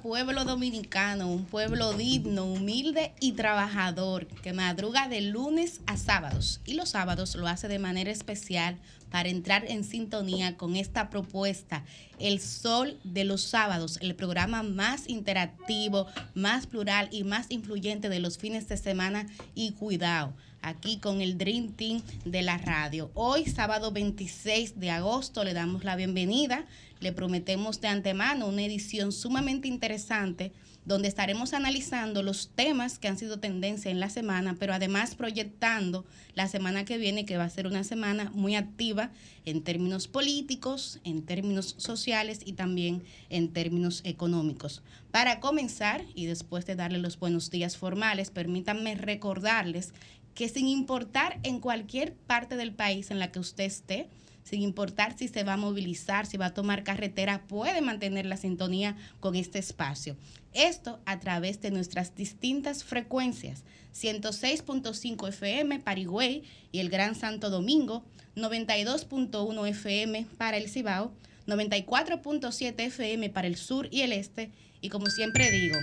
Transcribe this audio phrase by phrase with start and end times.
[0.00, 6.74] Pueblo dominicano, un pueblo digno, humilde y trabajador que madruga de lunes a sábados y
[6.74, 8.78] los sábados lo hace de manera especial
[9.10, 11.84] para entrar en sintonía con esta propuesta,
[12.18, 18.20] El Sol de los Sábados, el programa más interactivo, más plural y más influyente de
[18.20, 23.10] los fines de semana y cuidado aquí con el Dream Team de la radio.
[23.14, 26.66] Hoy, sábado 26 de agosto, le damos la bienvenida
[27.02, 30.52] le prometemos de antemano una edición sumamente interesante
[30.84, 36.04] donde estaremos analizando los temas que han sido tendencia en la semana, pero además proyectando
[36.34, 39.10] la semana que viene, que va a ser una semana muy activa
[39.44, 44.82] en términos políticos, en términos sociales y también en términos económicos.
[45.12, 49.92] Para comenzar, y después de darle los buenos días formales, permítanme recordarles
[50.34, 54.08] que sin importar en cualquier parte del país en la que usted esté,
[54.44, 58.36] sin importar si se va a movilizar, si va a tomar carretera, puede mantener la
[58.36, 60.16] sintonía con este espacio.
[60.52, 68.04] Esto a través de nuestras distintas frecuencias, 106.5 FM para y el Gran Santo Domingo,
[68.36, 71.12] 92.1 FM para el Cibao,
[71.46, 75.78] 94.7 FM para el sur y el este, y como siempre digo,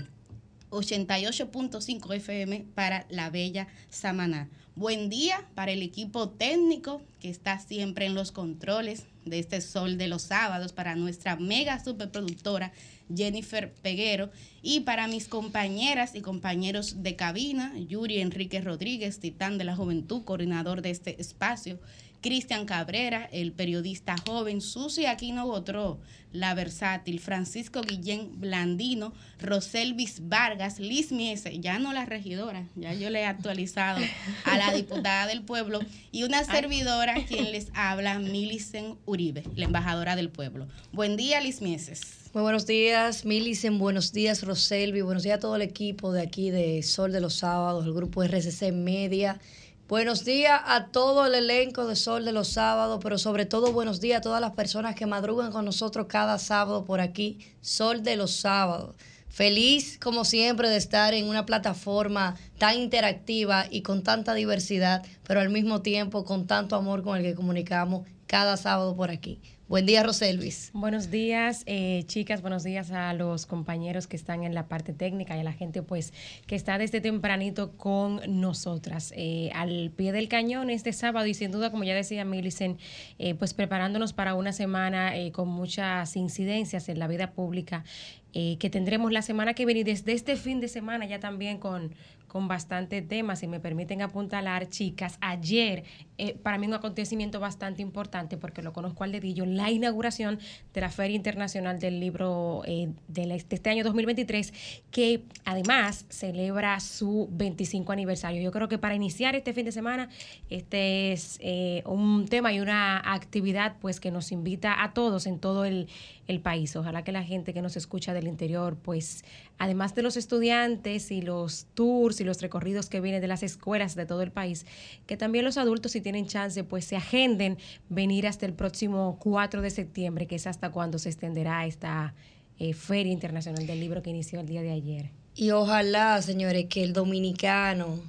[0.70, 4.50] 88.5 FM para la Bella Samaná.
[4.76, 9.98] Buen día para el equipo técnico que está siempre en los controles de este sol
[9.98, 12.72] de los sábados, para nuestra mega superproductora
[13.14, 14.30] Jennifer Peguero
[14.62, 20.24] y para mis compañeras y compañeros de cabina, Yuri Enrique Rodríguez, titán de la juventud,
[20.24, 21.80] coordinador de este espacio,
[22.22, 26.00] Cristian Cabrera, el periodista joven, Susi Aquino Botró,
[26.32, 33.10] la versátil, Francisco Guillén Blandino, Roselvis Vargas, Liz Miese, ya no la regidora, ya yo
[33.10, 34.00] le he actualizado
[34.46, 35.80] a la diputada del pueblo,
[36.12, 40.68] y una servidora quien les habla, Milicen Uribe, la embajadora del pueblo.
[40.92, 42.02] Buen día, Liz Mieses.
[42.34, 46.52] Muy buenos días, Milicen, buenos días, Roselvi, buenos días a todo el equipo de aquí
[46.52, 49.40] de Sol de los Sábados, el grupo RCC Media
[49.90, 54.00] Buenos días a todo el elenco de Sol de los Sábados, pero sobre todo buenos
[54.00, 58.16] días a todas las personas que madrugan con nosotros cada sábado por aquí, Sol de
[58.16, 58.96] los Sábados.
[59.30, 65.40] Feliz, como siempre, de estar en una plataforma tan interactiva y con tanta diversidad, pero
[65.40, 69.42] al mismo tiempo con tanto amor con el que comunicamos cada sábado por aquí.
[69.70, 70.72] Buen día, Roselvis.
[70.74, 72.42] Buenos días, eh, chicas.
[72.42, 75.84] Buenos días a los compañeros que están en la parte técnica y a la gente,
[75.84, 76.12] pues,
[76.48, 79.14] que está desde tempranito con nosotras.
[79.16, 82.80] Eh, al pie del cañón este sábado y sin duda, como ya decía Millicent,
[83.20, 87.84] eh, pues preparándonos para una semana con muchas incidencias en la vida pública
[88.32, 91.96] que tendremos la semana que viene y desde este fin de semana ya también con,
[92.30, 95.18] con bastante temas, si me permiten apuntalar, chicas.
[95.20, 95.84] Ayer,
[96.18, 100.40] eh, para mí un acontecimiento bastante importante, porque lo conozco al dedillo, la inauguración
[100.74, 104.54] de la Feria Internacional del Libro eh, de, este año 2023,
[104.92, 108.42] que además celebra su 25 aniversario.
[108.42, 110.10] Yo creo que para iniciar este fin de semana,
[110.50, 115.40] este es eh, un tema y una actividad pues que nos invita a todos en
[115.40, 115.88] todo el,
[116.28, 116.76] el país.
[116.76, 119.26] Ojalá que la gente que nos escucha del interior, pues
[119.60, 123.96] además de los estudiantes y los tours y los recorridos que vienen de las escuelas
[123.96, 124.66] de todo el país,
[125.06, 127.58] que también los adultos si tienen chance, pues se agenden
[127.90, 132.16] venir hasta el próximo 4 de septiembre, que es hasta cuando se extenderá esta
[132.58, 135.12] eh, Feria Internacional del Libro que inició el día de ayer.
[135.36, 138.00] Y ojalá, señores, que el dominicano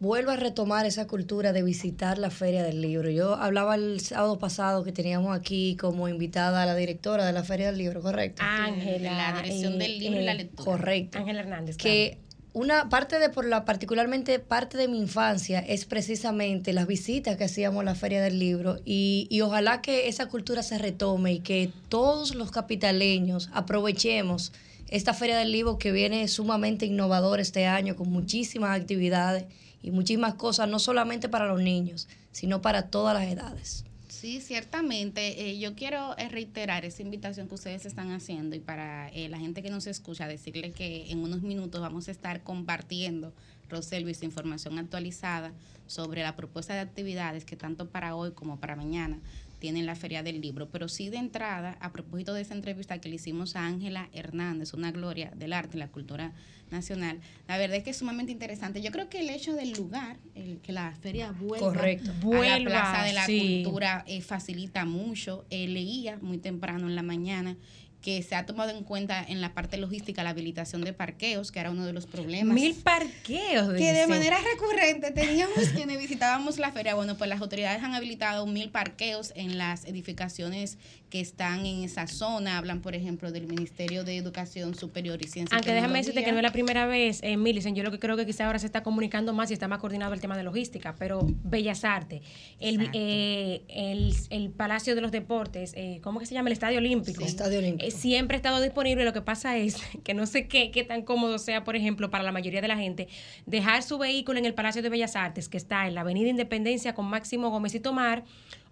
[0.00, 3.10] vuelva a retomar esa cultura de visitar la Feria del Libro.
[3.10, 7.44] Yo hablaba el sábado pasado que teníamos aquí como invitada a la directora de la
[7.44, 8.42] Feria del Libro, ¿correcto?
[8.42, 9.12] Ángela.
[9.12, 10.64] La dirección del libro y la lectura.
[10.64, 11.18] Correcto.
[11.18, 11.76] Ángela Hernández.
[11.76, 12.18] Que
[12.54, 17.44] una parte de por la particularmente parte de mi infancia es precisamente las visitas que
[17.44, 21.40] hacíamos a la feria del libro y, y, ojalá que esa cultura se retome y
[21.40, 24.52] que todos los capitaleños aprovechemos
[24.88, 29.44] esta feria del libro que viene sumamente innovadora este año con muchísimas actividades
[29.82, 33.84] y muchísimas cosas, no solamente para los niños, sino para todas las edades.
[34.20, 35.48] Sí, ciertamente.
[35.48, 39.38] Eh, yo quiero eh, reiterar esa invitación que ustedes están haciendo y para eh, la
[39.38, 43.32] gente que nos escucha, decirle que en unos minutos vamos a estar compartiendo,
[43.70, 45.52] Roselvis, información actualizada
[45.86, 49.18] sobre la propuesta de actividades que tanto para hoy como para mañana
[49.60, 50.68] tienen la Feria del Libro.
[50.70, 54.74] Pero sí de entrada, a propósito de esa entrevista que le hicimos a Ángela Hernández,
[54.74, 56.32] una gloria del arte y la cultura
[56.70, 57.20] nacional.
[57.46, 58.82] La verdad es que es sumamente interesante.
[58.82, 62.10] Yo creo que el hecho del lugar, el que la feria vuelva Correcto.
[62.10, 65.44] a la Plaza de la Cultura eh, facilita mucho.
[65.50, 67.56] Eh, leía muy temprano en la mañana
[68.02, 71.60] que se ha tomado en cuenta en la parte logística la habilitación de parqueos, que
[71.60, 72.54] era uno de los problemas.
[72.54, 73.74] Mil parqueos.
[73.74, 76.94] Que de manera recurrente teníamos quienes visitábamos la feria.
[76.94, 80.78] Bueno, pues las autoridades han habilitado mil parqueos en las edificaciones
[81.10, 82.56] que están en esa zona.
[82.56, 85.56] Hablan, por ejemplo, del Ministerio de Educación Superior y Ciencia.
[85.56, 88.16] Aunque déjame decirte que no es la primera vez, eh, Millicent, yo lo que creo
[88.16, 90.94] que quizá ahora se está comunicando más y está más coordinado el tema de logística,
[90.98, 92.22] pero Bellas Artes,
[92.60, 96.48] el, eh, el, el, Palacio de los Deportes, eh, ¿cómo que se llama?
[96.48, 97.22] El Estadio Olímpico.
[97.22, 97.86] El Estadio Olímpico.
[97.90, 99.04] Siempre ha estado disponible.
[99.04, 102.24] Lo que pasa es que no sé qué, qué tan cómodo sea, por ejemplo, para
[102.24, 103.08] la mayoría de la gente,
[103.46, 106.94] dejar su vehículo en el Palacio de Bellas Artes, que está en la Avenida Independencia
[106.94, 108.24] con Máximo Gómez y Tomar,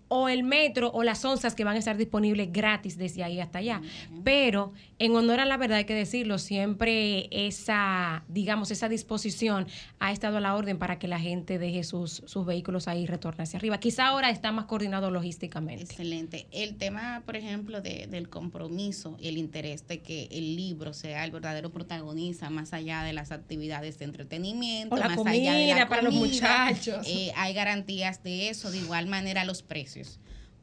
[0.09, 3.59] o el metro o las onzas que van a estar disponibles gratis desde ahí hasta
[3.59, 3.83] allá.
[4.25, 9.67] Pero en honor a la verdad hay que decirlo, siempre esa, digamos, esa disposición
[9.99, 13.07] ha estado a la orden para que la gente deje sus, sus vehículos ahí y
[13.07, 13.79] retorne hacia arriba.
[13.79, 15.85] Quizá ahora está más coordinado logísticamente.
[15.85, 16.47] Excelente.
[16.51, 21.25] El tema, por ejemplo, de, del compromiso y el interés de que el libro sea
[21.25, 25.75] el verdadero protagonista más allá de las actividades de entretenimiento, la más comida, allá de
[25.75, 27.07] la para los muchachos.
[27.07, 29.98] Eh, hay garantías de eso, de igual manera los precios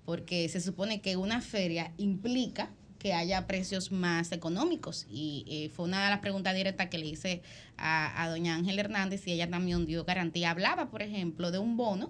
[0.06, 2.70] porque se supone que una feria implica
[3.00, 5.06] que haya precios más económicos.
[5.12, 7.44] Y eh, fue una de las preguntas directas que le hice
[7.78, 10.52] a, a doña Ángel Hernández y ella también dio garantía.
[10.52, 12.10] Hablaba, por ejemplo, de un bono.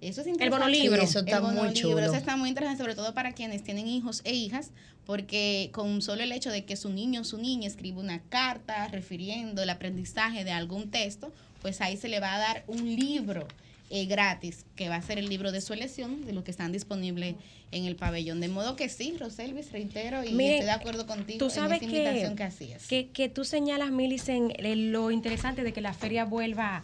[0.00, 0.44] Eso es interesante.
[0.44, 1.02] El bono libro.
[1.02, 2.00] Eso está el bono muy libro, chulo.
[2.00, 4.70] Eso está muy interesante, sobre todo para quienes tienen hijos e hijas,
[5.06, 8.88] porque con solo el hecho de que su niño o su niña escriba una carta
[8.88, 11.32] refiriendo el aprendizaje de algún texto,
[11.62, 13.48] pues ahí se le va a dar un libro
[13.90, 16.72] eh, gratis, que va a ser el libro de su elección, de lo que están
[16.72, 17.36] disponibles
[17.70, 18.40] en el pabellón.
[18.40, 21.88] De modo que sí, Roselvis, reitero, y Miren, estoy de acuerdo contigo tú sabes en
[21.88, 22.86] esa que- invitación que, hacías.
[22.86, 26.82] Que, que tú señalas, Milicen, eh, lo interesante de que la feria vuelva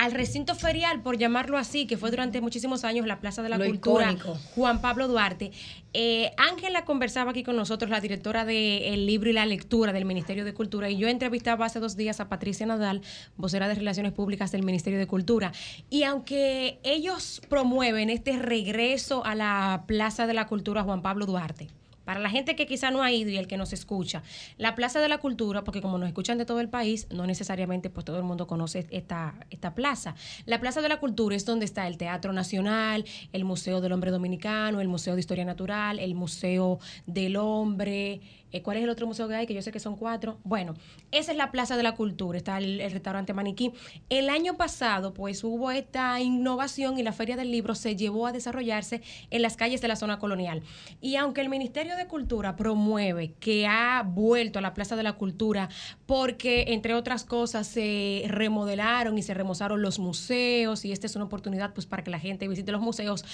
[0.00, 3.58] al recinto ferial, por llamarlo así, que fue durante muchísimos años la Plaza de la
[3.58, 4.40] Lo Cultura, icónico.
[4.54, 5.52] Juan Pablo Duarte.
[5.92, 10.46] Eh, Ángela conversaba aquí con nosotros, la directora del libro y la lectura del Ministerio
[10.46, 13.02] de Cultura, y yo entrevistaba hace dos días a Patricia Nadal,
[13.36, 15.52] vocera de Relaciones Públicas del Ministerio de Cultura.
[15.90, 21.68] Y aunque ellos promueven este regreso a la Plaza de la Cultura Juan Pablo Duarte,
[22.10, 24.24] para la gente que quizá no ha ido y el que nos escucha,
[24.58, 27.88] la Plaza de la Cultura, porque como nos escuchan de todo el país, no necesariamente
[27.88, 30.16] pues todo el mundo conoce esta, esta plaza.
[30.44, 34.10] La Plaza de la Cultura es donde está el Teatro Nacional, el Museo del Hombre
[34.10, 38.20] Dominicano, el Museo de Historia Natural, el Museo del Hombre.
[38.52, 39.46] Eh, ¿Cuál es el otro museo que hay?
[39.46, 40.38] Que yo sé que son cuatro.
[40.44, 40.74] Bueno,
[41.12, 43.72] esa es la Plaza de la Cultura, está el, restaurante Maniquí.
[44.08, 48.32] El año pasado, pues hubo esta innovación y la Feria del Libro se llevó a
[48.32, 50.62] desarrollarse en las calles de la zona colonial.
[51.00, 55.14] Y aunque el Ministerio de Cultura promueve que ha vuelto a la Plaza de la
[55.14, 55.68] Cultura
[56.06, 61.26] porque, entre otras cosas, se remodelaron y se remozaron los museos y esta es una
[61.26, 63.24] oportunidad pues para que la gente visite los museos.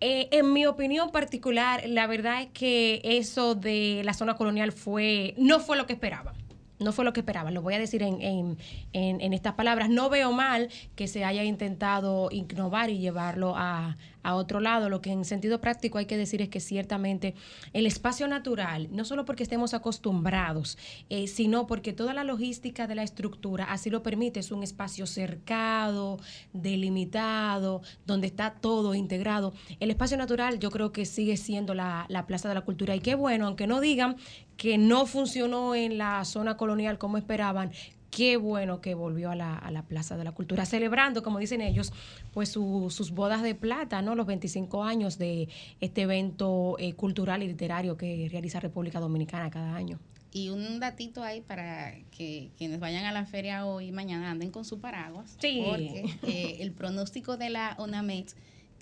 [0.00, 5.34] Eh, en mi opinión particular, la verdad es que eso de la zona colonial fue
[5.38, 6.34] no fue lo que esperaban.
[6.80, 8.58] No fue lo que esperaban, lo voy a decir en, en,
[8.92, 9.88] en, en estas palabras.
[9.88, 14.90] No veo mal que se haya intentado innovar y llevarlo a, a otro lado.
[14.90, 17.34] Lo que en sentido práctico hay que decir es que ciertamente
[17.72, 20.76] el espacio natural, no solo porque estemos acostumbrados,
[21.10, 25.06] eh, sino porque toda la logística de la estructura así lo permite, es un espacio
[25.06, 26.18] cercado,
[26.52, 29.52] delimitado, donde está todo integrado.
[29.78, 33.00] El espacio natural yo creo que sigue siendo la, la Plaza de la Cultura y
[33.00, 34.16] qué bueno, aunque no digan
[34.56, 37.72] que no funcionó en la zona colonial como esperaban,
[38.14, 41.60] qué bueno que volvió a la, a la Plaza de la Cultura, celebrando, como dicen
[41.60, 41.92] ellos,
[42.32, 44.14] pues su- sus bodas de plata, ¿no?
[44.14, 45.48] Los 25 años de
[45.80, 49.98] este evento eh, cultural y literario que realiza República Dominicana cada año.
[50.32, 54.50] Y un datito ahí para que quienes vayan a la feria hoy y mañana anden
[54.50, 55.36] con su paraguas.
[55.40, 55.62] Sí.
[55.64, 58.32] Porque eh, el pronóstico de la ONAMET,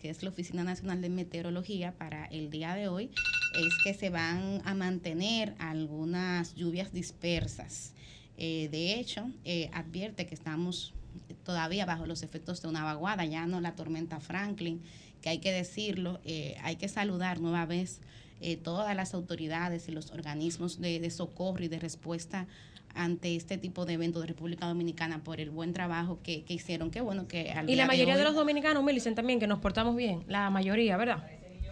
[0.00, 3.10] que es la Oficina Nacional de Meteorología, para el día de hoy,
[3.54, 7.92] es que se van a mantener algunas lluvias dispersas.
[8.38, 10.94] Eh, de hecho, eh, advierte que estamos
[11.44, 14.80] todavía bajo los efectos de una vaguada, ya no la tormenta Franklin,
[15.20, 18.00] que hay que decirlo, eh, hay que saludar nueva vez
[18.40, 22.46] eh, todas las autoridades y los organismos de, de socorro y de respuesta
[22.94, 26.90] ante este tipo de eventos de República Dominicana por el buen trabajo que, que hicieron.
[26.90, 29.46] Qué bueno que al Y la mayoría de, hoy- los dominicanos me dicen también que
[29.46, 31.24] nos portamos bien, la mayoría, ¿verdad?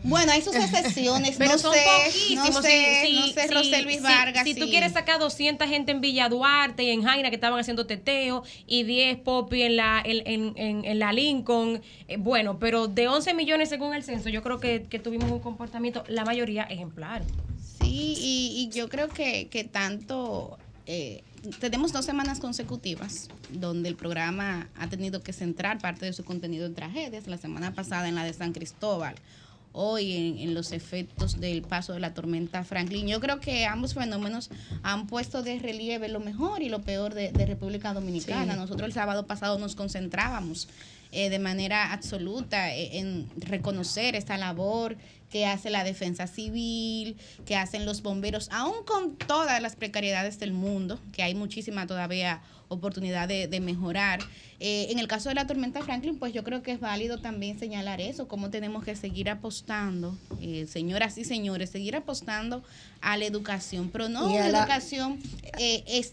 [0.02, 2.50] Bueno, hay sus excepciones, Pero no son sé, poquísimos.
[2.50, 3.08] no sé,
[3.52, 3.98] no sé, sí.
[4.00, 4.44] Vargas.
[4.44, 7.86] Si tú quieres sacar 200 gente en Villa Duarte y en Jaina que estaban haciendo
[7.86, 12.88] teteo y 10 popi en la, en, en, en- en la Lincoln, eh, bueno, pero
[12.88, 16.62] de 11 millones según el censo, yo creo que, que tuvimos un comportamiento, la mayoría
[16.64, 17.22] ejemplar.
[17.80, 21.22] Sí, y, y yo creo que, que tanto eh,
[21.60, 26.66] tenemos dos semanas consecutivas donde el programa ha tenido que centrar parte de su contenido
[26.66, 27.26] en tragedias.
[27.26, 29.14] La semana pasada en la de San Cristóbal
[29.72, 33.06] hoy en, los efectos del paso de la tormenta Franklin.
[33.06, 34.50] Yo creo que ambos fenómenos
[34.82, 38.56] han puesto de relieve lo mejor y lo peor de, República Dominicana.
[38.56, 40.68] Nosotros el sábado pasado nos concentrábamos
[41.12, 44.96] eh, de manera absoluta eh, en reconocer esta labor
[45.30, 50.52] que hace la defensa civil, que hacen los bomberos, aún con todas las precariedades del
[50.52, 54.20] mundo, que hay muchísima todavía oportunidad de, de mejorar.
[54.62, 57.58] Eh, en el caso de la tormenta Franklin, pues yo creo que es válido también
[57.58, 62.62] señalar eso, cómo tenemos que seguir apostando, eh, señoras y señores, seguir apostando
[63.00, 65.18] a la educación, pero no una educación,
[65.58, 66.04] eh,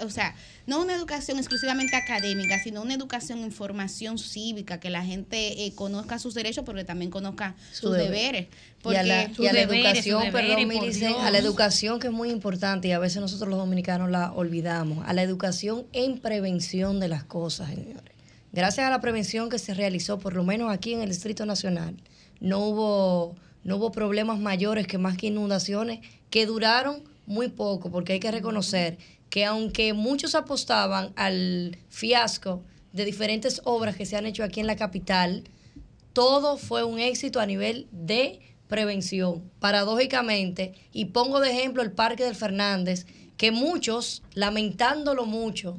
[0.00, 0.34] o sea,
[0.66, 6.18] no una educación exclusivamente académica, sino una educación en formación cívica, que la gente conozca
[6.18, 8.35] sus derechos, pero que también conozca sus deberes.
[8.84, 13.20] Y a la, educación, perdón, a la educación que es muy importante y a veces
[13.20, 18.14] nosotros los dominicanos la olvidamos, a la educación en prevención de las cosas señores.
[18.52, 21.96] Gracias a la prevención que se realizó, por lo menos aquí en el Distrito Nacional,
[22.40, 26.00] no hubo, no hubo problemas mayores que más que inundaciones
[26.30, 28.98] que duraron muy poco, porque hay que reconocer
[29.30, 32.62] que aunque muchos apostaban al fiasco
[32.92, 35.44] de diferentes obras que se han hecho aquí en la capital,
[36.16, 42.24] todo fue un éxito a nivel de prevención, paradójicamente, y pongo de ejemplo el Parque
[42.24, 43.04] del Fernández,
[43.36, 45.78] que muchos, lamentándolo mucho,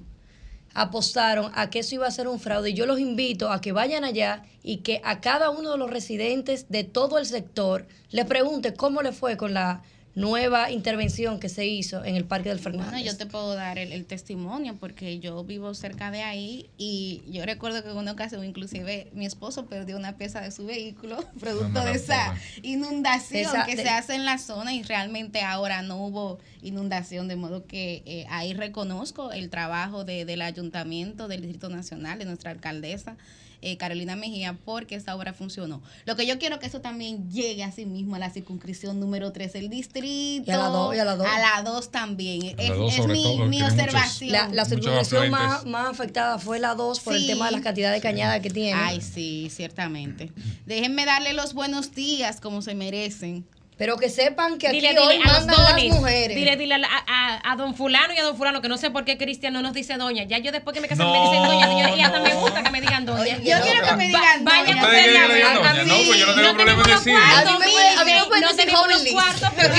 [0.76, 2.70] apostaron a que eso iba a ser un fraude.
[2.70, 5.90] Y yo los invito a que vayan allá y que a cada uno de los
[5.90, 9.82] residentes de todo el sector le pregunte cómo le fue con la
[10.18, 12.90] nueva intervención que se hizo en el Parque del Fernández.
[12.90, 17.46] Bueno, yo te puedo dar el, testimonio porque yo vivo cerca de ahí y yo
[17.46, 21.86] recuerdo que en una ocasión inclusive mi esposo perdió una pieza de su vehículo producto
[21.86, 27.28] de esa inundación que se hace en la zona y realmente ahora no hubo inundación,
[27.28, 32.26] de modo que eh, ahí reconozco el trabajo de, del ayuntamiento, del Distrito Nacional, de
[32.26, 33.18] nuestra alcaldesa
[33.62, 35.82] eh, Carolina Mejía, porque esa obra funcionó.
[36.06, 39.00] Lo que yo quiero es que eso también llegue a sí mismo a la circunscripción
[39.00, 40.52] número 3, el distrito.
[40.52, 41.28] Y a la 2, y a la 2.
[41.28, 42.56] A la 2 también.
[42.58, 44.56] es, mi, observación.
[44.56, 48.02] la, circunscripción más, más, afectada fue la 2 por el tema de las cantidades de
[48.02, 48.74] cañada que tiene.
[48.74, 50.32] Ay, sí, ciertamente.
[50.66, 53.46] Déjenme darle los buenos días como se merecen
[53.78, 56.36] pero que sepan que aquí hoy mandan las mujeres.
[56.36, 59.18] Dile, dile a, a, don fulano y a don fulano, que no sé por qué
[59.18, 60.24] Cristian no nos dice doña.
[60.24, 62.72] Ya yo después que me casé me dicen doña, señora, y hasta me gusta que
[62.72, 63.38] me digan doña.
[63.38, 64.58] yo quiero que me digan doña.
[64.58, 67.16] Vaya con a, a mí, no, pues yo no tengo problema en decir.
[67.16, 69.74] A mí me pueden decir los cuartos, pero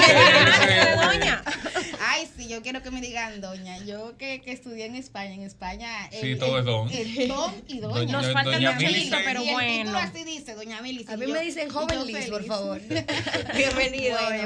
[1.07, 1.43] doña.
[2.01, 3.79] Ay, sí, yo quiero que me digan doña.
[3.85, 5.89] Yo que, que estudié en España, en España.
[6.13, 6.89] sí, todo es don.
[6.91, 8.13] El don y doña.
[8.13, 9.91] Nos falta el chilito, pero bueno.
[9.91, 11.13] El así dice, doña Milice.
[11.13, 12.81] A mí me dicen joven Liz, por favor.
[13.57, 13.88] Bienvenido.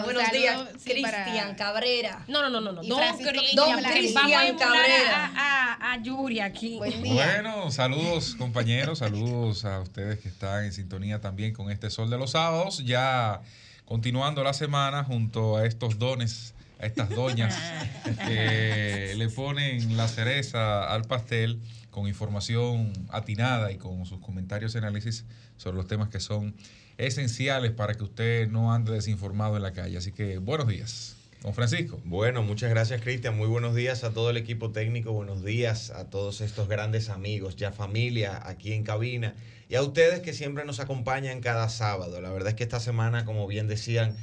[0.04, 2.24] Buenos días, Cristian Cabrera.
[2.28, 2.82] No, no, no, no.
[2.82, 5.32] Don, Cristian Cabrera.
[5.36, 6.78] A, a, Yuri aquí.
[6.78, 12.18] Bueno, saludos compañeros, saludos a ustedes que están en sintonía también con este Sol de
[12.18, 12.84] los Sábados.
[12.84, 13.42] Ya
[13.84, 17.56] continuando la semana junto a estos dones a estas doñas
[18.26, 24.78] que le ponen la cereza al pastel con información atinada y con sus comentarios y
[24.78, 25.24] análisis
[25.56, 26.54] sobre los temas que son
[26.98, 29.96] esenciales para que usted no ande desinformado en la calle.
[29.96, 31.16] Así que buenos días.
[31.42, 32.00] Don Francisco.
[32.04, 33.36] Bueno, muchas gracias Cristian.
[33.36, 35.12] Muy buenos días a todo el equipo técnico.
[35.12, 39.34] Buenos días a todos estos grandes amigos, ya familia aquí en cabina.
[39.68, 42.20] Y a ustedes que siempre nos acompañan cada sábado.
[42.20, 44.14] La verdad es que esta semana, como bien decían,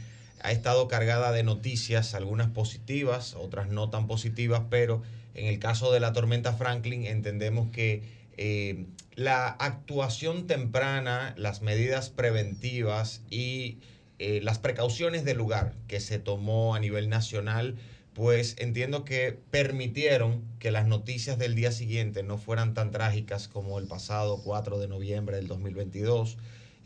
[0.41, 5.01] ha estado cargada de noticias, algunas positivas, otras no tan positivas, pero
[5.35, 12.09] en el caso de la tormenta Franklin entendemos que eh, la actuación temprana, las medidas
[12.09, 13.79] preventivas y
[14.17, 17.75] eh, las precauciones del lugar que se tomó a nivel nacional,
[18.13, 23.77] pues entiendo que permitieron que las noticias del día siguiente no fueran tan trágicas como
[23.77, 26.37] el pasado 4 de noviembre del 2022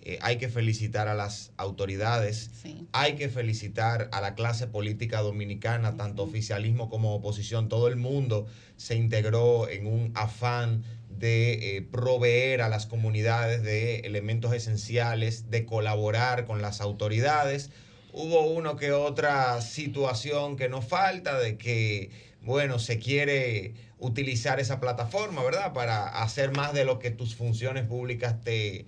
[0.05, 2.51] eh, hay que felicitar a las autoridades,
[2.91, 8.45] hay que felicitar a la clase política dominicana, tanto oficialismo como oposición, todo el mundo
[8.75, 10.83] se integró en un afán
[11.19, 17.71] de eh, proveer a las comunidades de elementos esenciales, de colaborar con las autoridades.
[18.11, 24.79] Hubo uno que otra situación que nos falta de que, bueno, se quiere utilizar esa
[24.79, 25.73] plataforma, ¿verdad?
[25.73, 28.85] Para hacer más de lo que tus funciones públicas te,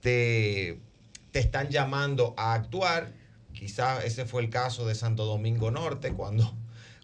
[0.00, 0.78] te,
[1.32, 3.12] están llamando a actuar.
[3.52, 6.54] Quizás ese fue el caso de Santo Domingo Norte, cuando,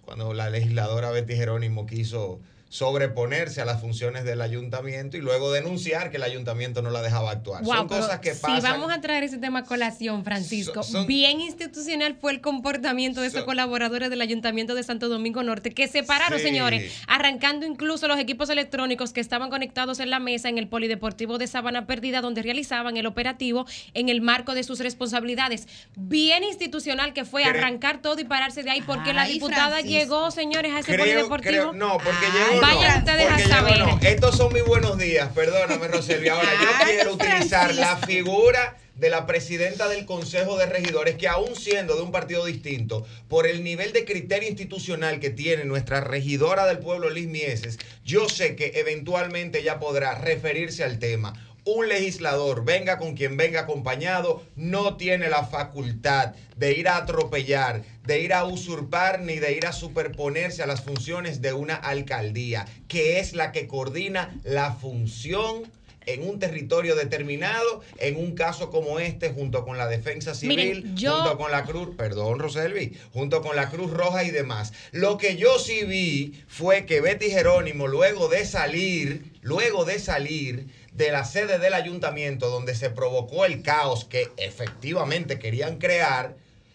[0.04, 6.10] cuando la legisladora Betty Jerónimo quiso sobreponerse a las funciones del ayuntamiento y luego denunciar
[6.10, 7.62] que el ayuntamiento no la dejaba actuar.
[7.64, 8.56] Wow, Son cosas que pasan.
[8.56, 12.40] Si vamos a traer ese tema a colación, Francisco, Son- son- bien institucional fue el
[12.40, 16.44] comportamiento de esos colaboradores del Ayuntamiento de Santo Domingo Norte, que se pararon, Sí.
[16.44, 21.38] señores, arrancando incluso los equipos electrónicos que estaban conectados en la mesa en el Polideportivo
[21.38, 25.66] de Sabana Perdida, donde realizaban el operativo en el marco de sus responsabilidades.
[25.96, 29.88] Bien institucional que fue arrancar todo y pararse de ahí, porque la diputada Francisco.
[29.98, 31.50] llegó, señores, a ese Creo, Polideportivo.
[31.50, 32.66] creo, no, porque Ay, llegó no.
[32.66, 33.78] vayan ustedes a saber.
[33.78, 33.98] no.
[34.02, 36.28] Estos son mis buenos días, perdóname, Roselvi.
[36.28, 41.54] Ahora, yo quiero utilizar la figura de la presidenta del Consejo de Regidores, que aún
[41.54, 46.66] siendo de un partido distinto, por el nivel de criterio institucional que tiene nuestra regidora
[46.66, 51.47] del pueblo, Liz Mieses, yo sé que eventualmente ella podrá referirse al tema.
[51.70, 57.82] Un legislador, venga con quien venga acompañado, no tiene la facultad de ir a atropellar,
[58.06, 62.64] de ir a usurpar ni de ir a superponerse a las funciones de una alcaldía,
[62.88, 65.70] que es la que coordina la función
[66.06, 70.96] en un territorio determinado, en un caso como este, junto con la defensa civil, Miren,
[70.96, 74.72] yo- junto con la Cruz, perdón, Roselvi, junto con la Cruz Roja y demás.
[74.92, 80.78] Lo que yo sí vi fue que Betty Jerónimo, luego de salir, luego de salir
[80.98, 86.34] de la sede del ayuntamiento donde se provocó el caos que efectivamente querían crear,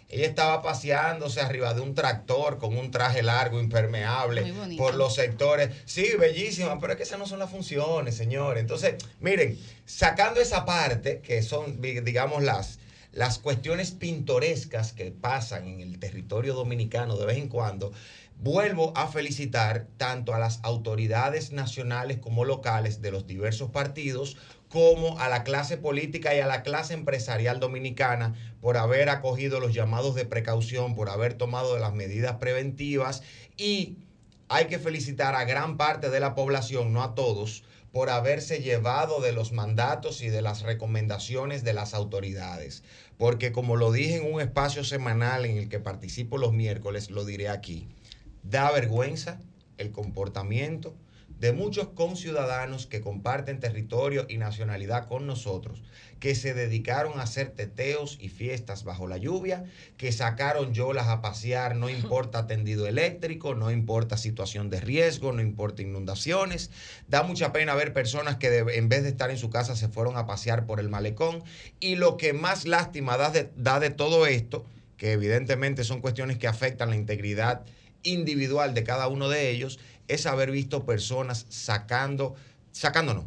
[0.10, 4.42] ella estaba paseándose arriba de un tractor con un traje largo, impermeable,
[4.78, 5.72] por los sectores.
[5.86, 8.62] Sí, bellísima, pero es que esas no son las funciones, señores.
[8.62, 12.80] Entonces, miren, sacando esa parte, que son, di- digamos, las,
[13.12, 17.92] las cuestiones pintorescas que pasan en el territorio dominicano de vez en cuando,
[18.44, 24.36] vuelvo a felicitar tanto a las autoridades nacionales como locales de los diversos partidos,
[24.68, 29.74] como a la clase política y a la clase empresarial dominicana por haber acogido los
[29.74, 33.24] llamados de precaución, por haber tomado las medidas preventivas
[33.56, 34.00] y
[34.50, 39.22] hay que felicitar a gran parte de la población, no a todos, por haberse llevado
[39.22, 42.84] de los mandatos y de las recomendaciones de las autoridades.
[43.18, 47.24] Porque como lo dije en un espacio semanal en el que participo los miércoles, lo
[47.24, 47.88] diré aquí,
[48.44, 49.40] da vergüenza
[49.78, 50.96] el comportamiento
[51.40, 55.84] de muchos conciudadanos que comparten territorio y nacionalidad con nosotros,
[56.22, 59.66] que se dedicaron a hacer teteos y fiestas bajo la lluvia,
[59.98, 65.42] que sacaron yolas a pasear, no importa tendido eléctrico, no importa situación de riesgo, no
[65.42, 66.72] importa inundaciones.
[67.10, 69.90] Da mucha pena ver personas que de- en vez de estar en su casa se
[69.90, 71.44] fueron a pasear por el malecón.
[71.82, 76.38] Y lo que más lástima da de, da de todo esto, que evidentemente son cuestiones
[76.38, 77.66] que afectan la integridad
[78.04, 82.36] individual de cada uno de ellos, es haber visto personas sacando,
[83.04, 83.26] no,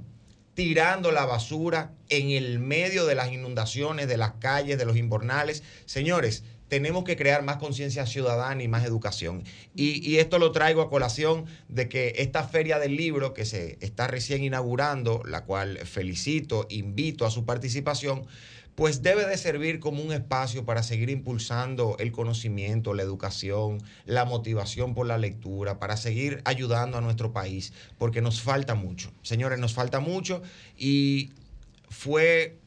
[0.54, 5.62] tirando la basura en el medio de las inundaciones, de las calles, de los invernales.
[5.86, 9.44] Señores, tenemos que crear más conciencia ciudadana y más educación.
[9.74, 14.08] Y esto lo traigo a colación de que esta feria del libro que se está
[14.08, 18.26] recién inaugurando, la cual felicito, invito a su participación,
[18.76, 24.24] pues debe de servir como un espacio para seguir impulsando el conocimiento, la educación, la
[24.26, 29.10] motivación por la lectura, para seguir ayudando a nuestro país, porque nos falta mucho.
[29.22, 30.42] Señores, nos falta mucho
[30.78, 31.30] y
[31.88, 32.58] fue,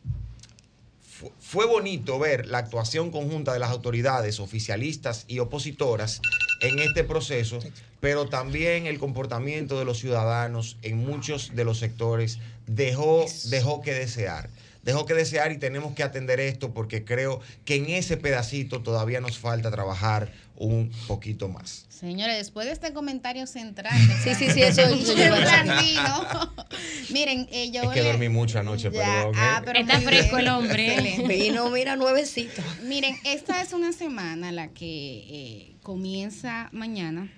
[1.07, 6.21] fu- fue bonito ver la actuación conjunta de las autoridades oficialistas y opositoras
[6.61, 7.59] en este proceso,
[7.99, 13.93] pero también el comportamiento de los ciudadanos en muchos de los sectores dejó, dejó que
[13.93, 14.49] desear.
[14.89, 19.21] Dejó que desear y tenemos que atender esto porque creo que en ese pedacito todavía
[19.21, 21.85] nos falta trabajar un poquito más.
[21.89, 23.95] Señores, después de este comentario central.
[24.23, 24.81] Sí, sí, sí, eso-.
[24.87, 26.53] Blandino.
[27.11, 29.35] Miren, eh, yo Es que le- dormí mucho anoche, Ya, perdón.
[29.35, 29.37] ¿eh?
[29.37, 30.47] ah, pero Está fresco bien.
[30.47, 30.93] el hombre.
[30.95, 31.35] Excelente.
[31.35, 32.63] Vino, mira, nuevecito.
[32.83, 34.87] Miren, esta es una semana la que
[35.29, 37.31] eh, comienza mañana,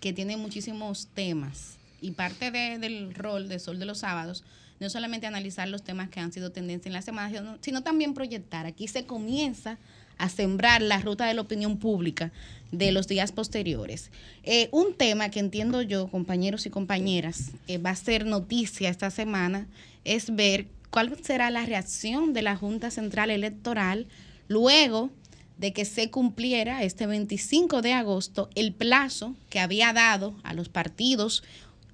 [0.00, 1.76] que tiene muchísimos temas.
[2.00, 4.42] Y parte de- del rol de Sol de los Sábados,
[4.82, 8.66] no solamente analizar los temas que han sido tendencia en la semana, sino, también proyectar.
[8.66, 9.78] Aquí se comienza
[10.18, 12.32] a sembrar la ruta de la opinión pública
[12.72, 14.10] de los días posteriores.
[14.42, 19.10] Eh, un tema que entiendo yo, compañeros y compañeras, eh, va a ser noticia esta
[19.10, 19.68] semana,
[20.04, 24.06] es ver cuál será la reacción de la Junta Central Electoral
[24.48, 25.10] luego
[25.58, 30.68] de que se cumpliera este 25 de agosto el plazo que había dado a los
[30.68, 31.44] partidos,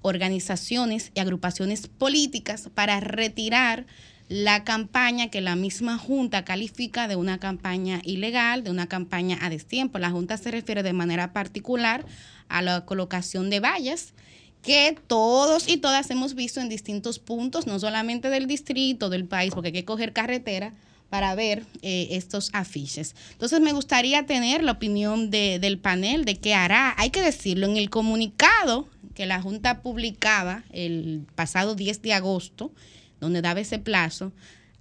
[0.01, 3.85] organizaciones y agrupaciones políticas para retirar
[4.27, 9.49] la campaña que la misma Junta califica de una campaña ilegal, de una campaña a
[9.49, 9.97] destiempo.
[9.97, 12.05] La Junta se refiere de manera particular
[12.47, 14.13] a la colocación de vallas
[14.61, 19.53] que todos y todas hemos visto en distintos puntos, no solamente del distrito, del país,
[19.53, 20.73] porque hay que coger carretera
[21.09, 23.15] para ver eh, estos afiches.
[23.31, 26.93] Entonces me gustaría tener la opinión de- del panel de qué hará.
[26.97, 28.87] Hay que decirlo, en el comunicado
[29.19, 32.71] que la Junta publicaba el pasado 10 de agosto,
[33.19, 34.31] donde daba ese plazo,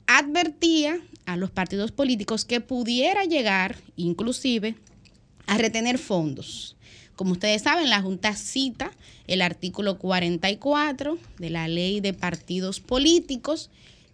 [0.06, 4.76] advertía a los partidos políticos que pudiera llegar inclusive
[5.48, 6.76] a retener fondos.
[7.16, 8.92] Como ustedes saben, la Junta cita
[9.26, 13.70] el artículo 44 de la ley de partidos políticos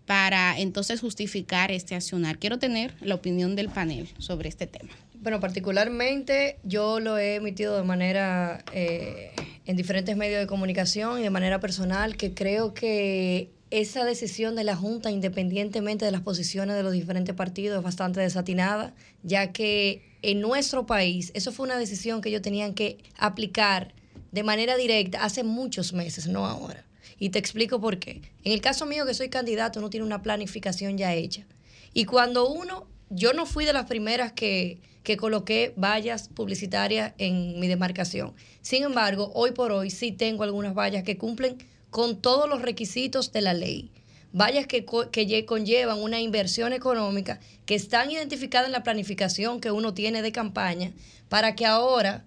[0.07, 2.39] para entonces justificar este accionar.
[2.39, 4.95] Quiero tener la opinión del panel sobre este tema.
[5.25, 9.31] Bueno, particularmente yo lo he emitido de manera eh,
[9.65, 14.65] en diferentes medios de comunicación y de manera personal, que creo que esa decisión de
[14.65, 20.03] la Junta, independientemente de las posiciones de los diferentes partidos, es bastante desatinada, ya que
[20.21, 23.95] en nuestro país eso fue una decisión que ellos tenían que aplicar
[24.31, 26.85] de manera directa hace muchos meses, no ahora.
[27.19, 28.21] Y te explico por qué.
[28.45, 31.47] En el caso mío, que soy candidato, no tiene una planificación ya hecha.
[31.95, 37.61] Y cuando uno, yo no fui de las primeras que, que coloqué vallas publicitarias en
[37.61, 38.35] mi demarcación.
[38.63, 41.59] Sin embargo, hoy por hoy sí tengo algunas vallas que cumplen
[41.91, 43.93] con todos los requisitos de la ley.
[44.33, 49.95] Vallas que, que conllevan una inversión económica que están identificadas en la planificación que uno
[49.95, 50.93] tiene de campaña
[51.29, 52.25] para que ahora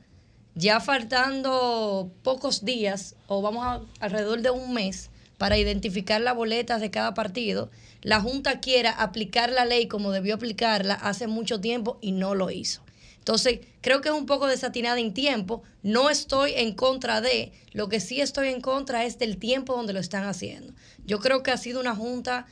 [0.55, 6.81] ya faltando pocos días, o vamos a alrededor de un mes, para identificar las boletas
[6.81, 7.69] de cada partido,
[8.01, 12.51] la Junta quiera aplicar la ley como debió aplicarla hace mucho tiempo y no lo
[12.51, 12.81] hizo.
[13.27, 15.61] Entonces, creo que es un poco desatinada en tiempo.
[15.83, 19.91] No estoy en contra de, lo que sí estoy en contra es del tiempo donde
[19.91, 20.73] lo están haciendo.
[21.05, 22.45] Yo creo que ha sido una junta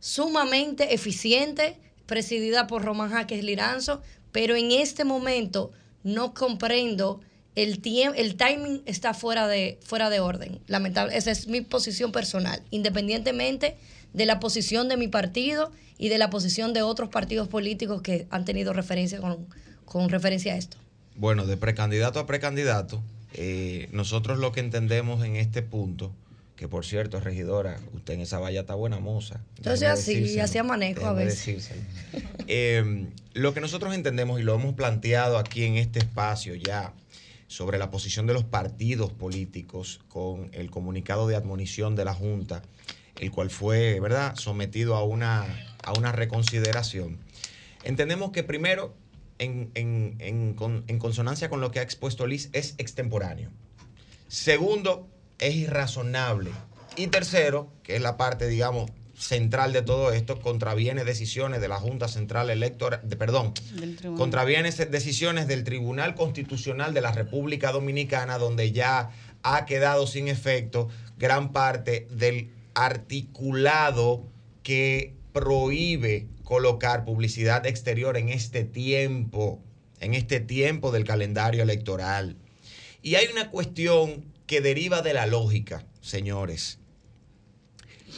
[0.00, 7.22] sumamente eficiente, presidida por Román Jaques Liranzo, pero en este momento no comprendo
[7.54, 7.80] el,
[8.14, 10.60] el timing está fuera de, fuera de orden.
[10.66, 13.78] Lamentable, esa es mi posición personal, independientemente
[14.12, 18.26] de la posición de mi partido y de la posición de otros partidos políticos que
[18.30, 19.20] han tenido referencia
[19.84, 20.76] con, referencia a esto.
[21.16, 23.02] Bueno, de precandidato a precandidato,
[23.34, 26.12] eh, nosotros lo que entendemos en este punto,
[26.54, 29.40] que por cierto, regidora, usted en esa valla está buena moza.
[29.56, 31.70] Entonces así, así manejo a veces.
[32.46, 36.92] Eh, lo que nosotros entendemos y lo hemos planteado aquí en este espacio ya
[37.48, 42.62] sobre la posición de los partidos políticos con el comunicado de admonición de la Junta,
[43.20, 45.44] el cual fue, ¿verdad?, sometido a una,
[45.82, 47.18] a una reconsideración.
[47.84, 48.94] Entendemos que primero,
[49.38, 53.50] en, en consonancia con lo que ha expuesto Liz, es extemporáneo.
[54.28, 56.50] Segundo, es irrazonable.
[56.96, 61.76] Y tercero, que es la parte, digamos, central de todo esto contraviene decisiones de la
[61.76, 63.52] Junta Central Electoral, de, perdón,
[64.16, 69.10] contraviene decisiones del Tribunal Constitucional de la República Dominicana, donde ya
[69.42, 72.52] ha quedado sin efecto gran parte del
[72.84, 74.26] articulado
[74.62, 79.62] que prohíbe colocar publicidad exterior en este tiempo,
[80.00, 82.36] en este tiempo del calendario electoral.
[83.02, 86.78] Y hay una cuestión que deriva de la lógica, señores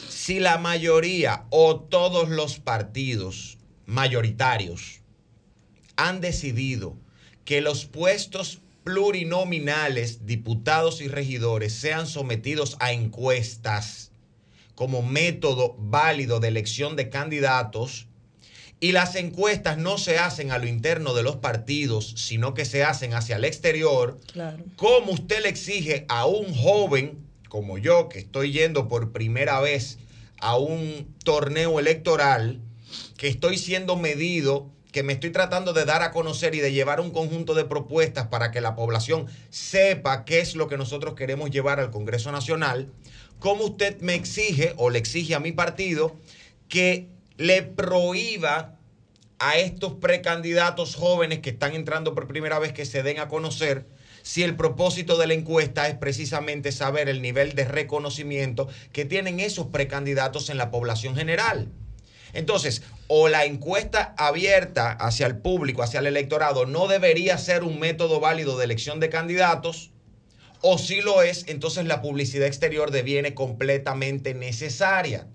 [0.09, 5.01] si la mayoría o todos los partidos mayoritarios
[5.97, 6.97] han decidido
[7.45, 14.10] que los puestos plurinominales, diputados y regidores, sean sometidos a encuestas
[14.81, 18.07] como método válido de elección de candidatos,
[18.81, 22.83] y las encuestas no se hacen a lo interno de los partidos, sino que se
[22.83, 24.19] hacen hacia el exterior,
[24.77, 27.19] como usted le exige a un joven
[27.51, 29.99] como yo, que estoy yendo por primera vez
[30.39, 32.63] a un torneo electoral,
[33.19, 37.01] que estoy siendo medido, que me estoy tratando de dar a conocer y de llevar
[37.01, 41.51] un conjunto de propuestas para que la población sepa qué es lo que nosotros queremos
[41.51, 42.91] llevar al Congreso Nacional,
[43.41, 46.17] ¿cómo usted me exige o le exige a mi partido
[46.69, 48.77] que le prohíba
[49.41, 53.87] a estos precandidatos jóvenes que están entrando por primera vez que se den a conocer?
[54.23, 59.41] si el propósito de la encuesta es precisamente saber el nivel de reconocimiento que tienen
[59.41, 61.69] esos precandidatos en la población general.
[62.33, 67.81] Entonces, o la encuesta abierta hacia el público, hacia el electorado, no debería ser un
[67.81, 69.91] método válido de elección de candidatos,
[70.63, 75.27] o si lo es, entonces la publicidad exterior deviene completamente necesaria.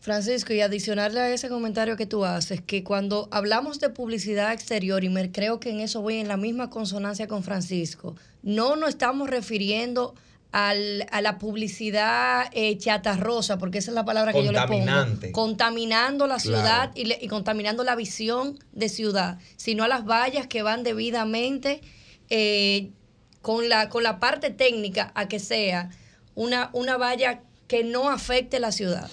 [0.00, 5.04] Francisco, y adicionarle a ese comentario que tú haces, que cuando hablamos de publicidad exterior,
[5.04, 8.88] y me creo que en eso voy en la misma consonancia con Francisco, no nos
[8.88, 10.16] estamos refiriendo
[10.50, 14.92] al, a la publicidad eh, chatarrosa, porque esa es la palabra que yo le pongo,
[15.30, 20.82] contaminando la ciudad y, contaminando la visión de ciudad, sino a las vallas que van
[20.82, 21.80] debidamente
[22.28, 22.90] eh,
[23.42, 25.90] con, la, con la parte técnica a que sea
[26.34, 29.10] una, una valla que no afecte la ciudad.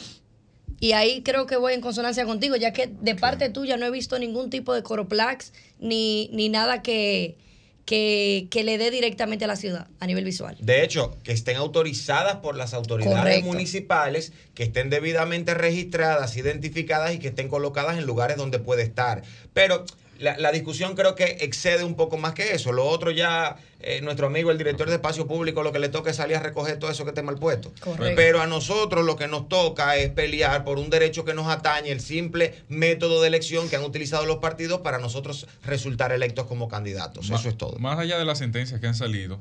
[0.80, 3.92] Y ahí creo que voy en consonancia contigo, ya que de parte tuya no he
[3.92, 7.38] visto ningún tipo de coroplax ni, ni nada que,
[7.86, 10.56] que, que le dé directamente a la ciudad a nivel visual.
[10.62, 13.46] De hecho, que estén autorizadas por las autoridades Correcto.
[13.46, 19.24] municipales, que estén debidamente registradas, identificadas y que estén colocadas en lugares donde puede estar.
[19.54, 19.84] Pero
[20.20, 22.72] la, la discusión creo que excede un poco más que eso.
[22.72, 26.10] Lo otro ya, eh, nuestro amigo, el director de espacio público, lo que le toca
[26.12, 27.72] es salir a recoger todo eso que esté mal puesto.
[27.80, 28.14] Correcto.
[28.16, 31.90] Pero a nosotros lo que nos toca es pelear por un derecho que nos atañe,
[31.92, 36.68] el simple método de elección que han utilizado los partidos para nosotros resultar electos como
[36.68, 37.30] candidatos.
[37.30, 37.78] Ma- Eso es todo.
[37.80, 39.40] Más allá de las sentencias que han salido,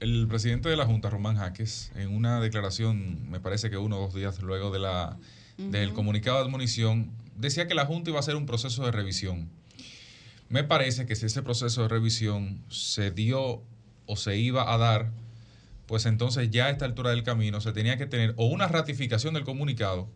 [0.00, 4.00] el presidente de la Junta, Román Jaques, en una declaración, me parece que uno o
[4.00, 5.16] dos días luego de la,
[5.58, 9.50] del comunicado de admonición, decía que la Junta iba a hacer un proceso de revisión.
[10.50, 13.62] Me parece que si ese proceso de revisión se dio
[14.06, 15.12] o se iba a dar,
[15.86, 19.34] pues entonces ya a esta altura del camino se tenía que tener o una ratificación
[19.34, 20.08] del comunicado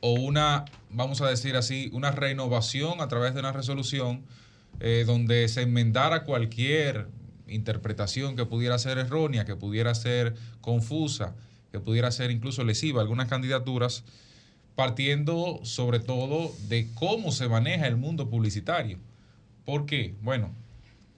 [0.00, 4.26] o una, vamos a decir así, una renovación a través de una resolución
[4.80, 7.08] eh, donde se enmendara cualquier
[7.48, 11.34] interpretación que pudiera ser errónea, que pudiera ser confusa,
[11.72, 14.04] que pudiera ser incluso lesiva algunas candidaturas,
[14.74, 18.98] partiendo sobre todo de cómo se maneja el mundo publicitario.
[19.64, 20.14] ¿Por qué?
[20.22, 20.50] Bueno,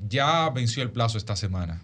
[0.08, 1.82] ya venció el plazo esta semana.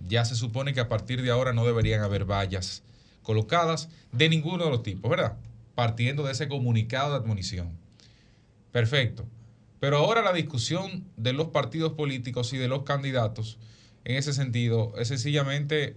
[0.00, 2.82] Ya se supone que a partir de ahora no deberían haber vallas
[3.22, 5.36] colocadas de ninguno de los tipos, ¿verdad?
[5.74, 7.70] Partiendo de ese comunicado de admonición.
[8.72, 9.26] Perfecto.
[9.80, 13.58] Pero ahora la discusión de los partidos políticos y de los candidatos
[14.04, 15.96] en ese sentido es sencillamente,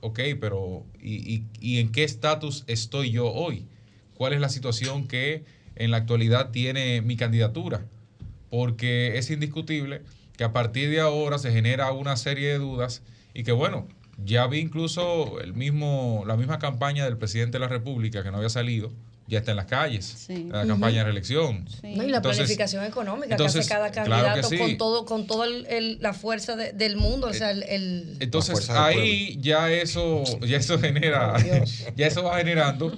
[0.00, 3.66] ok, pero ¿y, y- en qué estatus estoy yo hoy?
[4.14, 5.44] ¿Cuál es la situación que
[5.76, 7.84] en la actualidad tiene mi candidatura?
[8.50, 10.02] Porque es indiscutible
[10.36, 13.02] que a partir de ahora se genera una serie de dudas
[13.34, 13.86] y que bueno,
[14.24, 18.38] ya vi incluso el mismo, la misma campaña del presidente de la República que no
[18.38, 18.92] había salido,
[19.28, 20.48] ya está en las calles, Sí.
[20.50, 21.64] la campaña de reelección.
[21.68, 21.94] Sí.
[21.94, 22.02] ¿no?
[22.02, 24.58] Y la Entonces- planificación económica entonces, que hace cada claro candidato sí.
[24.58, 29.38] con todo, con toda la fuerza de- del mundo, o sea, el, el- Entonces ahí
[29.40, 31.38] ya eso, ya eso genera, Oh,
[31.96, 32.92] ya eso va generando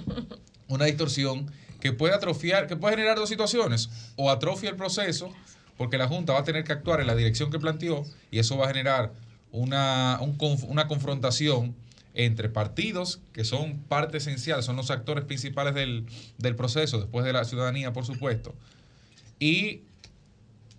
[0.67, 1.51] una distorsión
[1.83, 3.89] que puede atrofiar, que puede generar dos situaciones.
[4.15, 5.33] O atrofia el proceso,
[5.77, 8.55] porque la Junta va a tener que actuar en la dirección que planteó, y eso
[8.55, 9.11] va a generar
[9.51, 10.17] una,
[10.69, 11.75] una confrontación
[12.13, 16.05] entre partidos que son parte esencial, son los actores principales del,
[16.37, 18.55] del proceso, después de la ciudadanía, por supuesto,
[19.37, 19.81] y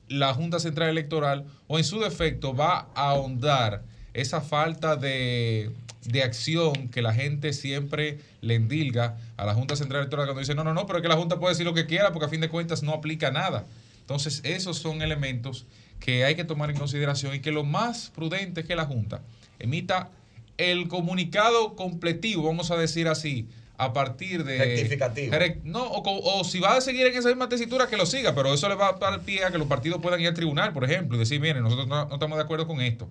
[0.08, 3.82] la Junta Central Electoral, o en su defecto, va a ahondar
[4.14, 5.70] esa falta de,
[6.06, 10.54] de acción que la gente siempre le endilga a la Junta Central Electoral cuando dice,
[10.54, 12.28] no, no, no, pero es que la Junta puede decir lo que quiera porque a
[12.28, 13.64] fin de cuentas no aplica nada.
[14.00, 15.66] Entonces, esos son elementos
[15.98, 19.22] que hay que tomar en consideración y que lo más prudente es que la Junta
[19.58, 20.10] emita
[20.58, 24.58] el comunicado completivo, vamos a decir así, a partir de...
[24.58, 25.34] Rectificativo.
[25.34, 28.54] Rec- No, o, si va a seguir en esa misma tesitura, que lo siga, pero
[28.54, 30.84] eso le va a dar pie a que los partidos puedan ir al tribunal, por
[30.84, 33.08] ejemplo, y decir, miren, nosotros no, no estamos de acuerdo con esto.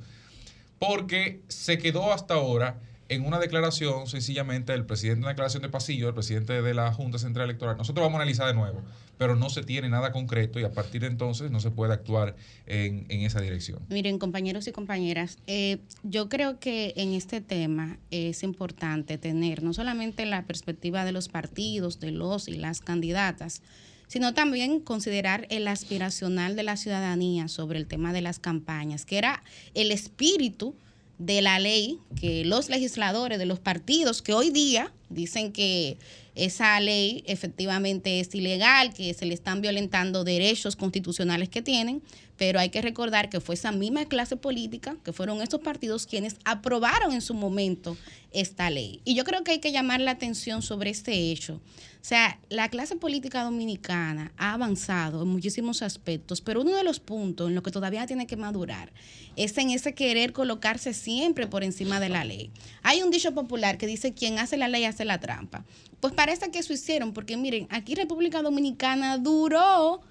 [0.80, 2.80] Porque se quedó hasta ahora
[3.14, 7.18] en una declaración, sencillamente, del presidente, una declaración de pasillo, del presidente de la Junta
[7.18, 7.78] Central Electoral.
[7.78, 8.82] Nosotros vamos a analizar de nuevo,
[9.18, 12.36] pero no se tiene nada concreto y a partir de entonces no se puede actuar
[12.66, 13.80] en, en esa dirección.
[13.90, 19.74] Miren, compañeros y compañeras, eh, yo creo que en este tema es importante tener no
[19.74, 23.62] solamente la perspectiva de los partidos, de los y las candidatas,
[24.08, 29.18] sino también considerar el aspiracional de la ciudadanía sobre el tema de las campañas, que
[29.18, 30.76] era el espíritu
[31.26, 35.98] de la ley que los legisladores de los partidos que hoy día dicen que
[36.36, 42.02] esa ley efectivamente es ilegal, que se le están violentando derechos constitucionales que tienen,
[42.46, 46.36] pero hay que recordar que fue esa misma clase política, que fueron estos partidos quienes
[46.44, 47.96] aprobaron en su momento
[48.34, 49.00] esta ley.
[49.06, 51.54] Y yo creo que hay que llamar la atención sobre este hecho.
[51.54, 51.60] O
[52.02, 57.48] sea, la clase política dominicana ha avanzado en muchísimos aspectos, pero uno de los puntos
[57.48, 58.92] en los que todavía tiene que madurar
[59.38, 62.52] es en ese querer colocarse siempre por encima de la ley.
[62.82, 65.64] Hay un dicho popular que dice, quien hace la ley hace la trampa.
[66.02, 70.02] Pues parece que eso hicieron, porque miren, aquí República Dominicana duró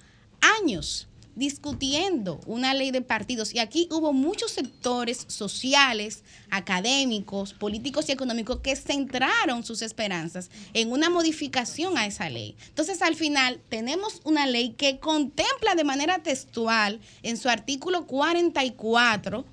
[0.63, 8.13] años discutiendo una ley de partidos y aquí hubo muchos sectores sociales, académicos, políticos y
[8.13, 12.57] económicos que centraron sus esperanzas en una modificación a esa ley.
[12.69, 19.45] Entonces, al final, tenemos una ley que contempla de manera textual en su artículo 44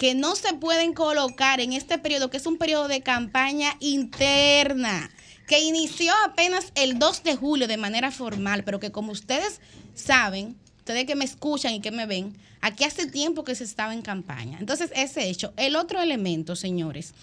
[0.00, 5.10] que no se pueden colocar en este periodo, que es un periodo de campaña interna,
[5.46, 9.60] que inició apenas el 2 de julio de manera formal, pero que como ustedes
[9.94, 13.94] saben, ustedes que me escuchan y que me ven, aquí hace tiempo que se estaba
[13.94, 14.58] en campaña.
[14.58, 15.52] Entonces, ese hecho.
[15.56, 17.14] El otro elemento, señores,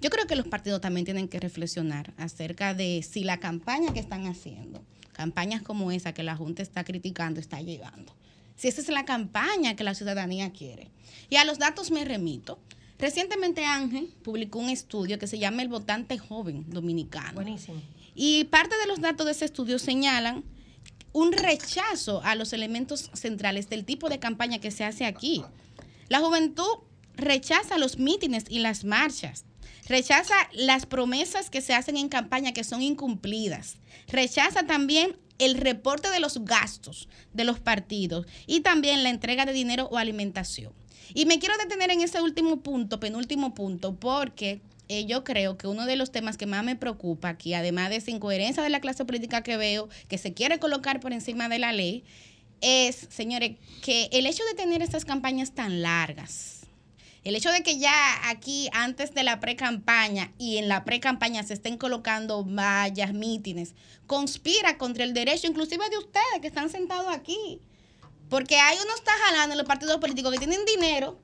[0.00, 4.00] yo creo que los partidos también tienen que reflexionar acerca de si la campaña que
[4.00, 8.14] están haciendo, campañas como esa que la Junta está criticando, está llegando.
[8.56, 10.90] si esa es la campaña que la ciudadanía quiere.
[11.28, 12.58] Y a los datos me remito.
[12.98, 17.34] Recientemente Ángel publicó un estudio que se llama El votante joven dominicano.
[17.34, 17.80] Buenísimo.
[18.14, 20.44] Y parte de los datos de ese estudio señalan
[21.12, 25.42] un rechazo a los elementos centrales del tipo de campaña que se hace aquí.
[26.08, 26.78] La juventud
[27.14, 29.44] rechaza los mítines y las marchas.
[29.88, 33.76] Rechaza las promesas que se hacen en campaña que son incumplidas.
[34.08, 39.52] Rechaza también el reporte de los gastos de los partidos y también la entrega de
[39.52, 40.72] dinero o alimentación.
[41.12, 44.60] Y me quiero detener en ese último punto, penúltimo punto, porque
[44.92, 47.96] eh, yo creo que uno de los temas que más me preocupa aquí, además de
[47.96, 51.60] esa incoherencia de la clase política que veo, que se quiere colocar por encima de
[51.60, 52.02] la ley,
[52.60, 53.52] es, señores,
[53.84, 56.66] que el hecho de tener estas campañas tan largas,
[57.22, 57.92] el hecho de que ya
[58.28, 63.76] aquí, antes de la pre-campaña y en la pre-campaña se estén colocando vallas, mítines,
[64.08, 67.60] conspira contra el derecho, inclusive de ustedes que están sentados aquí.
[68.28, 71.20] Porque hay unos jalando en los partidos políticos que tienen dinero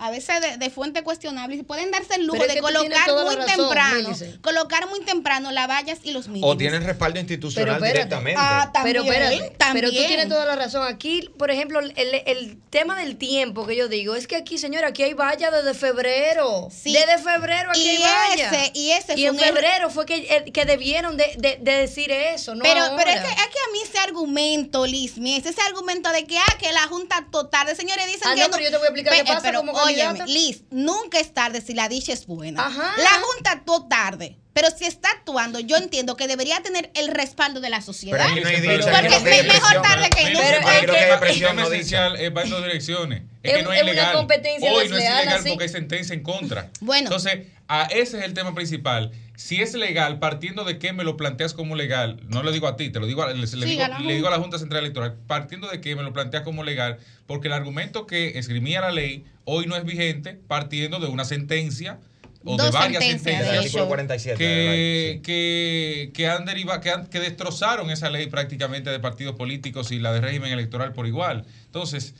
[0.00, 3.36] a veces de, de fuente cuestionable y pueden darse el lujo Pero de colocar muy
[3.36, 4.08] razón, temprano,
[4.40, 6.50] colocar muy temprano las vallas y los mítines.
[6.50, 7.98] O tienen respaldo institucional Pero espérate.
[8.16, 8.40] directamente.
[8.42, 9.84] Ah, Pero También, espérate, también.
[9.86, 10.86] pero tú tienes toda la razón.
[10.86, 14.88] Aquí, por ejemplo, el, el tema del tiempo que yo digo es que aquí, señora,
[14.88, 16.68] aquí hay valla desde febrero.
[16.70, 16.92] Sí.
[16.92, 18.50] Desde febrero aquí Y hay valla.
[18.50, 22.10] ese- y ese fue en febrero fue que, eh, que debieron de, de- de decir
[22.10, 22.62] eso, ¿no?
[22.62, 26.38] pero, pero es que, es que a mí ese argumento, Liz, ese argumento de que,
[26.38, 28.86] ah, que la Junta total de señores dicen Ah, que no, pero yo te voy
[28.86, 30.26] a explicar qué pasa como óyeme.
[30.26, 32.66] Liz, nunca es tarde si la dicha es buena.
[32.66, 32.92] Ajá.
[32.98, 34.36] La Junta actuó tarde.
[34.52, 38.18] Pero si está actuando, yo entiendo que debería tener el respaldo de la sociedad.
[38.18, 40.40] Pero aquí no dicho, Porque aquí no es mejor tarde que nunca.
[40.80, 43.22] Pero es que- el presión tema no esencial es va en dos direcciones.
[43.42, 44.12] Es, Es que no es es una ilegal.
[44.16, 45.48] competencia Hoy no es así.
[45.50, 46.68] porque hay sentencia en contra.
[46.80, 47.06] Bueno.
[47.06, 49.12] Entonces, a ese es el tema principal.
[49.40, 52.76] Si es legal, partiendo de que me lo planteas como legal, no lo digo a
[52.76, 54.84] ti, te lo digo a, le, digo, a la le digo a la Junta Central
[54.84, 58.90] Electoral, partiendo de que me lo planteas como legal, porque el argumento que esgrimía la
[58.90, 61.98] ley hoy no es vigente, partiendo de una sentencia
[62.44, 63.88] o de varias sentencias, de sentencias artículo hecho.
[63.88, 64.38] 47.
[64.38, 69.90] que, que, que han derivado, que, han- que destrozaron esa ley prácticamente de partidos políticos
[69.90, 71.46] y la de régimen electoral por igual.
[71.64, 72.14] Entonces,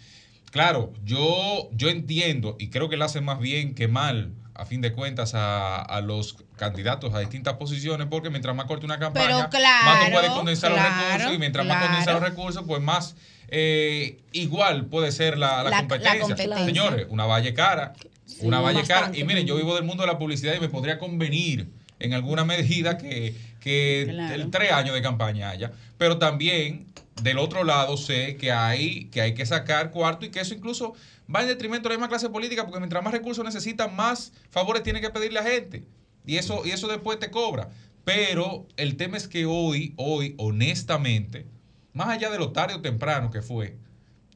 [0.51, 4.81] claro, yo, yo entiendo y creo que le hace más bien que mal, a fin
[4.81, 9.27] de cuentas, a, a los candidatos a distintas posiciones, porque mientras más corta una campaña,
[9.49, 13.17] claro, más tú puedes condensar los recursos y mientras más condensar los recursos, pues más
[13.49, 15.89] eh, igual puede ser la, la La- la
[16.21, 16.37] competencia.
[16.67, 17.95] Señores, una valle cara,
[18.43, 19.07] una valle cara.
[19.19, 21.67] Y miren, yo vivo del mundo de la publicidad y me podría convenir
[21.99, 24.03] en alguna medida que, que
[24.35, 25.73] el tres años de campaña haya.
[25.99, 26.87] Pero también,
[27.23, 30.95] del otro lado, sé que hay, que hay que sacar cuarto y que eso incluso
[31.35, 34.83] va en detrimento de la misma clase política, porque mientras más recursos necesitan, más favores
[34.83, 35.85] tiene que pedirle a gente.
[36.27, 37.71] Y eso, y eso después te cobra.
[38.05, 41.47] Pero el tema es que hoy, hoy, honestamente,
[41.93, 43.77] más allá de lo tarde o temprano que fue,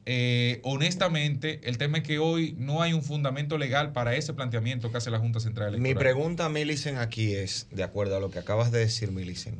[0.05, 4.91] eh, honestamente, el tema es que hoy no hay un fundamento legal para ese planteamiento
[4.91, 5.95] que hace la Junta Central Electoral.
[5.95, 9.59] Mi pregunta, Milicen, aquí es, de acuerdo a lo que acabas de decir, Milicen,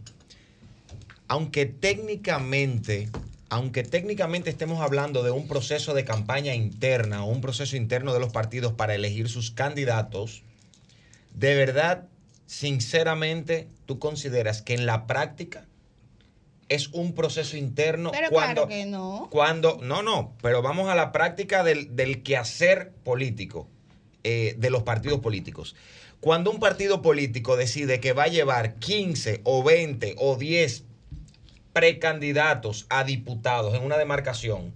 [1.28, 3.10] aunque técnicamente,
[3.56, 8.20] aunque técnicamente estemos hablando de un proceso de campaña interna o un proceso interno de
[8.20, 10.44] los partidos para elegir sus candidatos,
[11.34, 12.06] de verdad,
[12.48, 15.68] sinceramente, tú consideras que en la práctica
[16.68, 19.30] es un proceso interno Pero cuando, claro que no.
[19.32, 23.70] cuando, no, no, pero vamos a la práctica del, del quehacer político
[24.26, 25.78] eh, de los partidos políticos.
[26.20, 30.85] Cuando un partido político decide que va a llevar 15 o 20 o 10
[31.76, 34.74] precandidatos a diputados en una demarcación,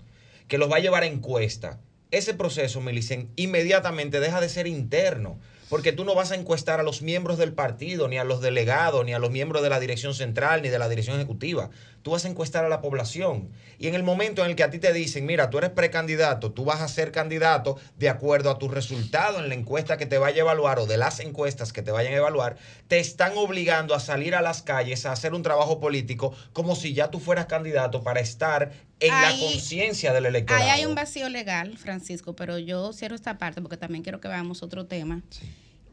[0.49, 1.79] que los va a llevar a encuesta,
[2.11, 5.39] ese proceso, Milicen, inmediatamente deja de ser interno.
[5.69, 9.05] Porque tú no vas a encuestar a los miembros del partido, ni a los delegados,
[9.05, 11.69] ni a los miembros de la dirección central, ni de la dirección ejecutiva.
[12.01, 13.49] Tú vas a encuestar a la población.
[13.77, 16.51] Y en el momento en el que a ti te dicen, mira, tú eres precandidato,
[16.51, 20.17] tú vas a ser candidato de acuerdo a tu resultado en la encuesta que te
[20.17, 22.55] vaya a evaluar o de las encuestas que te vayan a evaluar,
[22.87, 26.93] te están obligando a salir a las calles a hacer un trabajo político como si
[26.93, 30.65] ya tú fueras candidato para estar en Ahí- la conciencia del electorado.
[30.65, 34.27] Ahí hay un vacío legal, Francisco, pero yo cierro esta parte porque también quiero que
[34.27, 35.21] veamos otro tema.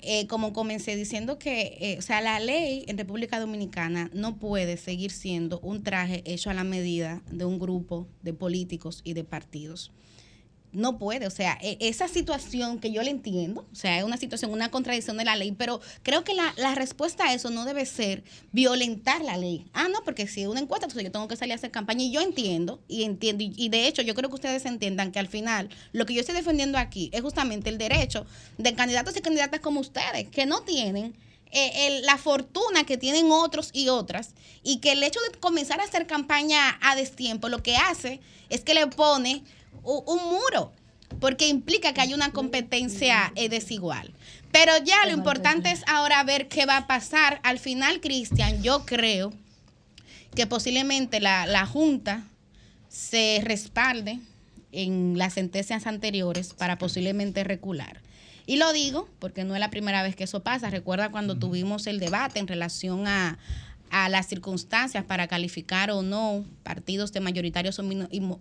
[0.08, 4.76] Eh, como comencé diciendo que, eh, o sea, la ley en República Dominicana no puede
[4.76, 9.24] seguir siendo un traje hecho a la medida de un grupo de políticos y de
[9.24, 9.90] partidos.
[10.76, 14.18] No puede, o sea, e- esa situación que yo le entiendo, o sea, es una
[14.18, 17.64] situación, una contradicción de la ley, pero creo que la, la respuesta a eso no
[17.64, 18.22] debe ser
[18.52, 19.64] violentar la ley.
[19.72, 22.10] Ah, no, porque si una encuesta, entonces yo tengo que salir a hacer campaña y
[22.10, 25.28] yo entiendo, y entiendo, y, y de hecho yo creo que ustedes entiendan que al
[25.28, 28.26] final lo que yo estoy defendiendo aquí es justamente el derecho
[28.58, 31.14] de candidatos y candidatas como ustedes, que no tienen
[31.52, 35.80] eh, el- la fortuna que tienen otros y otras, y que el hecho de comenzar
[35.80, 38.20] a hacer campaña a destiempo lo que hace
[38.50, 39.42] es que le pone
[39.86, 40.72] un muro,
[41.20, 44.12] porque implica que hay una competencia eh, desigual.
[44.52, 47.40] Pero ya lo importante es ahora ver qué va a pasar.
[47.42, 49.32] Al final, Cristian, yo creo
[50.34, 52.24] que posiblemente la, la Junta
[52.88, 54.20] se respalde
[54.72, 58.00] en las sentencias anteriores para posiblemente recular.
[58.46, 60.70] Y lo digo porque no es la primera vez que eso pasa.
[60.70, 63.38] Recuerda cuando tuvimos el debate en relación a,
[63.90, 67.82] a las circunstancias para calificar o no partidos de mayoritarios o,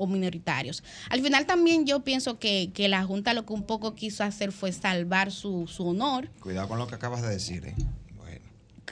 [0.08, 0.84] minoritarios.
[1.10, 4.52] Al final también yo pienso que, que la Junta lo que un poco quiso hacer
[4.52, 7.66] fue salvar su, su honor, Cuidado con lo que acabas de decir.
[7.66, 7.76] ¿eh?
[8.18, 8.42] Bueno.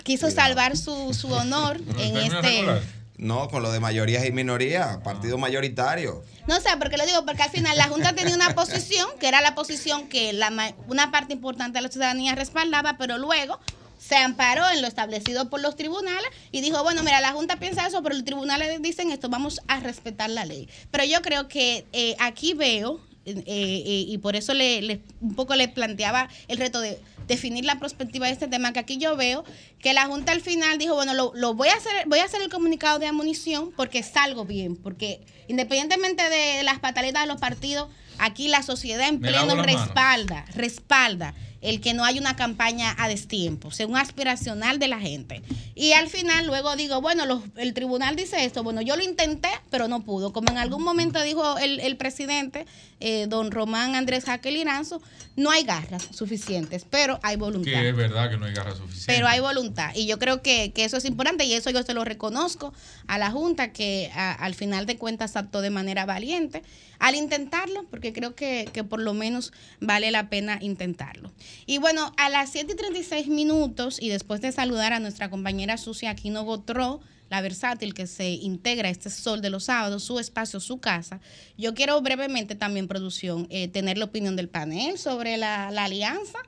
[0.03, 0.47] quiso Cuidado.
[0.47, 2.41] salvar su, su honor en este...
[2.41, 2.81] regular.
[3.15, 6.23] No, con lo de mayorías y minorías, partido mayoritario.
[6.47, 9.39] No sé, porque lo digo, porque al final la Junta tenía una posición, que era
[9.39, 13.59] la posición que la, ma- una parte importante de la ciudadanía respaldaba, pero luego
[14.07, 17.87] se amparó en lo establecido por los tribunales y dijo, bueno, mira, la Junta piensa
[17.87, 20.67] eso, pero los tribunales dicen esto, vamos a respetar la ley.
[20.91, 25.35] Pero yo creo que eh, aquí veo, eh, eh, y por eso le, le- un
[25.35, 29.15] poco le planteaba el reto de definir la perspectiva de este tema, que aquí yo
[29.15, 29.45] veo
[29.79, 32.41] que la Junta al final dijo, bueno, lo, lo voy a hacer, voy a hacer
[32.41, 37.87] el comunicado de amunición porque salgo bien, porque independientemente de las pataletas de los partidos,
[38.17, 39.65] aquí la sociedad en Me pleno manos.
[39.65, 41.33] respalda, respalda
[41.63, 45.41] el que no hay una campaña a destiempo, según aspiracional de la gente.
[45.75, 49.49] Y al final luego digo, bueno, los- el tribunal dice esto, bueno, yo lo intenté,
[49.71, 50.31] pero no pudo.
[50.33, 52.65] Como en algún momento dijo el, el presidente,
[52.99, 55.01] eh, don Román Andrés Jaque Liranzo,
[55.35, 57.71] no hay garras suficientes, pero hay voluntad.
[57.71, 59.05] Que es verdad que no hay garra suficiente.
[59.07, 59.91] Pero hay voluntad.
[59.95, 62.73] Y yo creo que, que eso es importante y eso yo se lo reconozco
[63.07, 66.61] a la Junta, que a- al final de cuentas actuó de manera valiente
[66.99, 71.31] al intentarlo, porque creo que, que por lo menos vale la pena intentarlo.
[71.65, 75.77] Y bueno, a las 7 y 36 minutos, y después de saludar a nuestra compañera
[75.77, 80.59] Sucia Aquino Gotró, la versátil que se integra este sol de los sábados, su espacio,
[80.59, 81.19] su casa.
[81.57, 86.39] Yo quiero brevemente también, producción, eh, tener la opinión del panel sobre la, la alianza.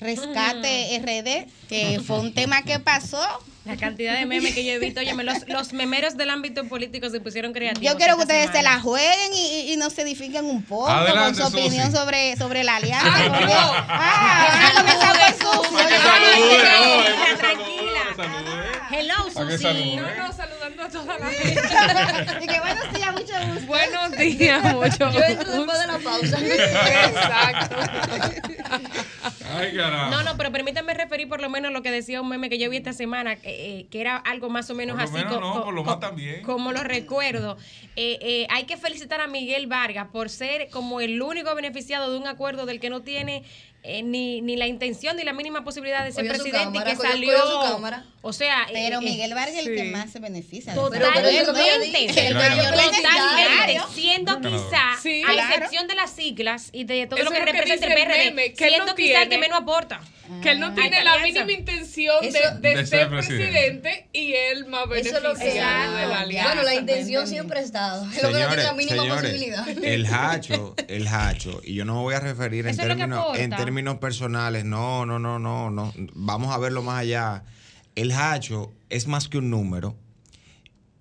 [0.00, 3.20] Rescate RD, que fue un tema que pasó.
[3.64, 7.10] La cantidad de memes que yo he visto, oye, los, los memeros del ámbito político
[7.10, 7.84] se pusieron creativos.
[7.92, 8.76] Yo quiero que ustedes se semana.
[8.76, 11.96] la jueguen y, y- y nos edifiquen un poco Adelante, con su opinión Susi.
[11.98, 13.06] sobre, sobre la alianza.
[13.12, 15.74] ah, van a comenzar por Susi.
[15.74, 17.00] Para que Ay, salude, qué no, bien.
[17.02, 18.00] es que Tranquila.
[18.16, 18.58] salude.
[18.90, 19.14] Hello,
[19.58, 19.96] Susi.
[19.96, 21.60] No, no, saludando a toda la gente.
[22.40, 23.66] Y que buenos días, mucho gusto.
[23.66, 26.38] Buenos días, mucho Yo entro después de la pausa.
[27.04, 27.76] Exacto.
[29.50, 30.10] Ay, carajo.
[30.10, 32.68] No, no, pero permítanme referir por lo menos lo que decía un meme que yo
[32.70, 35.24] vi esta semana, eh, eh, que era algo más o menos Por lo así.
[35.24, 36.42] menos co- no, co- por lo co- más también.
[36.42, 37.56] Como lo recuerdo.
[37.96, 42.18] Eh, eh, hay que felicitar a Miguel Vargas por ser como el único beneficiado de
[42.18, 43.42] un acuerdo del que no tiene
[43.82, 46.92] eh, ni, ni la intención ni la mínima posibilidad de ser Cogió presidente cámara, y
[46.92, 47.32] que cogió- salió.
[47.38, 48.04] cogió su cámara.
[48.20, 50.74] O sea, Pero eh, Miguel Vargas es el que más se beneficia.
[50.74, 50.88] Claro.
[50.90, 51.52] Totalmente,
[52.70, 53.86] beneficiario.
[53.94, 55.22] siendo quizá, Sí.
[55.26, 55.54] a Claro.
[55.54, 57.94] excepción de las siglas y de todo Eso lo que es lo que representa el
[57.94, 60.00] PRD, meme, que él siendo no quizá el que tiene- menos aporta.
[60.42, 61.44] Que él no tiene Ay, la alianza.
[61.44, 63.46] mínima intención de, Eso- de De ser ser presidente.
[63.50, 64.06] presidente.
[64.12, 65.44] y él más Eso es beneficiado lo que
[66.02, 66.48] de la alianza.
[66.54, 68.04] Bueno, la intención siempre ha estado.
[68.12, 69.66] Es lo que no tiene la mínima posibilidad.
[69.68, 73.38] el hacho, el hacho, y yo no me voy a referir en es términos.
[73.68, 77.44] Términos personales, no, no, no, no, no, vamos a verlo más allá.
[77.96, 79.94] El hacho es más que un número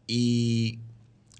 [0.05, 0.79] y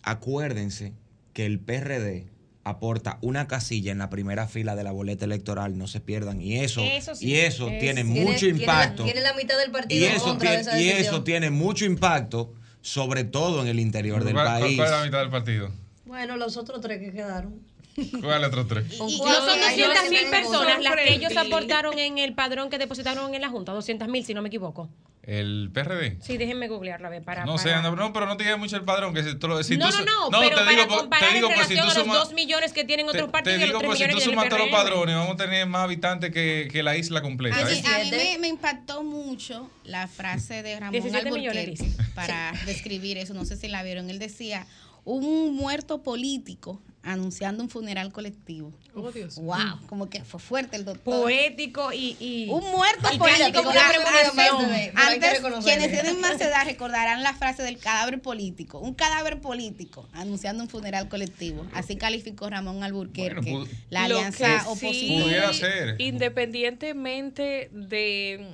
[0.03, 0.93] acuérdense
[1.33, 2.27] que el PRD
[2.63, 6.59] aporta una casilla en la primera fila de la boleta electoral, no se pierdan, y
[6.59, 9.03] eso, Eso sí, y eso tiene mucho Tiene- tiene la- impacto.
[9.03, 11.83] Tiene la mitad del Y partido en eso, de tiene, esa y eso tiene mucho
[11.83, 14.75] impacto, sobre todo en el interior del ¿Cuál, cuál- país.
[14.77, 15.71] cuál es la mitad del partido?
[16.05, 17.59] Bueno, los otros tres que quedaron.
[18.21, 18.85] ¿Cuál es otro tres?
[18.93, 22.33] Y- No son Ay, yo 200 mil no personas las que ellos aportaron en el
[22.33, 24.89] padrón que depositaron en la Junta, 200 mil si no me equivoco.
[25.23, 26.17] ¿El PRD?
[26.21, 27.43] Sí, déjenme googlearlo a ver para...
[27.45, 29.13] No sé, para- anda- no, pero no te mucho el padrón.
[29.13, 30.97] Que si tú, lo- si no, tú no, su- no, pero te para digo, por-
[30.99, 33.09] comparar te digo en por si relación tú a los sumas- 2 millones que tienen
[33.09, 34.61] otros partidos te y los digo 3 por si millones tú que tiene sumas todos
[34.61, 37.57] los padrones, vamos a tener más habitantes que, que la isla completa.
[37.59, 37.83] A mí, ¿eh?
[37.85, 38.17] a mí 17.
[38.35, 43.33] me, me impactó mucho la frase de Ramón 17 millones, Alburquerque para describir eso.
[43.33, 44.09] No sé si la vieron.
[44.09, 44.65] Él decía,
[45.03, 48.73] un muerto político anunciando un funeral colectivo.
[48.93, 49.35] Oh, Dios.
[49.37, 51.21] Wow, como que fue fuerte el doctor.
[51.21, 52.17] Poético y...
[52.19, 57.63] y- Un muerto Y como una Antes- Antes, quienes tienen más edad recordarán la frase
[57.63, 58.79] del cadáver político.
[58.79, 61.65] Un cadáver político anunciando un funeral colectivo.
[61.73, 65.23] Así calificó Ramón Alburquerque Bueno, la Lo alianza que sí, opositora.
[65.23, 65.95] Pudiera ser.
[66.01, 68.47] Independientemente de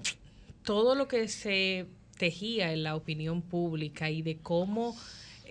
[0.63, 1.87] todo lo que se
[2.17, 4.95] tejía en la opinión pública y de cómo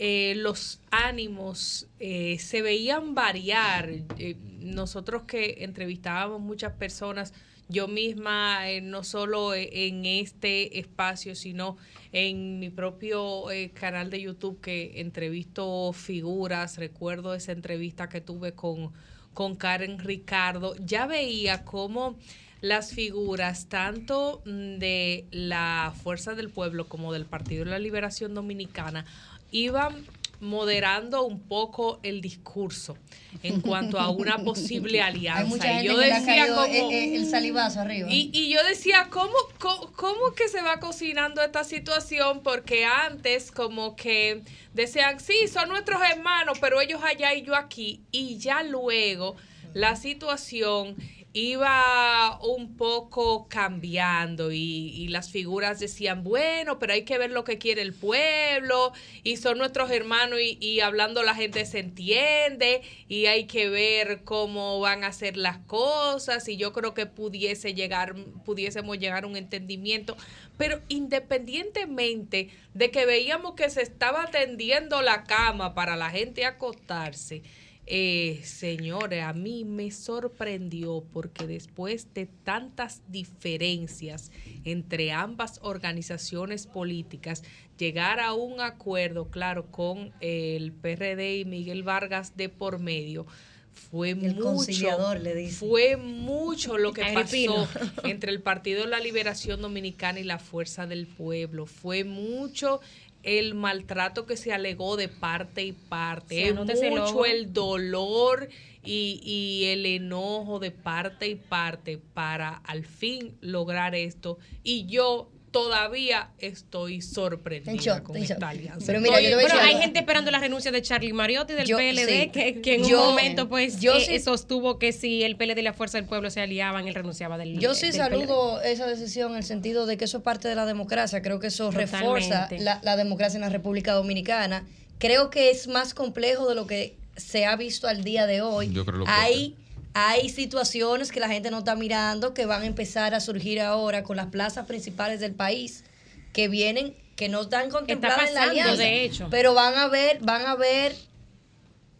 [0.04, 3.88] eh, los ánimos eh, se veían variar,
[4.18, 7.32] eh, nosotros que entrevistábamos muchas personas,
[7.68, 11.76] yo misma, no solo e- en este espacio, sino
[12.10, 13.44] en mi propio
[13.74, 18.92] canal de YouTube que entrevisto figuras, recuerdo esa entrevista que tuve con,
[19.34, 22.18] con Karen Ricardo, ya veía cómo
[22.62, 28.34] las figuras tanto mm, de la Fuerza del Pueblo como del Partido de la Liberación
[28.34, 29.04] Dominicana
[29.52, 30.04] iban
[30.40, 32.96] moderando un poco el discurso
[33.44, 35.40] en cuanto a una posible alianza.
[35.42, 38.08] Hay mucha Y gente yo que le ha decía como, eh, el salivazo arriba.
[38.10, 42.42] y, y yo decía, ¿cómo, cómo, cómo que se va cocinando esta situación?
[42.42, 44.42] Porque antes como que
[44.74, 48.00] decían, sí, son nuestros hermanos, pero ellos allá y yo aquí.
[48.10, 49.36] Y ya luego
[49.74, 50.96] la situación
[51.34, 57.44] iba un poco cambiando y, y las figuras decían, bueno, pero hay que ver lo
[57.44, 62.82] que quiere el pueblo y son nuestros hermanos y, y hablando la gente se entiende
[63.08, 67.72] y hay que ver cómo van a hacer las cosas y yo creo que pudiese
[67.74, 68.14] llegar,
[68.44, 70.16] pudiésemos llegar a un entendimiento,
[70.58, 77.42] pero independientemente de que veíamos que se estaba tendiendo la cama para la gente acostarse,
[77.86, 84.30] eh, señores, a mí me sorprendió porque después de tantas diferencias
[84.64, 87.42] entre ambas organizaciones políticas,
[87.78, 93.26] llegar a un acuerdo, claro, con el PRD y Miguel Vargas de por medio,
[93.72, 95.66] fue El mucho, conciliador, le dice.
[95.66, 97.68] fue mucho lo que pasó
[98.04, 101.66] entre el Partido de la Liberación Dominicana y la Fuerza del Pueblo.
[101.66, 102.80] Fue mucho
[103.22, 106.48] el maltrato que se alegó de parte y parte.
[106.48, 108.48] Es mucho el dolor
[108.84, 114.38] y, y el enojo de parte y parte para al fin lograr esto.
[114.62, 118.30] Y yo todavía estoy En sorprendida shock, con en shock.
[118.32, 118.86] esta alianza.
[118.86, 121.52] Pero mira, yo te voy a Pero hay gente esperando la renuncia de Charlie Mariotti
[121.52, 122.28] del Yo- PLD, sí.
[122.30, 125.58] que, que en Yo- un momento pues yo eh, sí- sostuvo que si el PLD
[125.60, 128.86] y la Fuerza del Pueblo se aliaban, él renunciaba del Yo sí del saludo esa
[128.86, 131.22] decisión en el sentido de que eso es parte de la democracia.
[131.22, 132.48] Creo que eso refuerza
[132.82, 134.66] la democracia en la República Dominicana.
[134.98, 138.72] Creo que es más complejo de lo que se ha visto al día de hoy.
[138.72, 139.54] Yo creo lo hay,
[139.94, 144.02] hay situaciones que la gente no está mirando que van a empezar a surgir ahora
[144.02, 145.84] con las plazas principales del país
[146.32, 148.82] que vienen que no están contempladas en la pasando, alianza.
[148.82, 149.28] de hecho.
[149.30, 150.94] Pero van a ver, van a ver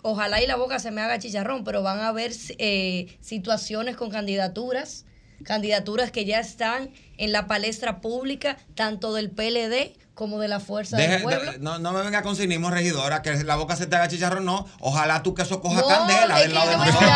[0.02, 4.10] ojalá y la boca se me haga chicharrón, pero van a haber eh, situaciones con
[4.10, 5.04] candidaturas,
[5.44, 10.96] candidaturas que ya están en la palestra pública, tanto del PLD como de la Fuerza
[10.98, 11.52] Deje- del Pueblo.
[11.52, 14.44] de- no, no me venga con cinismo, regidora, que la boca se te haga chicharrón,
[14.44, 14.66] no.
[14.80, 17.00] Ojalá tú que eso coja No, candela del lado de nosotros.
[17.02, 17.08] No,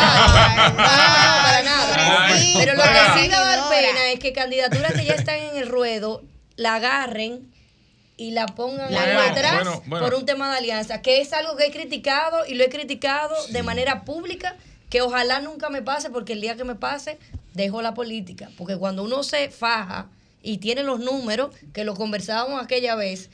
[0.76, 2.26] para nada.
[2.26, 2.88] Ay, Pero lo que
[3.20, 6.22] sí me da pena es que candidaturas que ya están en el ruedo
[6.56, 7.52] la agarren
[8.16, 10.04] y la pongan ahí Bueno, bueno.
[10.06, 13.34] por un tema de alianza, que es algo que he criticado y lo he criticado
[13.50, 14.56] de manera pública,
[14.88, 17.18] que ojalá nunca me pase, porque el día que me pase,
[17.56, 18.50] dejo la política.
[18.56, 20.10] Porque cuando uno se faja
[20.42, 23.30] y tiene los números, que lo conversábamos aquella vez,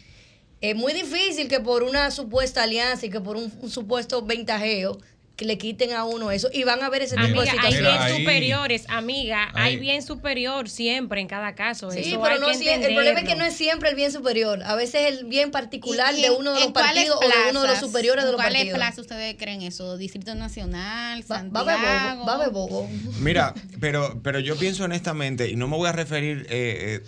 [0.60, 4.98] es muy difícil que por una supuesta alianza y que por un, un supuesto ventajeo,
[5.36, 6.48] que le quiten a uno eso.
[6.52, 7.80] Y van a ver ese tipo Amiga, de hay situaciones.
[7.80, 11.90] bien Mira, ahí- superiores, amiga, hay bien superior siempre en cada caso.
[11.90, 13.96] Sí, Eso pero hay no que sie- el problema es que no es siempre el
[13.96, 14.62] bien superior.
[14.64, 17.50] A veces el bien particular ¿Y- y de uno de los cuáles partidos o de
[17.50, 18.76] uno de los superiores de ¿En los ¿Cuáles partidos.
[18.78, 19.96] plazas ustedes creen eso?
[19.96, 21.22] ¿Distrito Nacional?
[21.22, 22.26] Va, va a Santiago?
[22.26, 22.88] va a haber bobo.
[23.20, 27.06] Mira, pero, pero yo pienso honestamente, y no me voy a referir eh, eh,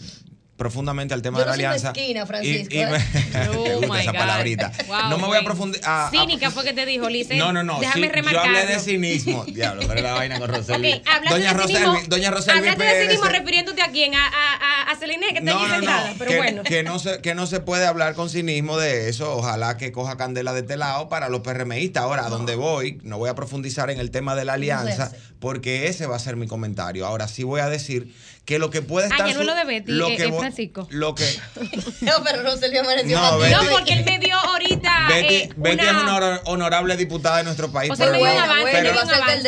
[0.57, 1.93] profundamente al tema Yo de la alianza.
[1.93, 2.87] mezquina, Francisco, Y- y- ¿eh?
[2.87, 2.99] me
[3.55, 4.19] Oh esa God.
[4.19, 4.73] palabrita.
[4.87, 6.11] Wow, no me voy a profundizar.
[6.11, 7.37] Cínica fue que te dijo, Lice.
[7.37, 7.81] No, no, no.
[7.81, 8.53] Déjame sí, remarcarlo.
[8.53, 9.45] Yo hablé de cinismo.
[9.49, 13.25] Diablo, pero la vaina con hablaste doña de cinismo, Roselvi, doña Roselvi hablaste de cinismo
[13.27, 16.31] refiriéndote a quién, a, a, a, a Celine, que está No, aquí no, sentada, pero
[16.31, 16.63] que, bueno.
[16.63, 19.37] que no se, que no se puede hablar con cinismo de eso.
[19.37, 22.03] Ojalá que coja candela de este lado para los PRMistas.
[22.05, 25.89] Ahora, a donde voy, no voy a profundizar en el tema de la alianza, porque
[25.89, 27.07] ese va a ser mi comentario.
[27.07, 29.27] Ahora sí voy a decir que lo que puede Ah, estar.
[29.29, 30.87] ya no su- es lo de Betty, lo eh, que eh, vo- Francisco.
[30.91, 31.25] Lo que.
[32.03, 33.39] No, pero no se le amaneció No.
[33.39, 35.91] Betty- No, porque él me dio ahorita Betty, eh, Betty una...
[35.91, 37.91] es una honor- honorable diputada de nuestro país.
[37.91, 38.71] O sea, pero, no- bueno, avance.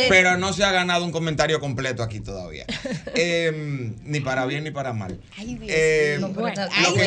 [0.08, 2.64] pero se ha ganado un comentario completo aquí todavía.
[3.18, 5.18] Eh, ni para bien ni para mal.
[5.38, 6.62] Ay, Dios No, pero Bueno.
[6.62, 7.04] está- Ay, lo que,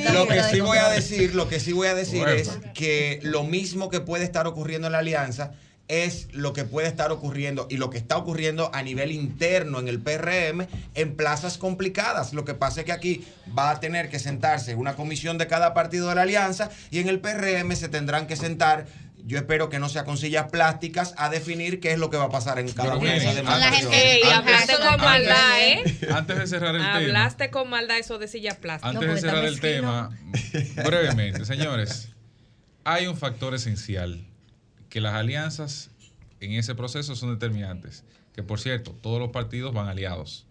[0.00, 2.34] Dios lo que sí voy a decir, lo que sí voy a decir Bueno.
[2.36, 5.52] es que lo mismo que puede estar ocurriendo en la alianza
[5.92, 9.88] es lo que puede estar ocurriendo y lo que está ocurriendo a nivel interno en
[9.88, 12.32] el PRM en plazas complicadas.
[12.32, 13.26] Lo que pasa es que aquí
[13.56, 17.10] va a tener que sentarse una comisión de cada partido de la alianza y en
[17.10, 18.86] el PRM se tendrán que sentar.
[19.24, 22.24] Yo espero que no sea con sillas plásticas a definir qué es lo que va
[22.24, 26.08] a pasar en cada una de esas hablaste con maldad, ¿eh?
[26.10, 26.96] Antes de cerrar el tema.
[26.96, 28.88] Hablaste con maldad eso de silla plástica.
[28.88, 30.10] Antes No, de cerrar el tema,
[30.84, 32.08] brevemente, señores,
[32.82, 34.31] hay un factor esencial
[34.92, 35.88] que las alianzas
[36.40, 38.04] en ese proceso son determinantes.
[38.34, 40.44] Que por cierto, todos los partidos van aliados.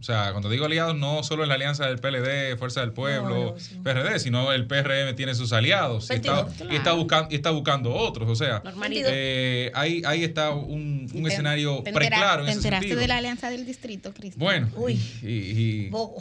[0.00, 3.28] O sea, cuando digo aliados, no solo es la alianza del PLD, Fuerza del Pueblo,
[3.28, 3.78] No, no, sí.
[3.84, 7.50] PRD, sino el PRM tiene sus aliados y está, 22, y está buscando, y está
[7.50, 8.28] buscando otros.
[8.30, 12.58] O sea, eh, ahí, ahí está un, un Te- escenario te preclaro en ¿Te ese
[12.60, 14.40] enteraste de la alianza del distrito, Cristian?
[14.40, 14.94] Bueno, Uy.
[15.22, 16.16] y- y- y- Bobo.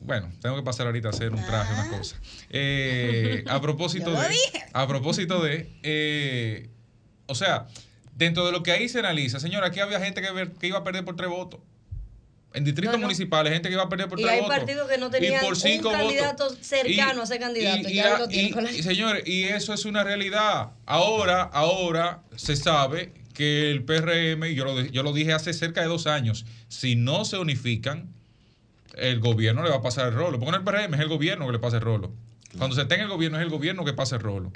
[0.00, 2.16] bueno, tengo que pasar ahorita a hacer un traje, una cosa.
[2.50, 4.64] Eh, a propósito Yo lo de, dije.
[4.72, 6.68] a propósito de, eh,
[7.26, 7.66] o sea,
[8.16, 11.04] dentro de lo que ahí se analiza, señora, aquí había gente que, iba a perder
[11.04, 11.60] por tres votos.
[12.52, 13.06] En distritos No, no.
[13.06, 14.56] municipales, gente que iba a perder por Y tres hay votos.
[14.58, 16.58] partidos que no Y tenían por un cinco candidato votos.
[16.64, 19.84] cercano a ser candidato, ya lo tienen y- con la- y, señores, y eso es
[19.84, 20.70] una realidad.
[20.86, 25.80] Ahora, ahora se sabe que el PRM, y yo lo, yo lo dije hace cerca
[25.80, 28.12] de dos años, si no se unifican,
[28.96, 30.38] el gobierno le va a pasar el rolo.
[30.38, 32.12] Porque no el PRM es el gobierno que le pasa el rolo.
[32.56, 34.52] Cuando se está en el gobierno es el gobierno que pasa el rolo.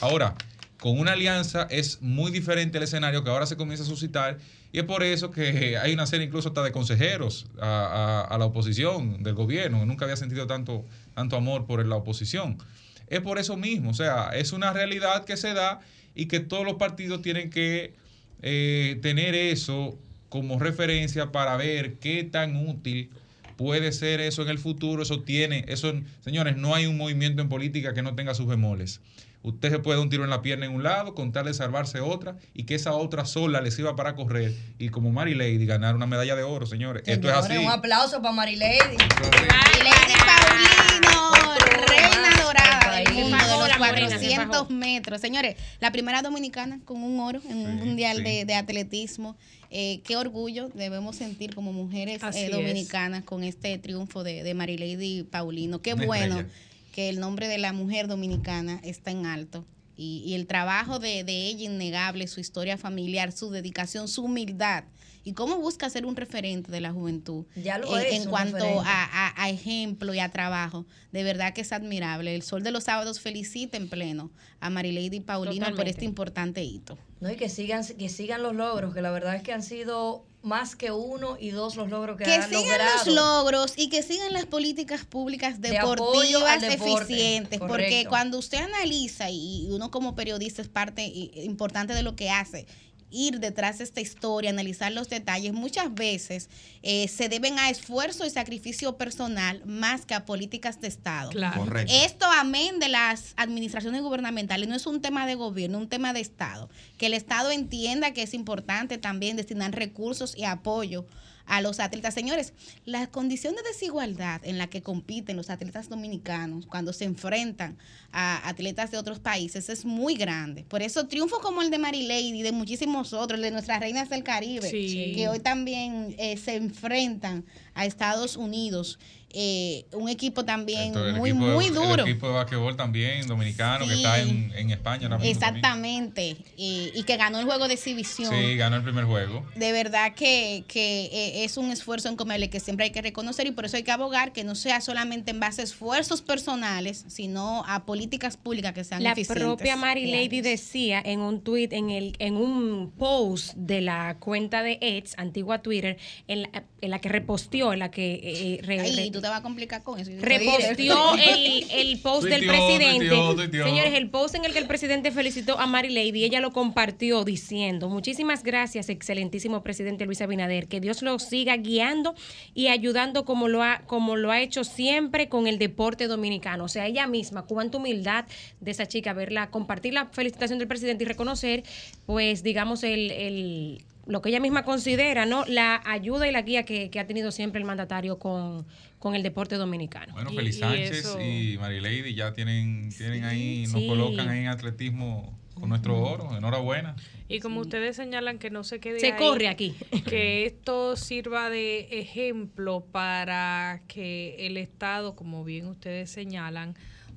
[0.00, 0.34] Ahora,
[0.82, 4.38] con una alianza es muy diferente el escenario que ahora se comienza a suscitar
[4.72, 9.22] y es por eso que hay una serie incluso hasta de consejeros a, la oposición
[9.22, 9.86] del gobierno.
[9.86, 12.58] Nunca había sentido tanto, tanto amor por la oposición.
[13.06, 15.78] Es por eso mismo, o sea, es una realidad que se da
[16.16, 17.94] y que todos los partidos tienen que
[18.42, 19.96] eh, tener eso
[20.30, 23.08] como referencia para ver qué tan útil
[23.56, 25.04] puede ser eso en el futuro.
[25.04, 25.92] Eso tiene, eso,
[26.24, 29.00] señores, no hay un movimiento en política que no tenga sus bemoles.
[29.42, 31.54] Usted se puede dar un tiro en la pierna en un lado, con tal de
[31.54, 35.66] salvarse otra y que esa otra sola le sirva para correr y como Mary Lady
[35.66, 37.02] ganar una medalla de oro, señores.
[37.06, 37.56] Esto es así.
[37.56, 38.96] Un aplauso para Marilady.
[38.98, 39.80] Esto es así.
[39.80, 41.54] Y Lady Paulino,
[41.86, 44.70] reina dorada del mundo de los la morena, se 400 fajó.
[44.72, 45.20] metros.
[45.20, 48.22] Señores, la primera dominicana con un oro en un Sí, mundial sí.
[48.22, 49.36] de, de atletismo.
[49.70, 52.50] Eh, qué orgullo debemos sentir como mujeres eh, es.
[52.50, 55.80] dominicanas con este triunfo de, de Marilady Paulino.
[55.80, 56.54] Qué Una bueno estrella.
[56.92, 59.64] Que el nombre de la mujer dominicana está en alto.
[59.96, 64.84] Y, y el trabajo de, de ella innegable, su historia familiar, su dedicación, su humildad
[65.24, 68.64] y cómo busca ser un referente de la juventud Ya lo en, es, en cuanto
[68.80, 70.84] a, a- a ejemplo y a trabajo.
[71.12, 72.34] De verdad que es admirable.
[72.34, 75.90] El Sol de los Sábados felicita en pleno a Marilady Paulino por Totalmente.
[75.90, 76.98] este importante hito.
[77.20, 80.24] No, y que sigan, que sigan los logros, que la verdad es que han sido
[80.42, 83.04] más que uno y dos los logros que, Que han sigan logrado.
[83.06, 89.68] los logros y que sigan las políticas públicas deportivas eficientes, porque cuando usted analiza y
[89.70, 91.04] uno como periodista es parte
[91.44, 92.66] importante de lo que hace,
[93.12, 96.48] ir detrás de esta historia, analizar los detalles, muchas veces
[96.82, 101.30] eh, se deben a esfuerzo y sacrificio personal más que a políticas de Estado.
[101.30, 101.64] Claro.
[101.64, 101.92] Correcto.
[101.94, 106.20] Esto, amén de las administraciones gubernamentales, no es un tema de gobierno, un tema de
[106.20, 106.70] Estado.
[106.98, 111.06] Que el Estado entienda que es importante también destinar recursos y apoyo
[111.46, 112.14] a los atletas.
[112.14, 112.52] Señores,
[112.84, 117.78] la condición de desigualdad en la que compiten los atletas dominicanos cuando se enfrentan
[118.12, 120.64] a atletas de otros países es muy grande.
[120.64, 124.08] Por eso triunfos como el de Mary Lady y de muchísimos otros, de nuestras reinas
[124.10, 125.12] del Caribe, Sí.
[125.14, 128.98] que hoy también eh, se enfrentan a Estados Unidos.
[129.34, 132.04] Eh, un equipo también muy, equipo de- muy duro.
[132.04, 135.30] El equipo de basquetbol también, dominicano, que está en, en España ahora mismo.
[135.32, 136.36] Exactamente.
[136.56, 138.30] Y, y que ganó el juego de exhibición.
[138.32, 139.44] Sí, ganó el primer juego.
[139.56, 143.52] De verdad que, que eh, es un esfuerzo encomiable que siempre hay que reconocer y
[143.52, 147.64] por eso hay que abogar que no sea solamente en base a esfuerzos personales, sino
[147.66, 149.42] a políticas públicas que sean La eficientes.
[149.42, 154.62] propia Mary Lady decía en un tweet, en el, en un post de la cuenta
[154.62, 155.96] de Eds, antigua Twitter,
[156.28, 159.40] en la, en la que reposteó, en la que eh, re- Ay, re- te vas
[159.40, 160.10] a complicar con eso.
[160.20, 163.08] reposteó el, el post del presidente.
[163.08, 163.64] tuiteó, tuiteó.
[163.64, 167.24] Señores, el post en el que el presidente felicitó a Mary Lady, ella lo compartió
[167.24, 172.14] diciendo, muchísimas gracias, excelentísimo presidente Luis Abinader, que Dios lo siga guiando
[172.54, 176.64] y ayudando como lo ha, como lo ha hecho siempre con el deporte dominicano.
[176.64, 178.26] O sea, ella misma, cuánta humildad
[178.60, 181.62] de esa chica, verla, compartir la felicitación del presidente y reconocer,
[182.06, 185.44] pues, digamos, el, el lo que ella misma considera, ¿no?
[185.46, 188.66] La ayuda y la guía que, que ha tenido siempre el mandatario con,
[189.02, 190.12] con el deporte dominicano.
[190.12, 193.88] Bueno, Y- Feliz y Sánchez eso- y ya tienen, tienen ahí, nos Sí.
[193.88, 196.36] colocan ahí en atletismo con nuestro oro.
[196.36, 196.94] Enhorabuena.
[197.26, 199.74] Y como ustedes señalan que no se quede Se ahí, corre aquí.
[200.08, 206.76] que esto sirva de ejemplo para que el Estado, como bien ustedes señalan,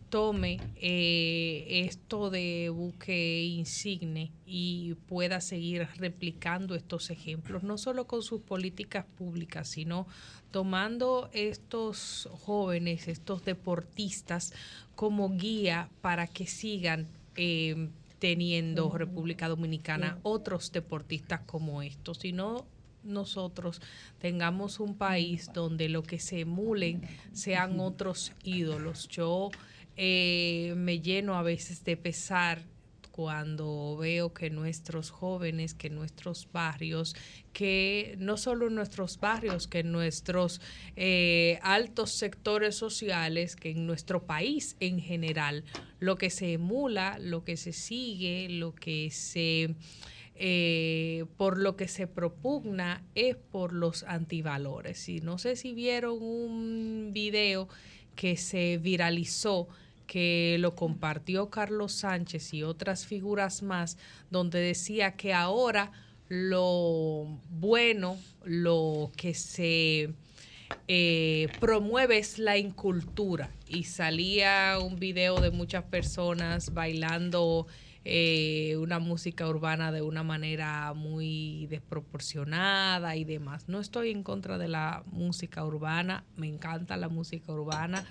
[0.09, 8.23] tome eh, esto de buque insigne y pueda seguir replicando estos ejemplos, no solo con
[8.23, 10.07] sus políticas públicas, sino
[10.55, 14.53] tomando estos jóvenes, estos deportistas
[14.95, 17.89] como guía para que sigan eh,
[18.19, 22.65] teniendo República Dominicana otros deportistas como estos, sino
[23.03, 23.81] nosotros
[24.19, 27.01] tengamos un país donde lo que se emulen
[27.33, 29.09] sean otros ídolos.
[29.09, 29.51] Yo
[29.97, 32.61] eh, me lleno a veces de pesar
[33.15, 37.15] cuando veo que nuestros jóvenes, que nuestros barrios,
[37.53, 40.59] que no solo en nuestros barrios, que en nuestros
[40.97, 45.63] eh, altos sectores sociales, que en nuestro país en general,
[46.01, 49.75] lo que se emula, lo que se sigue, lo que se...
[50.35, 55.07] eh, por lo que se propugna es por los antivalores.
[55.07, 57.69] Y no sé si vieron un video
[58.17, 59.69] que se viralizó
[60.07, 63.97] que lo compartió Carlos Sánchez y otras figuras más,
[64.29, 65.91] donde decía que ahora
[66.27, 70.13] lo bueno, lo que se
[70.87, 73.51] eh, promueve es la incultura.
[73.67, 77.67] Y salía un video de muchas personas bailando
[78.07, 83.67] eh, una música urbana de una manera muy desproporcionada y demás.
[83.67, 88.05] No estoy en contra de la música urbana, me encanta la música urbana.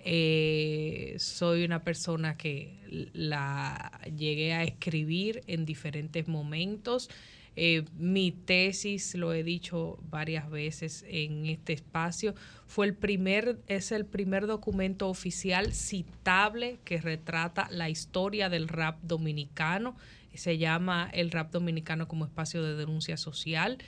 [0.00, 7.10] Eh, soy una persona que la llegué a escribir en diferentes momentos.
[7.56, 12.36] Eh, mi tesis, lo he dicho varias veces en este espacio,
[12.68, 19.00] fue el primer, es el primer documento oficial citable que retrata la historia del rap
[19.02, 19.96] dominicano.
[20.34, 23.78] Se llama el rap dominicano como espacio de denuncia social,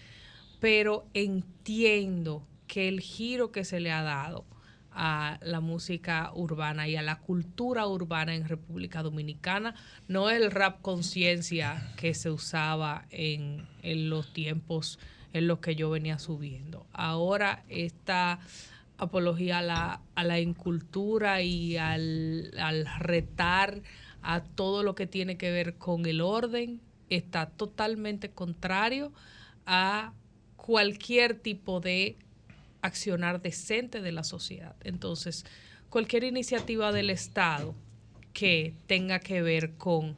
[0.58, 4.44] pero entiendo que el giro que se le ha dado
[4.92, 9.74] a la música urbana y a la cultura urbana en República Dominicana,
[10.08, 14.98] no el rap conciencia que se usaba en, en los tiempos
[15.32, 16.86] en los que yo venía subiendo.
[16.92, 18.40] Ahora esta
[18.98, 23.82] apología a la, a la incultura y al, al retar
[24.22, 29.12] a todo lo que tiene que ver con el orden está totalmente contrario
[29.66, 30.12] a
[30.56, 32.16] cualquier tipo de
[32.82, 34.76] accionar decente de la sociedad.
[34.84, 35.44] Entonces,
[35.88, 37.74] cualquier iniciativa del Estado
[38.32, 40.16] que tenga que ver con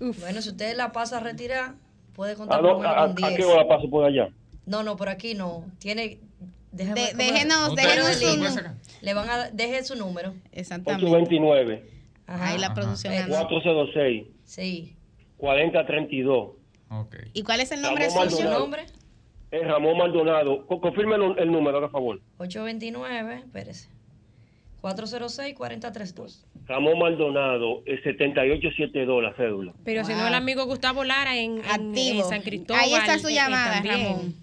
[0.00, 1.72] Bueno, si usted la pasa a retirar,
[2.16, 2.62] puede ¿A, contar a-
[3.14, 3.36] con a 10.
[3.36, 4.28] qué hora paso por allá?
[4.64, 5.64] No, no, por aquí no.
[5.78, 6.18] Tiene.
[6.72, 8.74] Déjeme de- déjenos, déjenos su sacar.
[9.00, 9.50] Le van a.
[9.50, 10.34] Deje su número.
[10.52, 11.06] Exactamente.
[11.06, 11.84] 829
[12.26, 12.48] Ajá.
[12.48, 12.74] Ahí la Ajá.
[12.74, 13.46] producción anda.
[13.46, 14.96] 406 Sí.
[15.36, 16.50] 4032.
[16.90, 17.16] Ok.
[17.32, 18.48] ¿Y cuál es el nombre Ramón ¿Su suyo?
[18.50, 18.60] Maldonado.
[18.60, 18.86] nombre?
[19.50, 20.66] Es Ramón Maldonado.
[20.66, 22.20] Co- Confirme el, el número, por favor.
[22.38, 23.88] 829, espérese.
[24.86, 26.44] 406-4032.
[26.66, 29.72] Ramón Maldonado, es 7872 la cédula.
[29.84, 32.28] Pero si no, el amigo Gustavo Lara en, en- en Activo.
[32.28, 32.82] San Cristóbal.
[32.82, 33.80] Ahí está su eh, eh, llamada.
[33.82, 34.34] Ramón.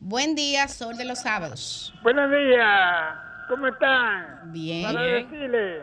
[0.00, 1.92] Buen día, Sol de los Sábados.
[2.02, 3.14] Buenos días,
[3.48, 4.52] ¿cómo están?
[4.52, 4.84] Bien.
[4.84, 5.82] Para decirle,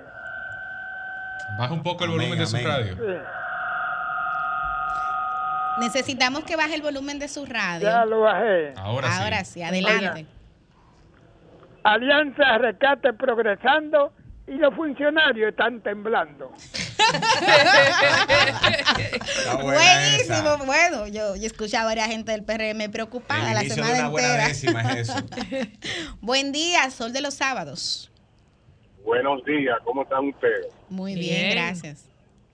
[1.60, 2.68] Baja un poco el Amén, volumen de su amén.
[2.68, 2.94] radio.
[3.16, 3.22] eh,
[5.80, 7.88] Necesitamos que baje el volumen de su radio.
[7.88, 8.74] ya lo bajé.
[8.78, 9.56] Ahora, Ahora sí.
[9.56, 10.26] sí, adelante.
[11.86, 14.12] Alianza Rescate progresando
[14.48, 16.52] y los funcionarios están temblando.
[19.62, 20.36] Buena Buenísimo.
[20.36, 20.64] esa.
[20.66, 24.00] Bueno, yo, yo escuché a varias gente del PRM preocupada El la inicio de semana
[24.04, 24.48] una buena entera.
[24.48, 25.16] décima es eso.
[26.22, 28.12] Buen día, Sol de los Sábados.
[29.04, 30.68] Buenos días, ¿cómo están ustedes?
[30.90, 31.52] Muy bien, Bien.
[31.52, 32.10] gracias.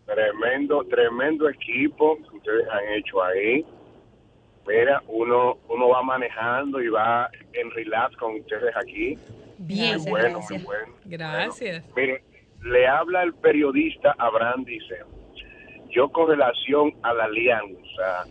[0.05, 3.65] Tremendo, tremendo equipo que ustedes han hecho ahí.
[4.67, 9.17] Mira, uno, uno va manejando y va en relax con ustedes aquí.
[9.57, 9.97] Bien.
[9.99, 10.51] muy bueno, gracias.
[10.51, 10.93] muy bueno.
[11.05, 11.85] Gracias.
[11.95, 12.23] Mire,
[12.63, 14.99] le habla el periodista Abraham dice,
[15.89, 18.25] yo con relación a la alianza,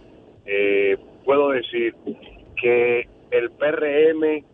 [0.47, 1.95] eh, puedo decir
[2.61, 4.45] que el PRM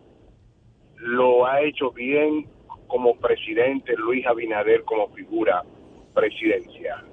[0.97, 2.47] lo ha hecho bien
[2.87, 5.63] como presidente Luis Abinader como figura
[6.13, 7.05] presidencial.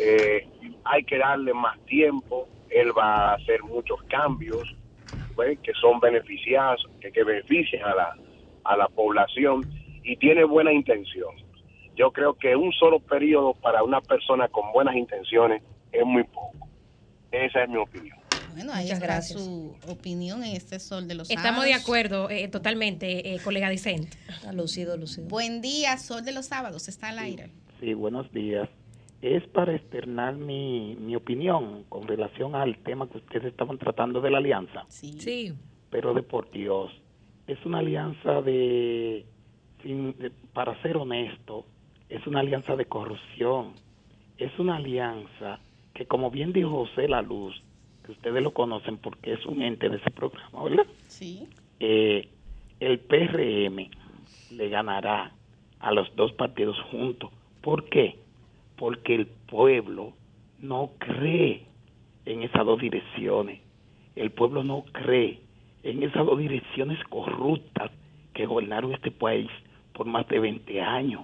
[0.00, 0.46] Eh,
[0.84, 2.48] hay que darle más tiempo.
[2.74, 4.74] Él va a hacer muchos cambios
[5.34, 8.16] pues, que son beneficiados, que, que benefician a la,
[8.64, 9.62] a la población
[10.02, 11.30] y tiene buena intención.
[11.96, 15.62] Yo creo que un solo periodo para una persona con buenas intenciones
[15.92, 16.68] es muy poco.
[17.30, 18.18] Esa es mi opinión.
[18.54, 19.42] Bueno, ahí Muchas está gracias.
[19.44, 21.82] su opinión en este sol de los Estamos de sábados.
[21.84, 24.16] acuerdo eh, totalmente, eh, colega Dicente.
[24.52, 25.26] Lucido, lucido.
[25.26, 27.50] Buen día, sol de los sábados, está al aire.
[27.80, 28.68] Sí, buenos días.
[29.24, 34.30] Es para externar mi, mi opinión con relación al tema que ustedes estaban tratando de
[34.30, 34.84] la alianza.
[34.88, 35.12] Sí.
[35.88, 36.92] Pero de por Dios,
[37.46, 39.24] es una alianza de,
[39.82, 41.64] sin- de- para ser honesto,
[42.10, 43.72] es una alianza de corrupción.
[44.36, 45.58] Es una alianza
[45.94, 47.54] que, como bien dijo José La Luz,
[48.04, 50.86] que ustedes lo conocen porque es un ente de ese programa, ¿verdad?
[51.06, 51.46] Sí.
[51.80, 52.28] eh,
[52.80, 53.88] el PRM
[54.50, 55.32] le ganará
[55.80, 57.30] a los dos partidos juntos.
[57.62, 58.18] ¿Por qué?
[58.76, 60.12] Porque el pueblo
[60.60, 61.66] no cree
[62.24, 63.60] en esas dos direcciones.
[64.16, 65.40] El pueblo no cree
[65.82, 67.90] en esas dos direcciones corruptas
[68.32, 69.50] que gobernaron este país
[69.92, 71.22] por más de 20 años.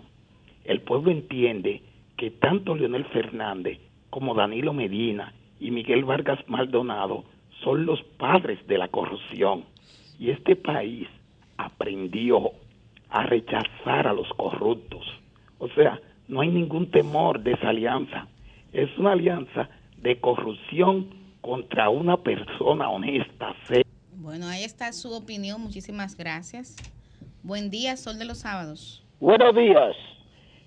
[0.65, 1.83] El pueblo entiende
[2.17, 3.79] que tanto Leonel Fernández
[4.11, 7.25] como Danilo Medina y Miguel Vargas Maldonado
[7.63, 9.65] son los padres de la corrupción.
[10.19, 11.09] Y este país
[11.57, 12.53] aprendió
[13.09, 15.07] a rechazar a los corruptos.
[15.59, 18.26] O sea, no hay ningún temor de esa alianza.
[18.72, 19.68] Es una alianza
[19.99, 21.11] de corrupción
[21.41, 23.55] contra una persona honesta.
[24.14, 25.61] Bueno, ahí está su opinión.
[25.61, 26.76] Muchísimas gracias.
[27.43, 29.05] Buen día, sol de los sábados.
[29.18, 29.97] Buenos días.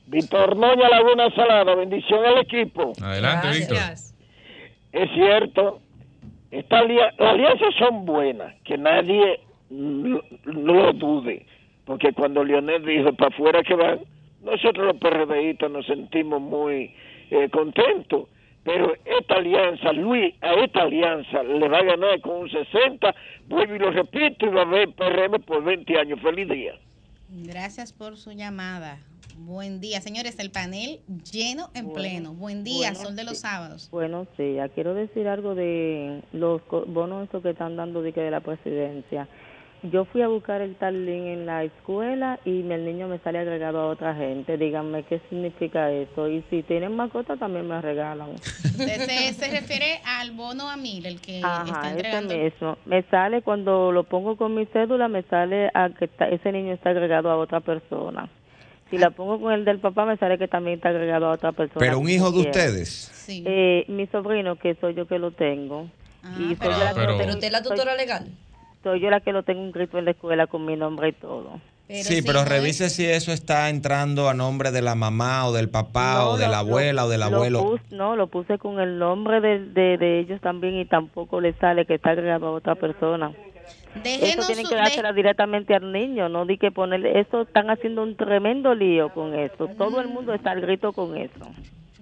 [0.07, 2.91] Víctor Noña Laguna Salada, bendición al equipo.
[3.01, 3.77] Adelante, Víctor.
[4.91, 5.79] Es cierto,
[6.51, 9.39] esta alia- las alianzas son buenas, que nadie
[9.69, 11.45] no, no lo dude,
[11.85, 13.99] porque cuando Leonel dijo para afuera que van,
[14.43, 16.93] nosotros los PRDistas nos sentimos muy
[17.31, 18.27] eh, contentos,
[18.63, 23.13] pero esta alianza, Luis, a esta alianza le va a ganar con un 60,
[23.47, 26.19] vuelvo y lo repito, y va a haber PRM por 20 años.
[26.21, 26.73] Feliz día.
[27.29, 28.99] Gracias por su llamada.
[29.35, 30.37] Buen día, señores.
[30.39, 30.99] El panel
[31.31, 32.33] lleno en pleno.
[32.33, 33.89] Buen día, bueno, sol de los sábados.
[33.91, 34.69] Buenos días.
[34.75, 38.41] Quiero decir algo de los co- bonos estos que están dando de, que de la
[38.41, 39.27] presidencia.
[39.91, 43.81] Yo fui a buscar el Tarlín en la escuela y el niño me sale agregado
[43.81, 44.57] a otra gente.
[44.57, 46.29] Díganme qué significa eso.
[46.29, 48.29] Y si tienen mascota también me regalan.
[48.31, 52.33] Usted se, se refiere al bono a mil, el que está Ajá, ese entregando.
[52.37, 52.77] mismo.
[52.85, 56.73] Me sale cuando lo pongo con mi cédula, me sale a que está- ese niño
[56.73, 58.29] está agregado a otra persona.
[58.89, 61.51] Si la pongo con el del papá, me sale que también está agregado a otra
[61.51, 61.79] persona.
[61.79, 63.11] Pero un hijo de ustedes.
[63.27, 65.89] Eh, mi sobrino, que soy yo que lo tengo.
[66.39, 68.27] y soy yo la que pero- Pero tengo- usted es la soy- tutora legal.
[68.83, 71.59] Soy yo la que lo tengo inscrito en la escuela con mi nombre y todo.
[71.89, 76.15] sí, pero revise si eso está entrando a nombre de la mamá o del papá
[76.15, 77.59] No, o de lo- la abuela o del lo abuelo.
[77.63, 81.53] pus- no, lo puse con el nombre de, de, de ellos también y tampoco le
[81.53, 83.31] sale que está agregado a otra persona.
[84.03, 87.69] Déjenos eso tienen que de- dársela directamente al niño, no di que ponerle, eso están
[87.69, 91.45] haciendo un tremendo lío con eso, todo el mundo está al grito con eso.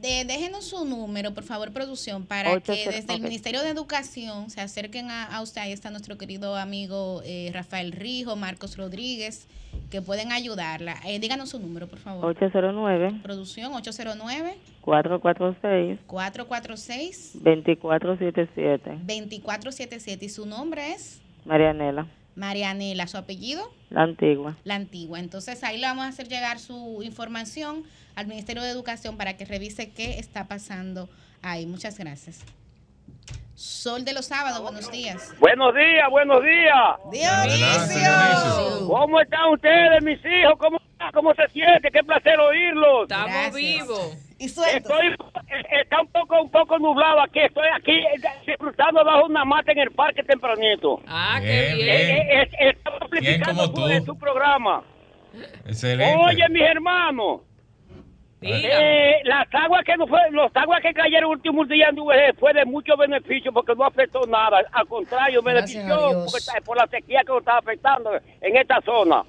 [0.02, 3.22] De- déjenos su número, por favor, producción, para que desde el.
[3.22, 5.62] Ministerio de Educación se acerquen a, a usted.
[5.62, 9.48] Ahí está nuestro querido amigo eh, Rafael Rijo, Marcos Rodríguez,
[9.90, 10.96] que pueden ayudarla.
[11.06, 12.26] Eh, díganos su número, por favor.
[12.26, 23.72] 809 Producción 809 446 446 2477 2477 y su nombre es Marianela, Marianela, su apellido
[23.92, 24.56] la antigua.
[24.64, 25.20] La Antigua.
[25.20, 27.84] Entonces ahí le vamos a hacer llegar su información
[28.16, 31.10] al Ministerio de Educación para que revise qué está pasando
[31.42, 31.66] ahí.
[31.66, 32.40] Muchas gracias.
[33.54, 35.36] Sol de los sábados, buenos días.
[35.40, 37.12] Buenos días, buenos días.
[37.12, 38.88] Dionisio.
[38.88, 40.54] ¿Cómo están ustedes, mis hijos?
[40.58, 40.80] ¿Cómo,
[41.14, 41.92] cómo se siente?
[41.92, 43.04] Qué placer oírlos.
[43.04, 44.31] Estamos vivos.
[44.46, 47.40] Estoy, eh, está un poco, un poco nublado aquí.
[47.40, 48.16] Estoy aquí eh,
[48.48, 51.00] disfrutando bajo una mata en el parque tempranito.
[51.08, 51.90] Ah, Bien, Eh, bien.
[51.90, 53.88] eh, eh, estamos Bien amplificando como su, tú.
[53.90, 54.84] eh, su programa.
[55.66, 56.16] Excelente.
[56.26, 57.42] Oye, mis hermanos.
[58.44, 62.36] Eh, las aguas que no fue, los aguas que cayeron el último día en UVG
[62.40, 64.62] fue de mucho beneficio porque no afectó nada.
[64.72, 68.82] Al contrario, Gracias benefició porque está- por la sequía que nos estaba afectando en esta
[68.82, 69.22] zona.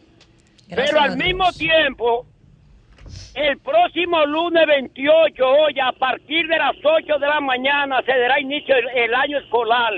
[0.67, 1.27] Gracias Pero al Dios.
[1.27, 2.27] mismo tiempo,
[3.35, 8.39] el próximo lunes 28, hoy, a partir de las 8 de la mañana, se dará
[8.41, 9.93] inicio el, año escolar.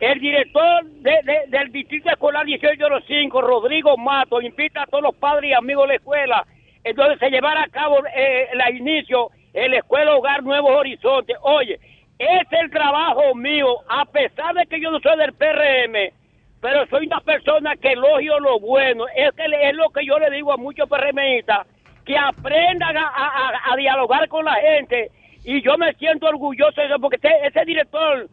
[0.00, 5.50] El director de- de- del Distrito Escolar 1805, Rodrigo Mato, invita a todos los padres
[5.50, 6.46] y amigos de la escuela,
[6.82, 11.36] entonces se llevará a cabo eh, el inicio en la Escuela Hogar Nuevos Horizontes.
[11.42, 11.78] Oye,
[12.18, 16.12] es el trabajo mío, a pesar de que yo no soy del PRM,
[16.60, 19.06] pero soy una persona que elogio lo bueno.
[19.14, 21.66] Es, que es lo que yo le digo a muchos PRMistas,
[22.04, 25.10] que aprendan a, a- a- a dialogar con la gente
[25.44, 28.28] Y yo me siento orgulloso de eso porque ese, ese director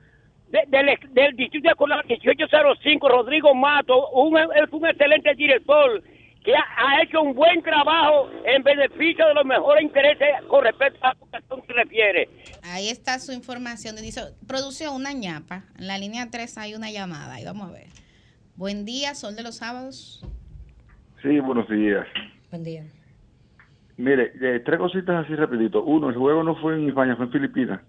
[0.49, 6.03] de- del, del distrito escolar 1805, Rodrigo Mato, un, es un excelente director
[6.43, 10.99] que ha, ha hecho un buen trabajo en beneficio de los mejores intereses con respecto
[11.03, 12.29] a la educación que se refiere.
[12.63, 13.95] Ahí está su información.
[13.95, 15.63] Dice, producción, una ñapa.
[15.79, 17.33] En la línea 3 hay una llamada.
[17.35, 17.87] Ahí vamos a ver.
[18.55, 20.23] Buen día, Sol de los Sábados.
[21.23, 22.05] Sí, buenos días.
[22.51, 22.83] Buen día.
[23.99, 25.83] Mire, eh, tres cositas así rapidito.
[25.83, 27.81] Uno, el juego no fue en España, fue en Filipinas.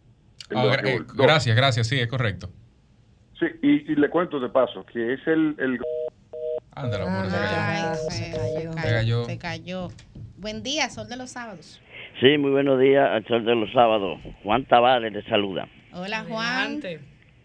[0.53, 2.51] Ah, gra- eh, gracias, gracias, sí, es correcto.
[3.39, 5.55] Sí, y, y le cuento de paso que es el...
[5.59, 5.79] el
[6.73, 7.95] Ándalo, por cayó.
[7.95, 8.73] se, se cayó.
[8.73, 9.25] Se cayó.
[9.25, 9.89] Se cayó.
[10.37, 11.81] Buen día, Sol de los Sábados.
[12.21, 14.19] Sí, muy buenos días al sol de los sábados.
[14.43, 15.69] Juan Tavares le saluda.
[15.93, 16.81] Hola, Juan.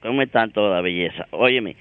[0.01, 1.25] ¿Cómo están toda belleza?
[1.31, 1.75] Óyeme,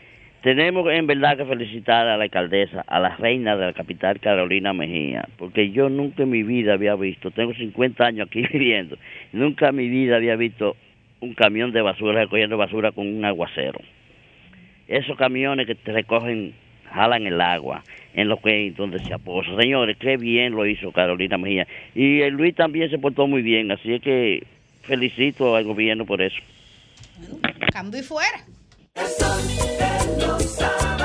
[0.44, 4.74] tenemos en verdad que felicitar a la alcaldesa, a la reina de la capital, Carolina
[4.74, 8.98] Mejía, porque yo nunca en mi vida había visto, tengo 50 años aquí viviendo,
[9.32, 10.76] nunca en mi vida había visto
[11.20, 13.80] un camión de basura recogiendo basura con un aguacero.
[14.86, 16.52] Esos camiones que te recogen,
[16.92, 17.82] jalan el agua
[18.12, 19.48] en lo que donde se aposa.
[19.58, 21.66] Señores, qué bien lo hizo Carolina Mejía.
[21.94, 24.46] Y Luis también se portó muy bien, así es que
[24.82, 26.36] felicito al gobierno por eso.
[27.72, 28.44] Cambio y fuera.
[28.96, 31.03] El sol de los sábados.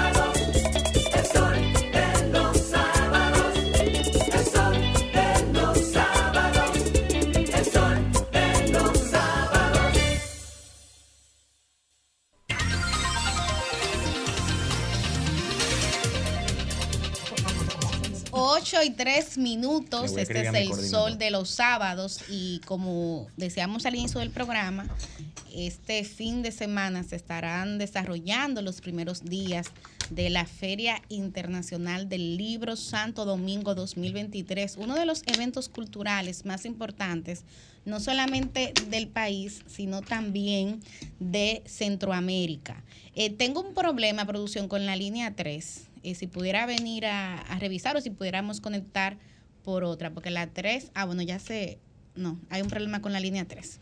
[18.69, 20.15] 8 y 3 minutos.
[20.15, 22.21] Este es el sol de los sábados.
[22.29, 24.87] Y como decíamos al inicio del programa,
[25.55, 29.71] este fin de semana se estarán desarrollando los primeros días
[30.11, 36.65] de la Feria Internacional del Libro Santo Domingo 2023, uno de los eventos culturales más
[36.65, 37.45] importantes,
[37.85, 40.81] no solamente del país, sino también
[41.19, 42.83] de Centroamérica.
[43.15, 45.88] Eh, tengo un problema, producción, con la línea 3.
[46.03, 49.17] Si pudiera venir a, a revisar o si pudiéramos conectar
[49.63, 51.79] por otra, porque la 3, ah, bueno, ya sé,
[52.15, 53.79] no, hay un problema con la línea 3.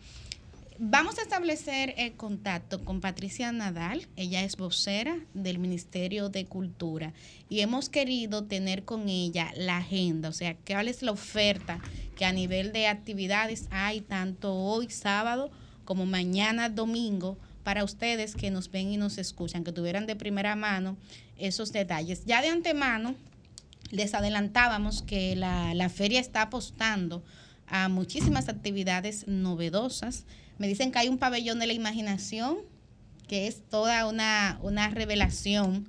[0.80, 7.14] Vamos a establecer el contacto con Patricia Nadal, ella es vocera del Ministerio de Cultura
[7.50, 11.80] y hemos querido tener con ella la agenda, o sea, cuál es la oferta
[12.16, 15.50] que a nivel de actividades hay tanto hoy sábado
[15.84, 20.56] como mañana domingo para ustedes que nos ven y nos escuchan, que tuvieran de primera
[20.56, 20.96] mano
[21.38, 22.24] esos detalles.
[22.26, 23.16] Ya de antemano
[23.92, 27.24] les adelantábamos que la, la feria está apostando
[27.68, 30.26] a muchísimas actividades novedosas.
[30.58, 32.58] Me dicen que hay un pabellón de la imaginación,
[33.28, 35.86] que es toda una, una revelación.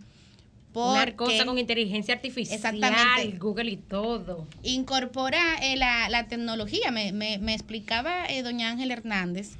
[0.74, 3.36] Una porque- cosa con inteligencia artificial, Exactamente.
[3.38, 4.46] Google y todo.
[4.62, 6.92] incorpora eh, la, la tecnología.
[6.92, 9.52] Me, me- me explicaba eh, doña Ángel Hernández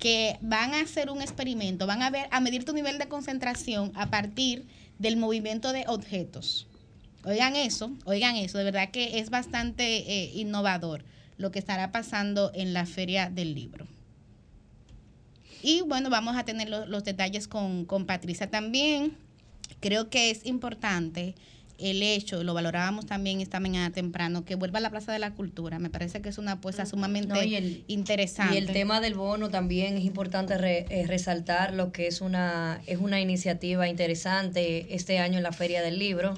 [0.00, 3.92] que van a hacer un experimento, van a ver, a medir tu nivel de concentración
[3.94, 4.66] a partir
[4.98, 6.66] del movimiento de objetos.
[7.24, 11.04] Oigan eso, oigan eso, de verdad que es bastante eh, innovador
[11.38, 13.86] lo que estará pasando en la feria del libro.
[15.62, 19.16] Y bueno, vamos a tener lo- los detalles con, con Patricia también.
[19.80, 21.34] Creo que es importante
[21.78, 25.32] el hecho, lo valorábamos también esta mañana temprano, que vuelva a la Plaza de la
[25.34, 25.78] Cultura.
[25.78, 28.54] Me parece que es una apuesta sumamente No, y el- interesante.
[28.54, 32.80] Y el tema del bono también es importante re- eh, resaltar lo que es una,
[32.86, 36.34] es una iniciativa interesante este año en la Feria del Libro.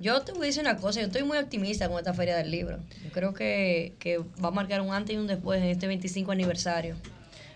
[0.00, 2.50] Yo te voy a decir una cosa, yo estoy muy optimista con esta Feria del
[2.50, 2.78] Libro.
[3.04, 6.32] Yo creo que, que va a marcar un antes y un después en este 25
[6.32, 6.96] aniversario.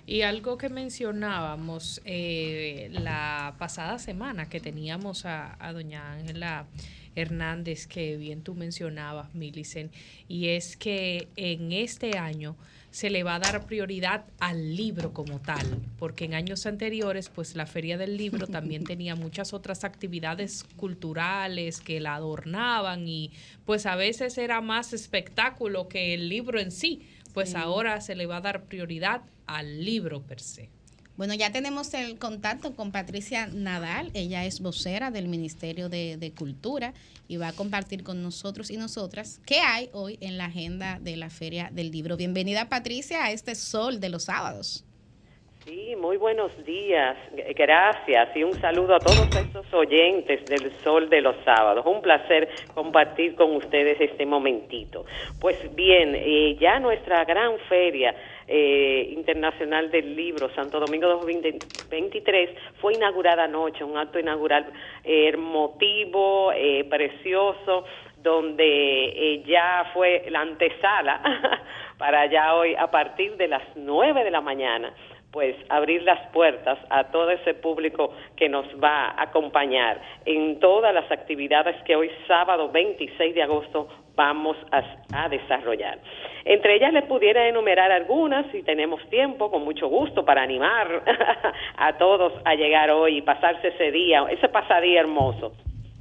[0.06, 6.66] Y algo que mencionábamos eh, la pasada semana que teníamos a, a doña Ángela
[7.16, 9.90] Hernández, que bien tú mencionabas, Milicen,
[10.28, 12.56] y es que en este año
[12.90, 15.66] se le va a dar prioridad al libro como tal,
[15.98, 21.80] porque en años anteriores, pues la Feria del Libro también tenía muchas otras actividades culturales
[21.80, 23.32] que la adornaban y
[23.64, 27.02] pues a veces era más espectáculo que el libro en sí,
[27.34, 27.56] pues Sí.
[27.58, 30.68] ahora se le va a dar prioridad al libro per se.
[31.16, 34.10] Bueno, ya tenemos el contacto con Patricia Nadal.
[34.12, 36.92] Ella es vocera del Ministerio de, de Cultura
[37.26, 41.16] y va a compartir con nosotros y nosotras qué hay hoy en la agenda de
[41.16, 42.18] la Feria del Libro.
[42.18, 44.84] Bienvenida, Patricia, a este sol de los sábados.
[45.66, 47.16] Sí, muy buenos días.
[47.56, 51.84] Gracias y un saludo a todos estos oyentes del Sol de los Sábados.
[51.84, 55.06] Un placer compartir con ustedes este momentito.
[55.40, 58.14] Pues bien, eh, ya nuestra gran feria
[58.48, 64.66] eh, internacional del libro Santo Domingo 2023 fue inaugurada anoche, un acto inaugural
[65.04, 67.84] eh, emotivo, eh, precioso
[68.22, 71.20] donde eh, ya fue la antesala
[71.98, 74.92] para ya hoy a partir de las 9 de la mañana
[75.30, 80.94] pues abrir las puertas a todo ese público que nos va a acompañar en todas
[80.94, 84.82] las actividades que hoy sábado 26 de agosto vamos a,
[85.24, 85.98] a desarrollar.
[86.44, 91.04] Entre ellas les pudiera enumerar algunas, si tenemos tiempo, con mucho gusto, para animar
[91.76, 95.52] a todos a llegar hoy y pasarse ese día, ese pasadía hermoso.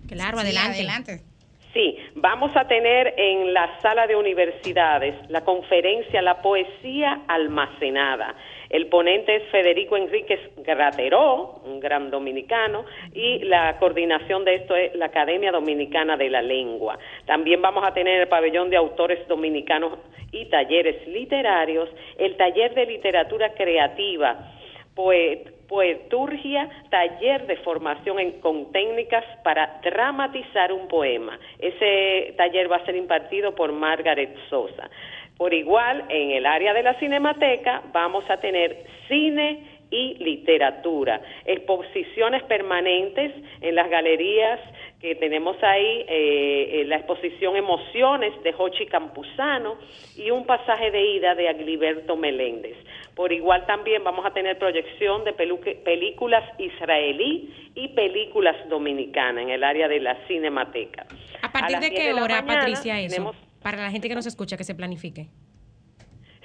[0.08, 1.35] Claro, Sí, adelante.
[1.76, 8.34] Sí, vamos a tener en la sala de universidades la conferencia La Poesía Almacenada.
[8.70, 14.96] El ponente es Federico Enríquez Grateró, un gran dominicano, y la coordinación de esto es
[14.96, 16.98] la Academia Dominicana de la Lengua.
[17.26, 20.00] También vamos a tener el pabellón de autores dominicanos
[20.32, 24.38] y talleres literarios, el taller de literatura creativa,
[24.96, 31.40] poet- poeturgia, taller de formación en- con técnicas para dramatizar un poema.
[31.60, 34.90] Ese taller va a ser impartido por Margaret Sosa.
[35.38, 42.42] Por igual, en el área de la cinemateca vamos a tener cine y literatura, exposiciones
[42.44, 44.60] permanentes en las galerías
[45.06, 49.78] que tenemos ahí, eh, eh, la exposición Emociones de Jochi Campuzano
[50.18, 52.76] y un pasaje de ida de Agliberto Meléndez.
[53.14, 59.64] Por igual también vamos a tener proyección de películas israelí y películas dominicanas en el
[59.64, 61.06] área de la cinemateca.
[61.44, 63.16] ¿A partir de 10 qué hora, mañana Patricia, eso?
[63.16, 65.28] tenemos- Para la gente que nos escucha, que se planifique.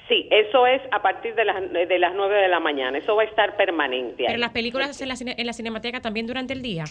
[0.08, 2.98] Sí, eso es a partir de las, de las 9 de la mañana.
[2.98, 4.24] Eso va a estar permanente.
[4.26, 6.84] Pero las películas en la, en la cinemateca también durante el día.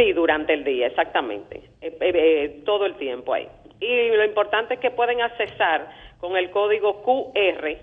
[0.00, 1.58] Sí, durante el día, exactamente.
[1.82, 3.46] Eh, eh, eh, todo el tiempo ahí.
[3.80, 5.90] Y lo importante es que pueden accesar
[6.20, 7.76] con el código QR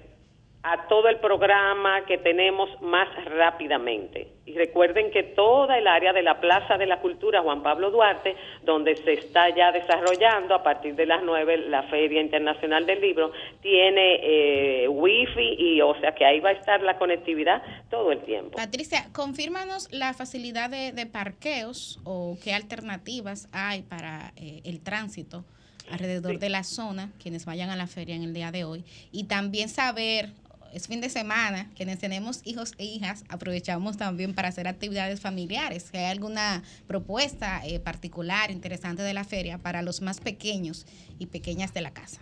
[0.70, 4.34] a todo el programa que tenemos más rápidamente.
[4.46, 8.36] Y recuerden que toda el área de la Plaza de la Cultura Juan Pablo Duarte,
[8.64, 13.32] donde se está ya desarrollando a partir de las 9 la Feria Internacional del Libro,
[13.62, 18.20] tiene eh, wifi y o sea que ahí va a estar la conectividad todo el
[18.24, 18.58] tiempo.
[18.58, 25.46] Patricia, confírmanos la facilidad de, de parqueos o qué alternativas hay para eh, el tránsito
[25.90, 28.84] alrededor de la zona, quienes vayan a la feria en el día de hoy.
[29.12, 30.32] Y también saber,
[30.74, 35.92] es fin de semana, quienes tenemos hijos e hijas, aprovechamos también para hacer actividades familiares.
[35.94, 40.86] Hay alguna propuesta eh, particular, interesante de la feria para los más pequeños
[41.20, 42.22] y pequeñas de la casa.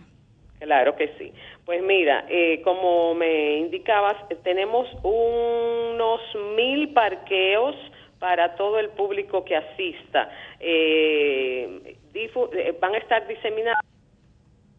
[0.58, 1.32] Claro que sí.
[1.64, 6.20] Pues mira, eh, como me indicabas, tenemos unos
[6.56, 7.76] mil parqueos
[8.18, 10.30] para todo el público que asista.
[10.60, 13.78] Eh, eh, van a estar diseminados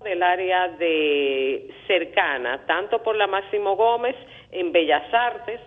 [0.04, 4.16] del área de cercana, tanto por la Máximo Gómez
[4.52, 5.60] en Bellas Artes,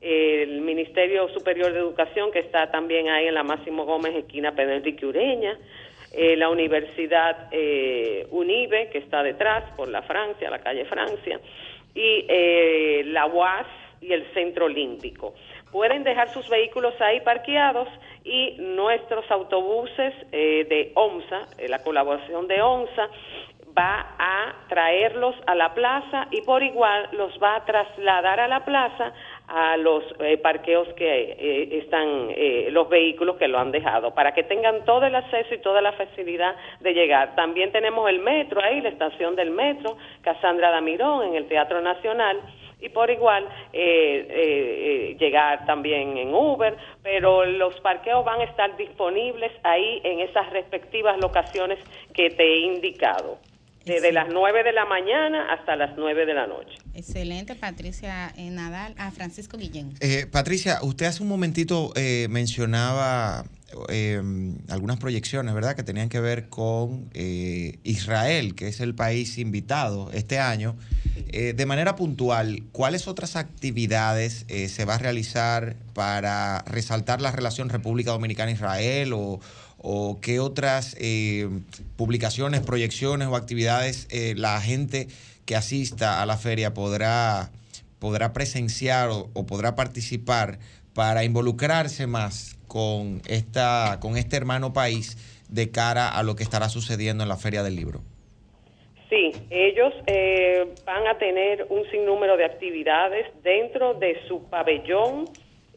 [0.00, 5.08] el Ministerio Superior de Educación que está también ahí en la Máximo Gómez, esquina Pedro
[5.08, 5.58] Ureña,
[6.12, 11.40] eh, la Universidad eh, Unive que está detrás por la Francia, la calle Francia,
[11.94, 13.66] y eh, la UAS
[14.00, 15.34] y el Centro Olímpico.
[15.72, 17.88] Pueden dejar sus vehículos ahí parqueados
[18.24, 23.08] y nuestros autobuses eh, de OMSA, eh, la colaboración de OMSA,
[23.76, 28.64] va a traerlos a la plaza y por igual los va a trasladar a la
[28.64, 29.12] plaza
[29.48, 34.34] a los eh, parqueos que eh, están eh, los vehículos que lo han dejado para
[34.34, 37.36] que tengan todo el acceso y toda la facilidad de llegar.
[37.36, 42.40] También tenemos el metro ahí, la estación del metro, Casandra Damirón en el Teatro Nacional
[42.80, 48.44] y por igual eh, eh, eh, llegar también en Uber, pero los parqueos van a
[48.44, 51.78] estar disponibles ahí en esas respectivas locaciones
[52.12, 53.38] que te he indicado,
[53.86, 56.76] desde las 9 de la mañana hasta las 9 de la noche.
[56.94, 58.94] Excelente, Patricia eh, Nadal.
[58.98, 59.94] A Francisco Guillén.
[60.00, 63.44] Eh, Patricia, usted hace un momentito eh, mencionaba
[63.88, 64.20] eh,
[64.68, 70.10] algunas proyecciones, ¿verdad?, que tenían que ver con eh, Israel, que es el país invitado
[70.12, 70.76] este año.
[71.28, 77.30] Eh, de manera puntual, ¿cuáles otras actividades eh, se va a realizar para resaltar la
[77.32, 79.40] relación República Dominicana-Israel o,
[79.88, 81.48] o qué otras eh,
[81.96, 85.06] publicaciones, proyecciones o actividades eh, la gente
[85.46, 87.50] que asista a la feria podrá,
[88.00, 90.58] podrá presenciar o, podrá participar
[90.92, 95.16] para involucrarse más con, esta, con este hermano país
[95.48, 98.00] de cara a lo que estará sucediendo en la Feria del Libro?
[99.08, 105.26] Sí, ellos eh, van a tener un sinnúmero de actividades dentro de su pabellón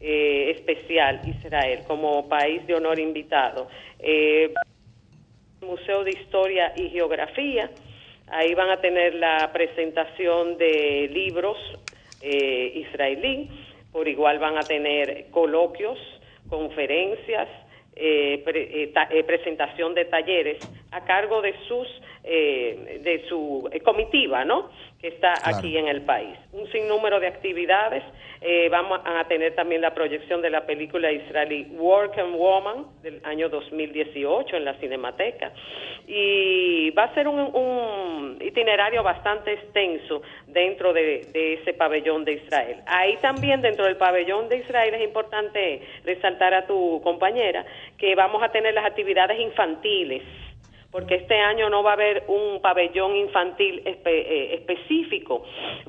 [0.02, 3.68] eh, especial Israel como país de honor invitado.
[4.02, 4.52] Eh,
[5.60, 7.70] Museo de Historia y Geografía,
[8.28, 11.58] ahí van a tener la presentación de libros
[12.22, 13.50] eh, israelí,
[13.92, 15.98] por igual van a tener coloquios,
[16.48, 17.48] conferencias,
[17.96, 20.58] eh, eh, eh, presentación de talleres
[20.90, 21.86] a cargo de sus
[22.24, 24.70] eh, de su comitiva, ¿no?
[25.00, 25.58] Que está Claro.
[25.58, 26.36] aquí en el país.
[26.52, 28.02] Un sinnúmero de actividades.
[28.42, 33.20] Eh, vamos a tener también la proyección de la película israelí Work and Woman del
[33.24, 35.52] año 2018 en la Cinemateca.
[36.06, 42.32] Y va a ser un, un itinerario bastante extenso dentro de, de ese pabellón de
[42.34, 42.76] Israel.
[42.86, 47.64] Ahí también dentro del pabellón de Israel es importante resaltar a tu compañera
[47.96, 50.22] que vamos a tener las actividades infantiles
[50.90, 55.44] porque este año no va a haber un pabellón infantil eh, específico.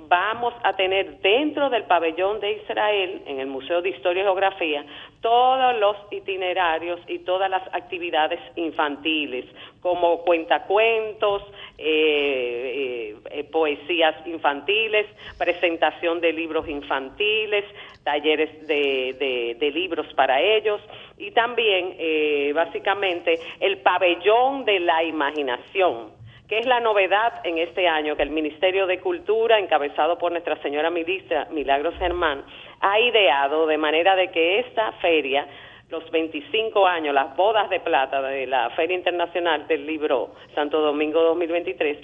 [0.08, 4.86] Vamos a tener dentro del pabellón de Israel, en el Museo de Historia y Geografía,
[5.22, 9.46] todos los itinerarios y todas las actividades infantiles,
[9.82, 11.42] como cuentacuentos,
[11.78, 17.66] eh, eh, eh, poesías infantiles, presentación de libros infantiles,
[18.04, 20.82] talleres de, de- libros para ellos
[21.18, 26.12] y también, eh, básicamente, el pabellón de la imaginación
[26.50, 30.62] que es la novedad en este año que el Ministerio de Cultura, encabezado por nuestra
[30.62, 32.44] señora ministra Milagros Germán,
[32.82, 35.48] ha ideado de manera de que esta feria,
[35.92, 41.22] los 25 años, las bodas de plata de la Feria Internacional del Libro Santo Domingo
[41.22, 41.98] 2023,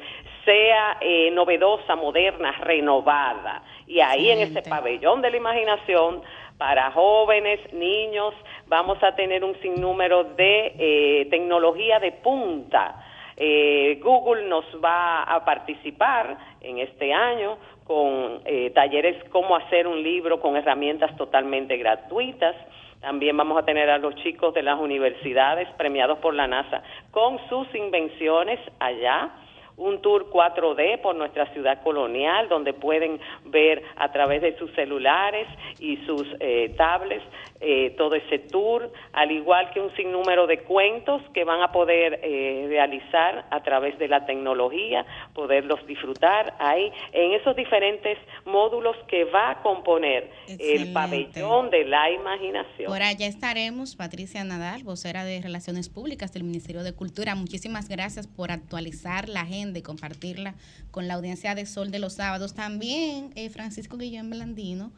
[0.44, 3.64] sea eh, novedosa, moderna, renovada.
[3.88, 6.22] Y ahí en ese pabellón de la imaginación,
[6.58, 8.34] para jóvenes, niños,
[8.68, 13.06] vamos a tener un sinnúmero de eh, tecnología de punta.
[13.38, 20.02] Eh, Google nos va a participar en este año con eh, talleres cómo hacer un
[20.04, 22.56] libro con herramientas totalmente gratuitas.
[23.02, 27.40] También vamos a tener a los chicos de las universidades premiados por la NASA con
[27.50, 29.32] sus invenciones allá.
[29.78, 35.48] Un tour 4D por nuestra ciudad colonial, donde pueden ver a través de sus celulares
[35.80, 37.24] y sus eh, tablets
[37.60, 42.20] eh, todo ese tour, al igual que un sinnúmero de cuentos que van a poder
[42.24, 49.24] eh, realizar a través de la tecnología, poderlos disfrutar ahí en esos diferentes módulos que
[49.26, 52.88] va a componer el pabellón de la imaginación.
[52.88, 57.36] Por allá estaremos, Patricia Nadal, vocera de Relaciones Públicas del Ministerio de Cultura.
[57.36, 60.56] Muchísimas gracias por actualizar la agenda y compartirla
[60.92, 62.54] con la audiencia de Sol de los Sábados.
[62.54, 64.92] También eh, Francisco Guillén Blandino,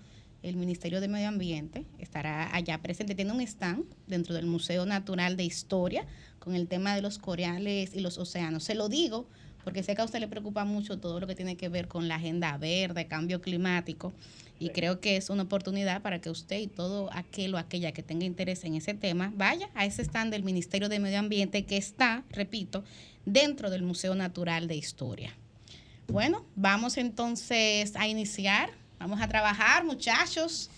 [0.43, 3.15] el Ministerio de Medio Ambiente, estará allá presente.
[3.15, 6.05] Tiene un stand dentro del Museo Natural de Historia
[6.39, 8.63] con el tema de los corales y los océanos.
[8.63, 9.27] Se lo digo
[9.63, 12.07] porque sé que a usted le preocupa mucho todo lo que tiene que ver con
[12.07, 14.13] la agenda verde, cambio climático,
[14.57, 18.03] y creo que es una oportunidad para que usted y todo aquel o aquella que
[18.03, 21.77] tenga interés en ese tema vaya a ese stand del Ministerio de Medio Ambiente que
[21.77, 22.83] está, repito,
[23.25, 25.33] dentro del Museo Natural de Historia.
[26.07, 28.71] Bueno, vamos entonces a iniciar.
[28.99, 30.69] Vamos a trabajar, muchachos.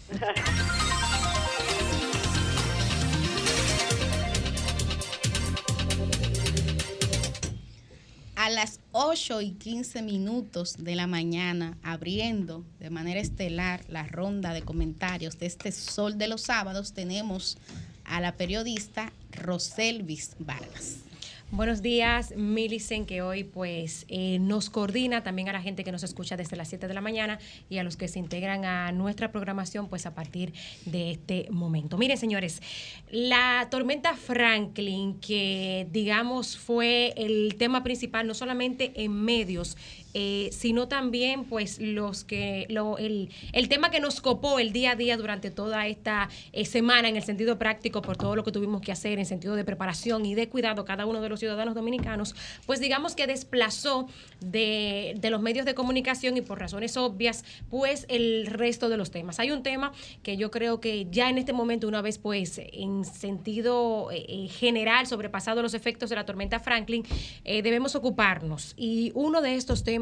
[8.41, 14.52] a las 8 y 15 minutos de la mañana, abriendo de manera estelar la ronda
[14.52, 17.60] de comentarios de este Sol de los Sábados, tenemos
[18.03, 21.10] a la periodista Roselvis Vargas.
[21.53, 26.02] Buenos días, Milicen, que hoy pues eh, nos coordina también a la gente que nos
[26.02, 29.34] escucha desde las 7 de la mañana y a los que se integran a nuestra
[29.34, 30.53] programación pues a partir
[30.86, 31.98] de este momento.
[31.98, 32.61] Miren, señores,
[33.10, 39.76] la tormenta Franklin, que digamos fue el tema principal no solamente en medios,
[40.13, 44.91] eh, sino también pues los que lo, el, el tema que nos copó el día
[44.91, 48.51] a día durante toda esta eh, semana en el sentido práctico por todo lo que
[48.51, 51.75] tuvimos que hacer en sentido de preparación y de cuidado cada uno de los ciudadanos
[51.75, 52.35] dominicanos,
[52.65, 54.07] pues digamos que desplazó
[54.39, 59.11] de, de los medios de comunicación y por razones obvias pues el resto de los
[59.11, 59.39] temas.
[59.39, 59.91] Hay un tema
[60.23, 64.47] que yo creo que ya en este momento una vez pues en sentido eh, eh,
[64.47, 67.03] general sobrepasado los efectos de la tormenta Franklin
[67.43, 70.01] eh, debemos ocuparnos y uno de estos temas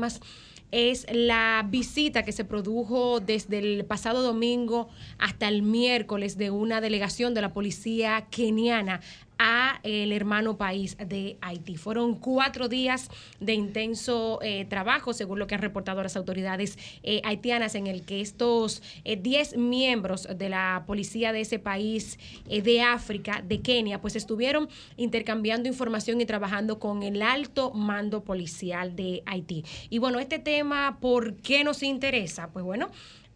[0.72, 6.80] es la visita que se produjo desde el pasado domingo hasta el miércoles de una
[6.80, 9.02] delegación de la policía keniana
[9.40, 11.78] a el hermano país de Haití.
[11.78, 13.10] Fueron cuatro días
[13.40, 18.04] de intenso eh, trabajo, según lo que han reportado las autoridades eh, haitianas, en el
[18.04, 24.02] que estos eh, 10 miembros de la policía de ese país de África, de Kenia,
[24.02, 29.64] pues estuvieron intercambiando información y trabajando con el alto mando policial de Haití.
[29.90, 32.50] Y bueno, este tema, ¿por qué nos interesa?
[32.52, 32.90] Pues bueno,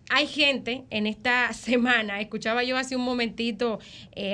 [0.10, 3.80] hay gente en esta semana, escuchaba yo hace un momentito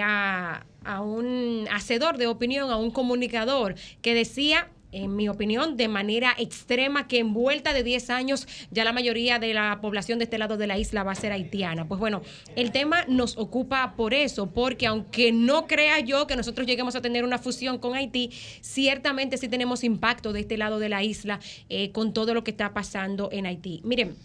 [0.02, 5.88] a, a un hacedor de opinión, a un comunicador, que decía en mi opinión, de
[5.88, 10.40] manera extrema, que envuelta de 10 años ya la mayoría de la población de este
[10.40, 11.88] lado de la isla va a ser haitiana.
[11.88, 12.24] Pues bueno,
[12.56, 17.02] el tema nos ocupa por eso, porque aunque no crea yo que nosotros lleguemos a
[17.02, 21.40] tener una fusión con Haití, ciertamente sí tenemos impacto de este lado de la isla
[21.70, 23.82] eh, con todo lo que está pasando en Haití.
[23.84, 24.16] Miren.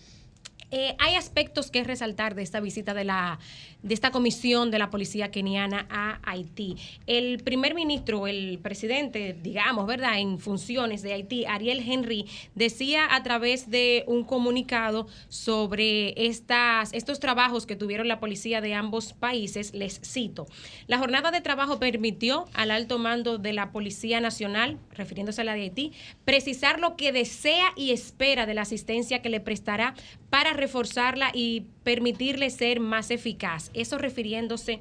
[0.71, 3.39] Eh, hay aspectos que resaltar de esta visita de la
[3.85, 6.77] de esta comisión de la policía keniana a Haití.
[7.07, 12.25] El primer ministro, el presidente, digamos, ¿verdad?, en funciones de Haití, Ariel Henry,
[12.55, 18.73] decía a través de un comunicado sobre estas, estos trabajos que tuvieron la policía de
[18.73, 20.47] ambos países, les cito,
[20.87, 25.55] la jornada de trabajo permitió al alto mando de la Policía Nacional, refiriéndose a la
[25.55, 25.93] de Haití,
[26.25, 29.95] precisar lo que desea y espera de la asistencia que le prestará
[30.31, 33.71] para reforzarla y permitirle ser más eficaz.
[33.75, 34.81] Eso refiriéndose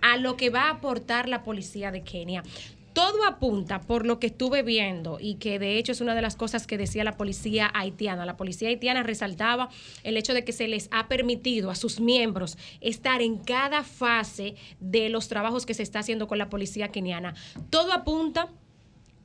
[0.00, 2.42] a lo que va a aportar la policía de Kenia.
[2.92, 6.36] Todo apunta, por lo que estuve viendo, y que de hecho es una de las
[6.36, 8.24] cosas que decía la policía haitiana.
[8.24, 9.68] La policía haitiana resaltaba
[10.04, 14.54] el hecho de que se les ha permitido a sus miembros estar en cada fase
[14.78, 17.34] de los trabajos que se está haciendo con la policía keniana.
[17.68, 18.48] Todo apunta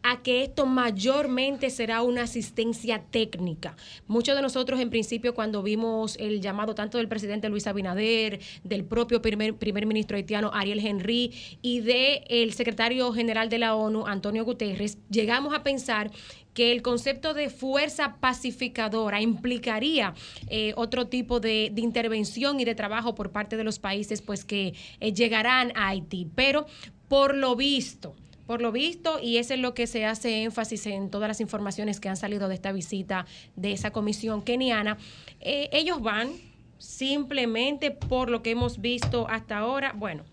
[0.04, 3.76] a que esto mayormente será una asistencia técnica.
[4.08, 8.86] Muchos de nosotros en principio cuando vimos el llamado tanto del presidente Luis Abinader, del
[8.86, 14.06] propio primer, primer ministro haitiano Ariel Henry y del el secretario general de la ONU
[14.08, 16.12] Antonio Guterres, llegamos a pensar
[16.54, 20.14] que el concepto de fuerza pacificadora implicaría
[20.50, 24.44] eh, otro tipo de, de intervención y de trabajo por parte de los países pues
[24.44, 26.28] que eh, llegarán a Haití.
[26.36, 26.66] Pero
[27.08, 28.16] por lo visto,
[28.50, 32.00] por lo visto, y eso es lo que se hace énfasis en todas las informaciones
[32.00, 34.98] que han salido de esta visita de esa comisión keniana,
[35.40, 36.32] eh, ellos van
[36.80, 39.94] simplemente por lo que hemos visto hasta ahora.
[39.96, 40.24] Bueno,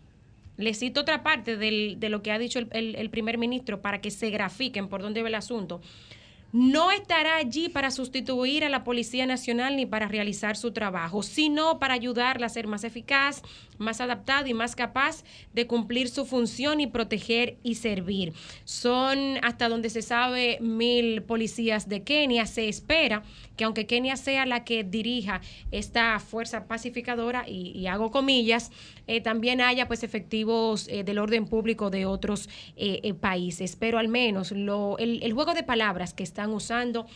[0.56, 4.00] les cito otra parte del- de lo que ha dicho el, el- primer ministro para
[4.00, 5.82] que se grafiquen por dónde va el asunto.
[6.52, 11.78] No estará allí para sustituir a la Policía Nacional ni para realizar su trabajo, sino
[11.78, 13.42] para ayudarla a ser más eficaz,
[13.78, 18.32] más adaptada y más capaz de cumplir su función y proteger y servir.
[18.64, 22.46] Son, hasta donde se sabe, mil policías de Kenia.
[22.46, 23.22] Se espera
[23.56, 25.40] que aunque Kenia sea la que dirija
[25.70, 28.70] esta fuerza pacificadora, y, hago comillas,
[29.06, 33.76] eh, también haya pues efectivos eh, del orden público de otros eh, países.
[33.76, 37.06] Pero al menos lo, el, el juego de palabras que están usando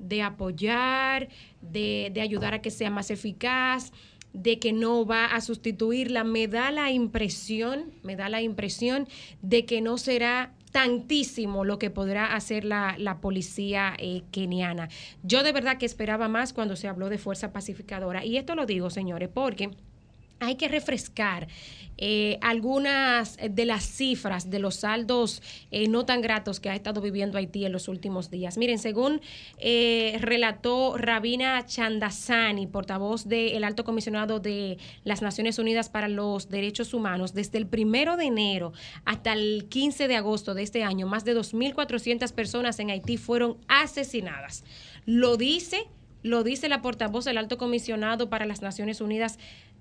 [0.00, 1.28] de apoyar,
[1.60, 3.92] de, de ayudar a que sea más eficaz,
[4.32, 9.08] de que no va a sustituirla, me da la impresión, me da la impresión
[9.42, 14.88] de que no será tantísimo lo que podrá hacer la, la policía eh, keniana.
[15.22, 18.24] Yo de verdad que esperaba más cuando se habló de fuerza pacificadora.
[18.24, 19.70] Y esto lo digo, señores, porque
[20.40, 21.48] hay que refrescar
[22.02, 27.02] eh, algunas de las cifras de los saldos eh, no tan gratos que ha estado
[27.02, 28.56] viviendo Haití en los últimos días.
[28.56, 29.20] Miren, según
[29.58, 36.94] eh, relató Rabina Chandasani, portavoz del alto comisionado de las Naciones Unidas para los Derechos
[36.94, 38.72] Humanos, desde el primero de enero
[39.04, 43.58] hasta el 15 de agosto de este año, más de 2.400 personas en Haití fueron
[43.68, 44.64] asesinadas.
[45.04, 45.86] Lo dice,
[46.22, 49.38] lo dice la portavoz del alto comisionado para las Naciones Unidas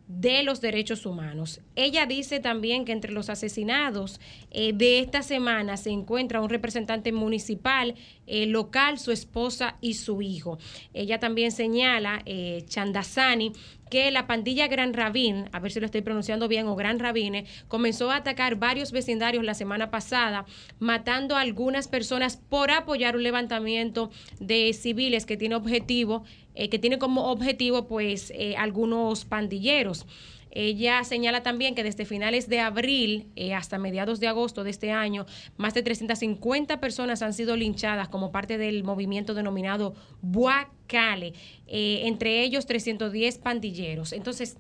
[0.09, 1.61] de los derechos humanos.
[1.75, 4.19] Ella dice también que entre los asesinados
[4.49, 7.93] eh, de esta semana se encuentra un representante municipal,
[8.25, 10.57] eh, local, su esposa y su hijo.
[10.95, 13.53] Ella también señala, eh, Chandasani,
[13.91, 17.45] que la pandilla Gran Rabín, a ver si lo estoy pronunciando bien, o Gran Rabine,
[17.67, 20.45] comenzó a atacar varios vecindarios la semana pasada,
[20.79, 24.09] matando a algunas personas por apoyar un levantamiento
[24.39, 26.23] de civiles que tiene objetivo,
[26.59, 30.05] eh, que tiene como objetivo pues eh, algunos pandilleros.
[30.51, 34.91] Ella señala también que desde finales de abril eh, hasta mediados de agosto de este
[34.91, 35.25] año,
[35.55, 41.31] más de 350 personas han sido linchadas como parte del movimiento denominado Buacale,
[41.65, 44.11] entre ellos 310 pandilleros.
[44.11, 44.57] Entonces,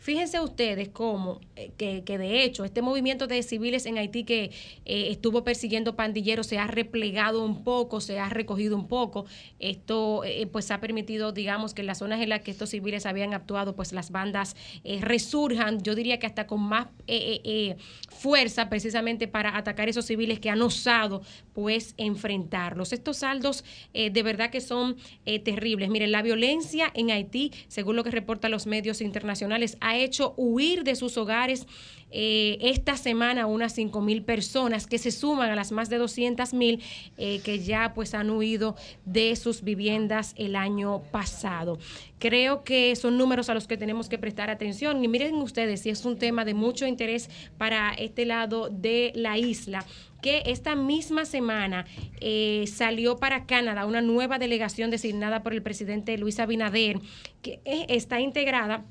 [0.00, 4.44] Fíjense ustedes cómo, eh, que, de hecho este movimiento de civiles en Haití que
[4.86, 9.26] eh, estuvo persiguiendo pandilleros se ha replegado un poco, se ha recogido un poco.
[9.58, 13.04] Esto eh, pues ha permitido, digamos, que en las zonas en las que estos civiles
[13.04, 14.56] habían actuado, pues las bandas
[15.02, 16.86] resurjan, yo diría que hasta con más
[18.08, 21.20] fuerza precisamente para atacar esos civiles que han osado
[21.52, 22.94] pues enfrentarlos.
[22.94, 24.96] Estos saldos de verdad que son
[25.44, 25.90] terribles.
[25.90, 30.34] Miren, la violencia en Haití, según lo que reportan los medios internacionales, ha ha hecho
[30.36, 31.66] huir de sus hogares
[32.12, 36.52] eh, esta semana unas 5 mil personas que se suman a las más de 200
[36.54, 36.82] mil
[37.18, 41.78] eh, que ya pues han huido de sus viviendas el año pasado.
[42.18, 45.90] Creo que son números a los que tenemos que prestar atención y miren ustedes si
[45.90, 49.86] es un tema de mucho interés para este lado de la isla
[50.20, 51.86] que esta misma semana
[52.20, 56.98] eh, salió para Canadá una nueva delegación designada por el presidente Luis Abinader,
[57.40, 58.84] que está integrada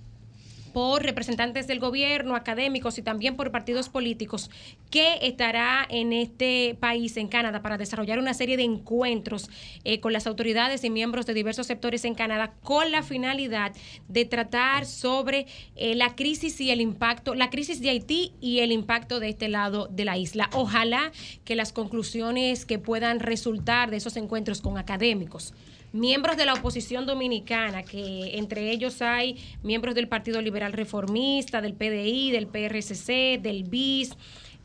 [0.74, 4.50] por representantes del gobierno, académicos y también por partidos políticos,
[4.90, 9.50] que estará en este país, en Canadá, para desarrollar una serie de encuentros
[9.84, 13.74] eh, con las autoridades y miembros de diversos sectores en Canadá, con la finalidad
[14.08, 18.72] de tratar sobre eh, la crisis y el impacto, la crisis de Haití y el
[18.72, 20.50] impacto de este lado de la isla.
[20.54, 21.12] Ojalá
[21.46, 25.54] que las conclusiones que puedan resultar de esos encuentros con académicos,
[25.91, 31.74] miembros de la oposición dominicana, que entre ellos hay miembros del Partido Liberal Reformista, del
[31.74, 34.16] PDI, del PRCC, del BIS.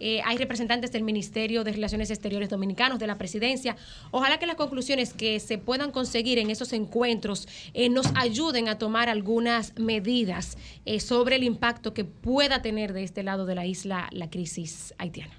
[0.01, 3.77] eh, hay representantes del Ministerio de Relaciones Exteriores Dominicanos, de la Presidencia.
[4.11, 8.77] Ojalá que las conclusiones que se puedan conseguir en esos encuentros eh, nos ayuden a
[8.77, 13.67] tomar algunas medidas eh, sobre el impacto que pueda tener de este lado de la
[13.67, 15.35] isla la crisis haitiana.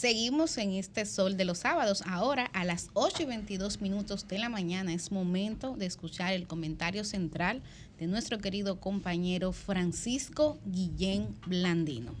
[0.00, 2.04] Seguimos en este sol de los sábados.
[2.06, 6.46] Ahora a las 8 y 22 minutos de la mañana es momento de escuchar el
[6.46, 7.62] comentario central
[7.98, 12.14] de nuestro querido compañero Francisco Guillén Blandino.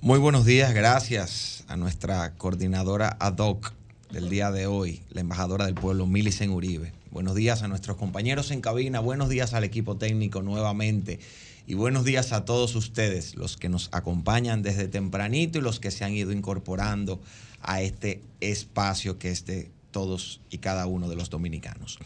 [0.00, 3.72] Muy buenos días, gracias a nuestra coordinadora ad hoc
[4.10, 6.92] del día de hoy, la embajadora del pueblo, Milicen Uribe.
[7.12, 11.20] Buenos días a nuestros compañeros en cabina, buenos días al equipo técnico nuevamente
[11.66, 15.90] y buenos días a todos ustedes, los que nos acompañan desde tempranito y los que
[15.90, 17.20] se han ido incorporando
[17.62, 21.98] a este espacio que es de todos y cada uno de los dominicanos.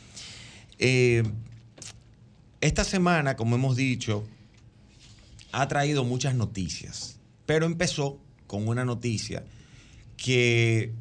[0.79, 1.25] Eh,
[2.61, 4.25] esta semana, como hemos dicho,
[5.51, 9.45] ha traído muchas noticias, pero empezó con una noticia
[10.17, 10.93] que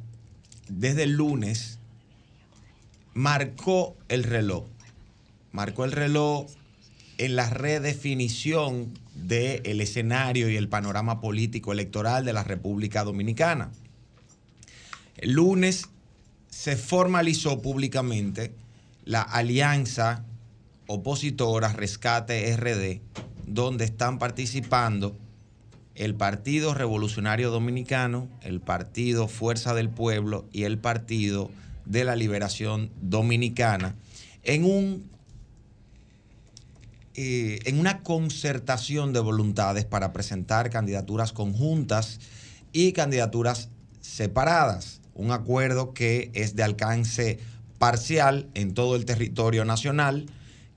[0.68, 1.78] desde el lunes
[3.14, 4.66] marcó el reloj.
[5.52, 6.48] Marcó el reloj
[7.18, 13.72] en la redefinición del escenario y el panorama político electoral de la República Dominicana.
[15.18, 15.90] El lunes
[16.50, 18.54] se formalizó públicamente
[19.04, 20.24] la alianza
[20.88, 23.02] opositora Rescate RD,
[23.46, 25.18] donde están participando
[25.96, 31.50] el Partido Revolucionario Dominicano, el Partido Fuerza del Pueblo y el Partido
[31.86, 33.96] de la Liberación Dominicana,
[34.44, 35.17] en un
[37.20, 42.20] eh, en una concertación de voluntades para presentar candidaturas conjuntas
[42.74, 43.70] y candidaturas
[44.02, 45.02] separadas.
[45.16, 47.40] Un acuerdo que es de alcance
[47.80, 50.28] parcial en todo el territorio nacional,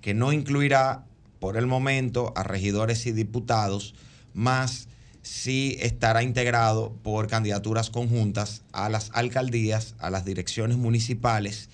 [0.01, 1.05] que no incluirá
[1.41, 3.95] por el momento a regidores y diputados,
[4.33, 4.89] más
[5.21, 11.69] sí estará integrado por candidaturas conjuntas a las alcaldías, a las direcciones municipales,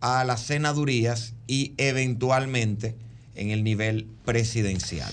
[0.00, 2.96] a las senadurías y eventualmente
[3.38, 5.12] en el nivel presidencial.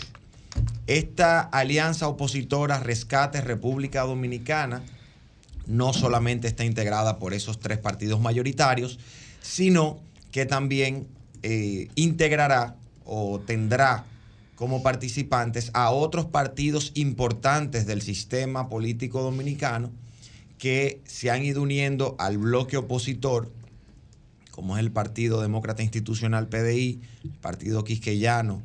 [0.87, 4.83] Esta alianza opositora Rescate República Dominicana
[5.67, 8.99] no solamente está integrada por esos tres partidos mayoritarios,
[9.41, 9.99] sino
[10.31, 11.07] que también
[11.43, 12.75] eh, integrará
[13.05, 14.05] o tendrá
[14.55, 19.91] como participantes a otros partidos importantes del sistema político dominicano
[20.57, 23.51] que se han ido uniendo al bloque opositor
[24.55, 28.61] como es el Partido Demócrata Institucional PDI, el Partido Quisqueyano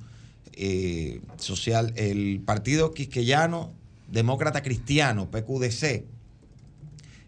[0.52, 3.72] eh, Social, el Partido Quisqueyano
[4.06, 6.04] Demócrata Cristiano, PQDC,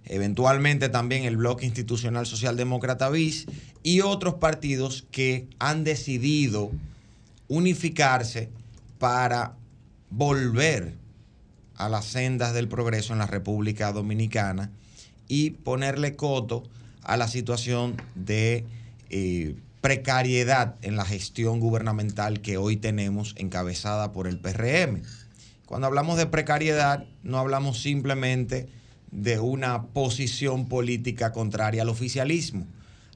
[0.04, 3.46] eventualmente también el Bloque Institucional Socialdemócrata BIS
[3.82, 6.70] y otros partidos que han decidido
[7.48, 8.48] unificarse
[9.00, 9.56] para
[10.08, 10.94] volver
[11.74, 14.70] a las sendas del progreso en la República Dominicana
[15.26, 16.62] y ponerle coto
[17.02, 18.64] a la situación de
[19.10, 25.02] eh, precariedad en la gestión gubernamental que hoy tenemos encabezada por el PRM.
[25.66, 28.68] Cuando hablamos de precariedad, no hablamos simplemente
[29.10, 32.66] de una posición política contraria al oficialismo.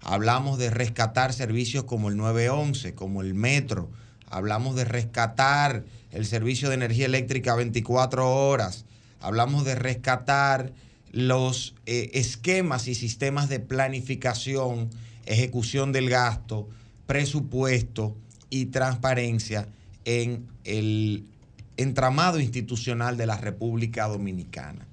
[0.03, 3.91] Hablamos de rescatar servicios como el 911, como el metro.
[4.29, 8.85] Hablamos de rescatar el servicio de energía eléctrica 24 horas.
[9.21, 10.73] Hablamos de rescatar
[11.17, 14.91] los eh, esquemas y sistemas de planificación,
[15.25, 16.69] ejecución del gasto,
[17.07, 18.15] presupuesto
[18.51, 19.67] y transparencia
[20.05, 21.25] en el
[21.79, 24.87] entramado institucional de la República Dominicana.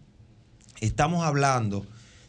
[0.79, 1.85] estamos hablando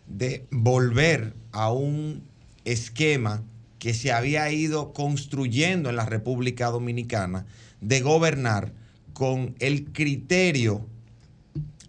[0.08, 2.24] de volver a un
[2.64, 3.44] esquema
[3.78, 7.46] que se había ido construyendo en la República Dominicana
[7.80, 8.72] de gobernar
[9.12, 10.84] con el criterio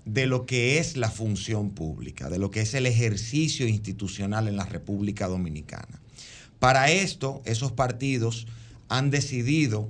[0.05, 4.55] de lo que es la función pública, de lo que es el ejercicio institucional en
[4.55, 5.99] la República Dominicana.
[6.59, 8.47] Para esto, esos partidos
[8.87, 9.89] han decidido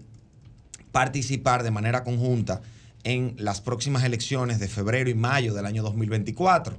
[0.91, 2.61] participar de manera conjunta
[3.03, 6.77] en las próximas elecciones de febrero y mayo del año 2024.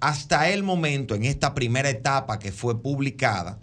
[0.00, 3.58] Hasta el momento, en esta primera etapa que fue publicada,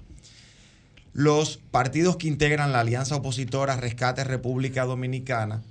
[1.14, 5.62] los partidos que integran la alianza opositora Rescate República Dominicana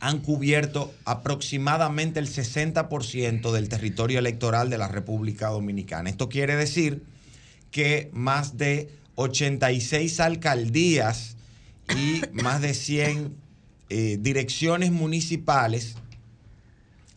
[0.00, 6.08] han cubierto aproximadamente el 60% del territorio electoral de la República Dominicana.
[6.08, 7.02] Esto quiere decir
[7.70, 11.36] que más de 86 alcaldías
[11.96, 13.34] y más de 100
[13.90, 15.96] eh, direcciones municipales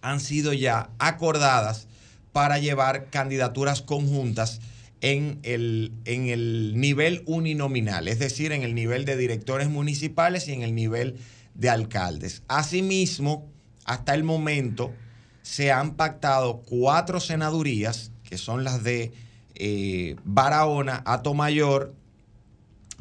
[0.01, 1.87] han sido ya acordadas
[2.31, 4.61] para llevar candidaturas conjuntas
[5.01, 10.53] en el, en el nivel uninominal, es decir, en el nivel de directores municipales y
[10.53, 11.17] en el nivel
[11.53, 12.43] de alcaldes.
[12.47, 13.49] Asimismo,
[13.85, 14.93] hasta el momento
[15.41, 19.11] se han pactado cuatro senadurías, que son las de
[19.55, 21.93] eh, Barahona, Atomayor,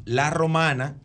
[0.04, 0.96] La Romana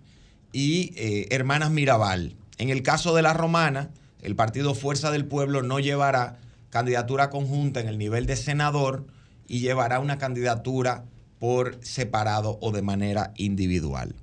[0.51, 2.35] y eh, Hermanas Mirabal.
[2.57, 3.91] En el caso de La Romana,
[4.21, 6.39] el partido Fuerza del Pueblo no llevará
[6.69, 9.05] candidatura conjunta en el nivel de senador
[9.47, 11.05] y llevará una candidatura
[11.39, 14.15] por separado o de manera individual.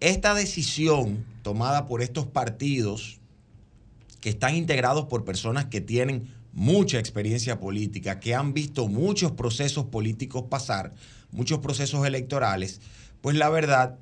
[0.00, 3.20] Esta decisión tomada por estos partidos
[4.20, 9.86] que están integrados por personas que tienen mucha experiencia política, que han visto muchos procesos
[9.86, 10.92] políticos pasar,
[11.30, 12.82] muchos procesos electorales,
[13.22, 13.96] pues la verdad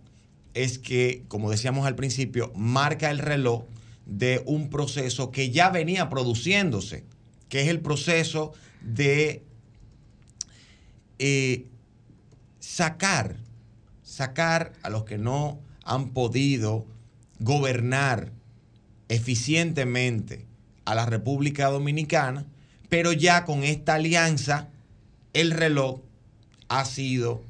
[0.55, 3.63] es que, como decíamos al principio, marca el reloj
[4.07, 7.05] de un proceso que ya venía produciéndose,
[7.49, 9.45] que es el proceso de
[11.21, 11.69] eh,
[12.59, 13.37] sacar,
[14.03, 16.87] sacar a los que no han podido
[17.41, 18.33] gobernar
[19.09, 20.47] eficientemente
[20.85, 22.47] a la República Dominicana,
[22.89, 24.69] pero ya con esta alianza
[25.33, 26.01] el reloj
[26.69, 27.43] ha sido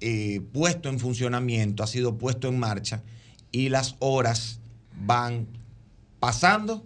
[0.00, 3.02] eh, puesto en funcionamiento, ha sido puesto en marcha
[3.50, 4.60] y las horas
[5.04, 5.46] van
[6.20, 6.84] pasando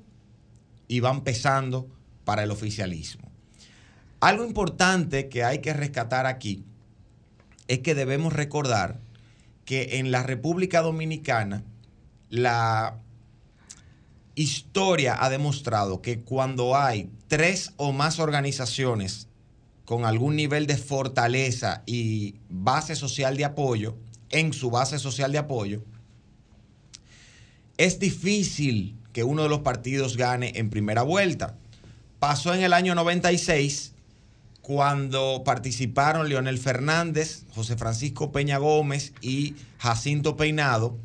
[0.87, 1.89] y van pesando
[2.25, 3.31] para el oficialismo.
[4.21, 6.65] Algo importante que hay que rescatar aquí
[7.69, 9.01] es que debemos recordar
[9.65, 11.63] que en la República Dominicana
[12.31, 12.99] la
[14.35, 19.29] historia ha demostrado que cuando hay tres o más organizaciones
[19.85, 23.97] con algún nivel de fortaleza y base social de apoyo,
[24.31, 25.83] en su base social de apoyo,
[27.79, 31.57] es difícil que uno de los partidos gane en primera vuelta.
[32.19, 33.95] Pasó en el año 96
[34.61, 40.99] cuando participaron Leonel Fernández, José Francisco Peña Gómez y Jacinto Peinado,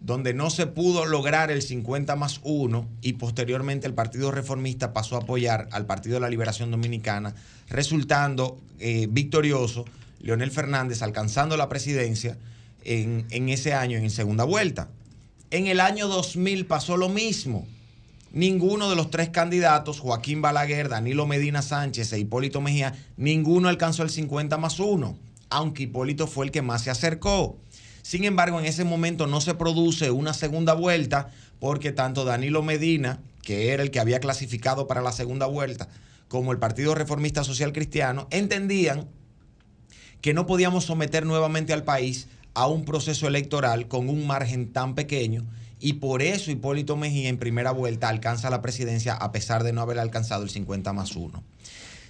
[0.00, 5.16] donde no se pudo lograr el 50 más 1 y posteriormente el Partido Reformista pasó
[5.16, 7.34] a apoyar al Partido de la Liberación Dominicana,
[7.68, 9.84] resultando eh, victorioso
[10.20, 12.38] Leonel Fernández alcanzando la presidencia
[12.84, 14.88] en, en ese año, en segunda vuelta.
[15.50, 17.66] En el año 2000 pasó lo mismo.
[18.32, 24.02] Ninguno de los tres candidatos, Joaquín Balaguer, Danilo Medina Sánchez e Hipólito Mejía, ninguno alcanzó
[24.02, 25.16] el 50 más 1,
[25.48, 27.56] aunque Hipólito fue el que más se acercó.
[28.08, 31.28] Sin embargo, en ese momento no se produce una segunda vuelta
[31.60, 35.90] porque tanto Danilo Medina, que era el que había clasificado para la segunda vuelta,
[36.26, 39.08] como el Partido Reformista Social Cristiano, entendían
[40.22, 44.94] que no podíamos someter nuevamente al país a un proceso electoral con un margen tan
[44.94, 45.44] pequeño
[45.78, 49.82] y por eso Hipólito Mejía en primera vuelta alcanza la presidencia a pesar de no
[49.82, 51.44] haber alcanzado el 50 más 1.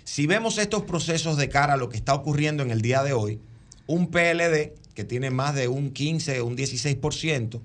[0.04, 3.14] Si vemos estos procesos de cara a lo que está ocurriendo en el día de
[3.14, 3.40] hoy,
[3.88, 7.60] un PLD que tiene más de un 15 o un 16%,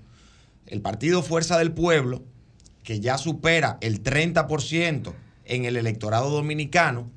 [0.67, 2.21] el Partido Fuerza del Pueblo,
[2.83, 5.11] que ya supera el 30%
[5.45, 7.09] en el electorado dominicano,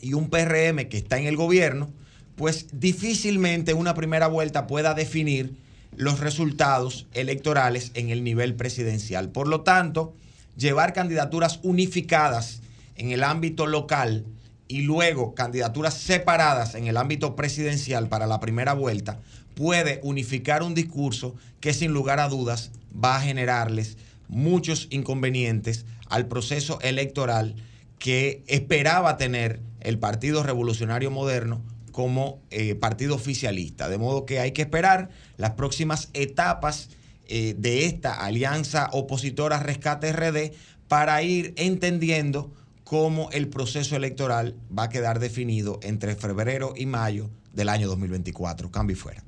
[0.00, 1.92] y un PRM que está en el gobierno,
[2.34, 5.54] pues difícilmente una primera vuelta pueda definir
[5.94, 9.28] los resultados electorales en el nivel presidencial.
[9.28, 10.16] Por lo tanto,
[10.56, 12.60] llevar candidaturas unificadas
[12.96, 14.24] en el ámbito local
[14.66, 19.20] y luego candidaturas separadas en el ámbito presidencial para la primera vuelta
[19.54, 23.96] puede unificar un discurso que sin lugar a dudas va a generarles
[24.28, 27.54] muchos inconvenientes al proceso electoral
[27.98, 31.62] que esperaba tener el Partido Revolucionario Moderno
[31.92, 33.88] como eh, partido oficialista.
[33.88, 36.90] De modo que hay que esperar las próximas etapas
[37.28, 40.52] eh, de esta alianza opositora Rescate RD
[40.88, 42.52] para ir entendiendo
[42.82, 48.70] cómo el proceso electoral va a quedar definido entre febrero y mayo del año 2024.
[48.70, 49.24] Cambio y fuera.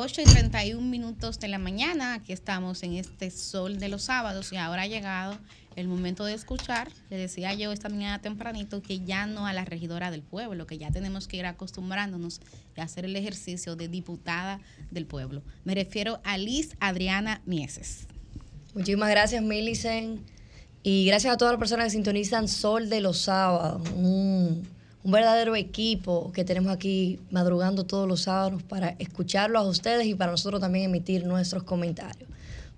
[0.00, 2.14] 8 y 31 minutos de la mañana.
[2.14, 5.36] Aquí estamos en este sol de los sábados y ahora ha llegado
[5.76, 6.88] el momento de escuchar.
[7.10, 10.78] Le decía yo esta mañana tempranito que ya no a la regidora del pueblo, que
[10.78, 12.40] ya tenemos que ir acostumbrándonos
[12.76, 14.60] a hacer el ejercicio de diputada
[14.90, 15.42] del pueblo.
[15.64, 18.06] Me refiero a Liz Adriana Mieses.
[18.74, 20.20] Muchísimas gracias, Millicent.
[20.82, 23.82] Y gracias a todas las personas que sintonizan Sol de los sábados.
[23.96, 24.66] Un,
[25.04, 30.32] verdadero equipo que tenemos aquí madrugando todos los sábados para escucharlo a ustedes y para
[30.32, 32.28] nosotros también emitir nuestros comentarios.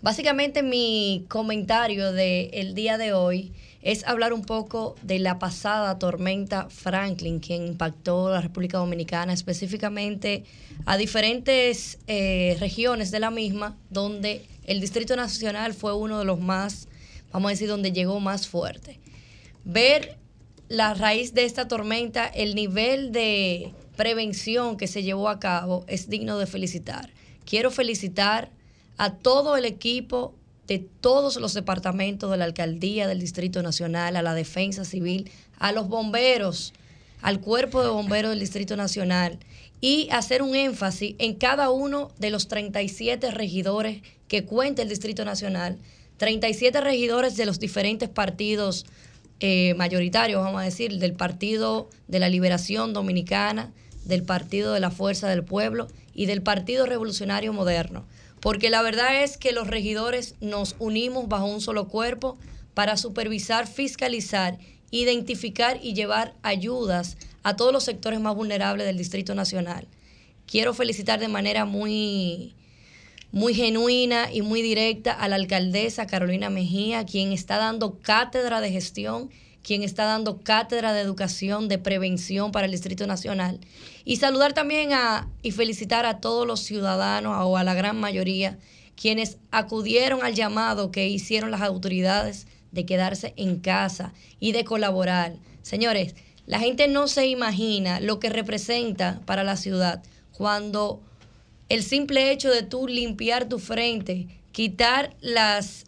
[0.01, 3.53] Básicamente mi comentario del día de hoy
[3.83, 10.45] es hablar un poco de la pasada tormenta Franklin, que impactó la República Dominicana, específicamente
[10.87, 16.41] a diferentes eh, regiones de la misma, donde el Distrito Nacional fue uno de los
[16.41, 16.89] más,
[17.33, 19.01] vamos a decir, donde llegó más fuerte.
[19.65, 20.19] Ver
[20.69, 26.09] la raíz de esta tormenta, el nivel de prevención que se llevó a cabo es
[26.09, 27.11] digno de felicitar.
[27.45, 28.51] Quiero felicitar
[28.97, 30.35] a todo el equipo
[30.67, 35.73] de todos los departamentos de la alcaldía del Distrito Nacional, a la Defensa Civil, a
[35.73, 36.73] los bomberos,
[37.23, 39.39] al cuerpo de bomberos del Distrito Nacional
[39.81, 45.25] y hacer un énfasis en cada uno de los 37 regidores que cuenta el Distrito
[45.25, 45.79] Nacional,
[46.21, 48.85] 37 regidores de los diferentes partidos
[49.41, 53.73] eh, mayoritarios, vamos a decir, del Partido de la Liberación Dominicana,
[54.05, 58.05] del Partido de la Fuerza del Pueblo y del Partido Revolucionario Moderno.
[58.41, 62.37] Porque la verdad es que los regidores nos unimos bajo un solo cuerpo
[62.75, 64.59] para supervisar, fiscalizar,
[64.91, 69.89] identificar y llevar ayudas a todos los sectores más vulnerables del Distrito Nacional.
[70.47, 72.55] Quiero felicitar de manera muy,
[73.33, 78.73] muy genuina y muy directa a la alcaldesa Carolina Mejía, quien está dando cátedra de
[78.73, 79.31] gestión,
[79.63, 83.61] quien está dando cátedra de educación, de prevención para el Distrito Nacional.
[84.05, 88.59] Y saludar también a, y felicitar a todos los ciudadanos o a la gran mayoría
[88.97, 95.37] quienes acudieron al llamado que hicieron las autoridades de quedarse en casa y de colaborar.
[95.63, 96.15] Señores,
[96.47, 100.03] la gente no se imagina lo que representa para la ciudad
[100.33, 101.01] cuando
[101.71, 105.85] el simple hecho de tú limpiar tu frente, quitar las,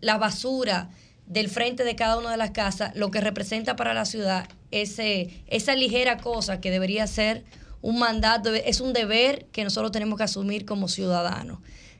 [0.00, 0.90] la basura
[1.26, 5.44] del frente de cada una de las casas, lo que representa para la ciudad ese,
[5.46, 7.44] esa ligera cosa que debería ser
[7.82, 11.58] un mandato, es un deber que nosotros tenemos que asumir como ciudadanos.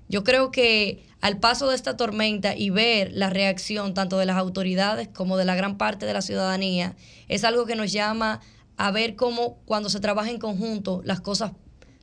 [0.08, 4.38] Yo creo que al paso de esta tormenta y ver la reacción tanto de las
[4.38, 6.96] autoridades como de la gran parte de la ciudadanía,
[7.28, 8.40] es algo que nos llama
[8.78, 11.52] a ver cómo cuando se trabaja en conjunto las cosas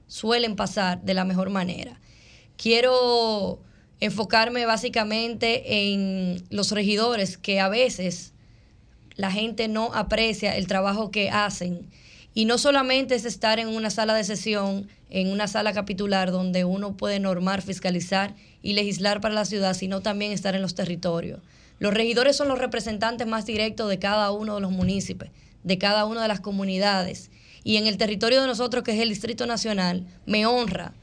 [0.07, 1.99] suelen pasar de la mejor manera.
[2.57, 3.59] Quiero
[3.99, 8.33] enfocarme básicamente en los regidores que a veces
[9.15, 11.87] la gente no aprecia el trabajo que hacen.
[12.33, 16.65] Y no solamente es estar en una sala de sesión, en una sala capitular donde
[16.65, 21.39] uno puede normar, fiscalizar y legislar para la ciudad, sino también estar en los territorios.
[21.79, 25.31] Los regidores son los representantes más directos de cada uno de los municipios,
[25.63, 27.31] de cada una de las comunidades.
[27.67, 30.93] Y en el territorio de nosotros, que es el Distrito Nacional, me honra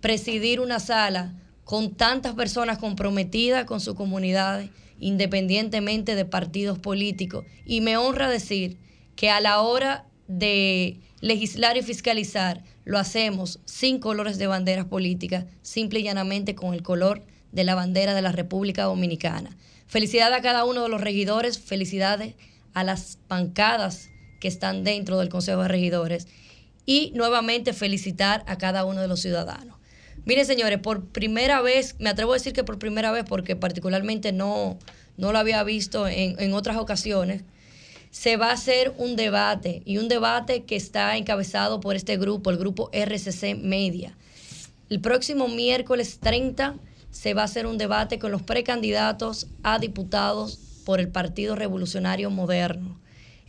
[0.00, 7.44] presidir una sala con tantas personas comprometidas con sus comunidades, independientemente de partidos políticos.
[7.64, 8.76] Y me honra decir
[9.14, 15.44] que a la hora de legislar y fiscalizar lo hacemos sin colores de banderas políticas,
[15.62, 17.22] simple y llanamente con el color
[17.52, 19.56] de la bandera de la República Dominicana.
[19.86, 22.34] Felicidades a cada uno de los regidores, felicidades
[22.74, 24.09] a las bancadas
[24.40, 26.26] que están dentro del Consejo de Regidores
[26.86, 29.76] y nuevamente felicitar a cada uno de los ciudadanos.
[30.24, 34.32] Miren, señores, por primera vez, me atrevo a decir que por primera vez, porque particularmente
[34.32, 34.78] no,
[35.16, 37.42] no lo había visto en, en otras ocasiones,
[38.10, 42.50] se va a hacer un debate y un debate que está encabezado por este grupo,
[42.50, 44.16] el grupo RCC Media.
[44.88, 46.74] El próximo miércoles 30
[47.10, 52.30] se va a hacer un debate con los precandidatos a diputados por el Partido Revolucionario
[52.30, 52.99] Moderno.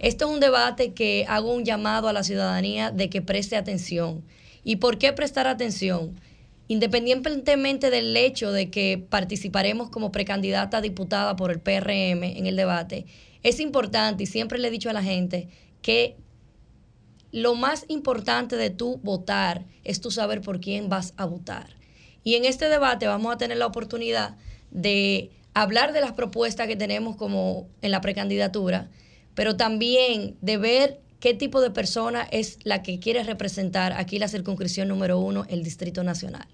[0.02, 4.23] Esto es un debate que hago un llamado a la ciudadanía de que preste atención.
[4.64, 6.19] ¿Y por qué prestar atención?
[6.68, 12.56] Independientemente del hecho de que participaremos como precandidata a diputada por el PRM en el
[12.56, 13.06] debate,
[13.44, 15.49] es importante, y siempre le he dicho a la gente,
[15.84, 16.15] que
[17.32, 21.76] lo más importante de tú votar es tú saber por quién vas a votar.
[22.23, 24.36] Y en este debate vamos a tener la oportunidad
[24.72, 28.90] de hablar de las propuestas que tenemos como en la precandidatura,
[29.36, 34.28] pero también de ver qué tipo de persona es la que quiere representar aquí la
[34.28, 36.48] circunscripción número uno, el Distrito Nacional.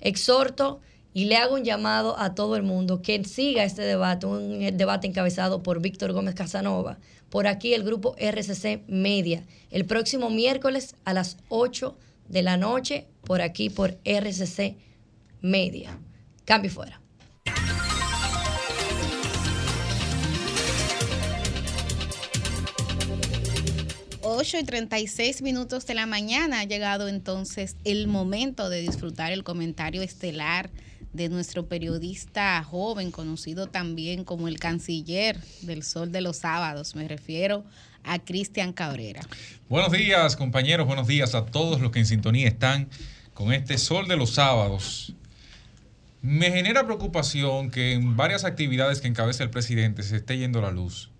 [0.00, 0.80] Exhorto
[1.12, 5.06] y le hago un llamado a todo el mundo que siga este debate, un debate
[5.06, 6.98] encabezado por Víctor Gómez Casanova,
[7.30, 11.96] por aquí el grupo RCC Media, el próximo miércoles a las 8
[12.28, 14.76] de la noche, por aquí por RCC
[15.40, 15.98] Media.
[16.44, 17.03] Cambio fuera.
[24.36, 29.44] 8 y 36 minutos de la mañana ha llegado entonces el momento de disfrutar el
[29.44, 30.70] comentario estelar
[31.12, 36.96] de nuestro periodista joven, conocido también como el canciller del Sol de los Sábados.
[36.96, 37.64] Me refiero
[38.02, 39.20] a Cristian Cabrera.
[39.68, 40.88] Buenos días, compañeros.
[40.88, 42.88] Buenos días a todos los que en sintonía están
[43.34, 45.14] con este sol de los sábados.
[46.22, 50.72] Me genera preocupación que en varias actividades que encabeza el presidente se esté yendo la
[50.72, 51.13] luz.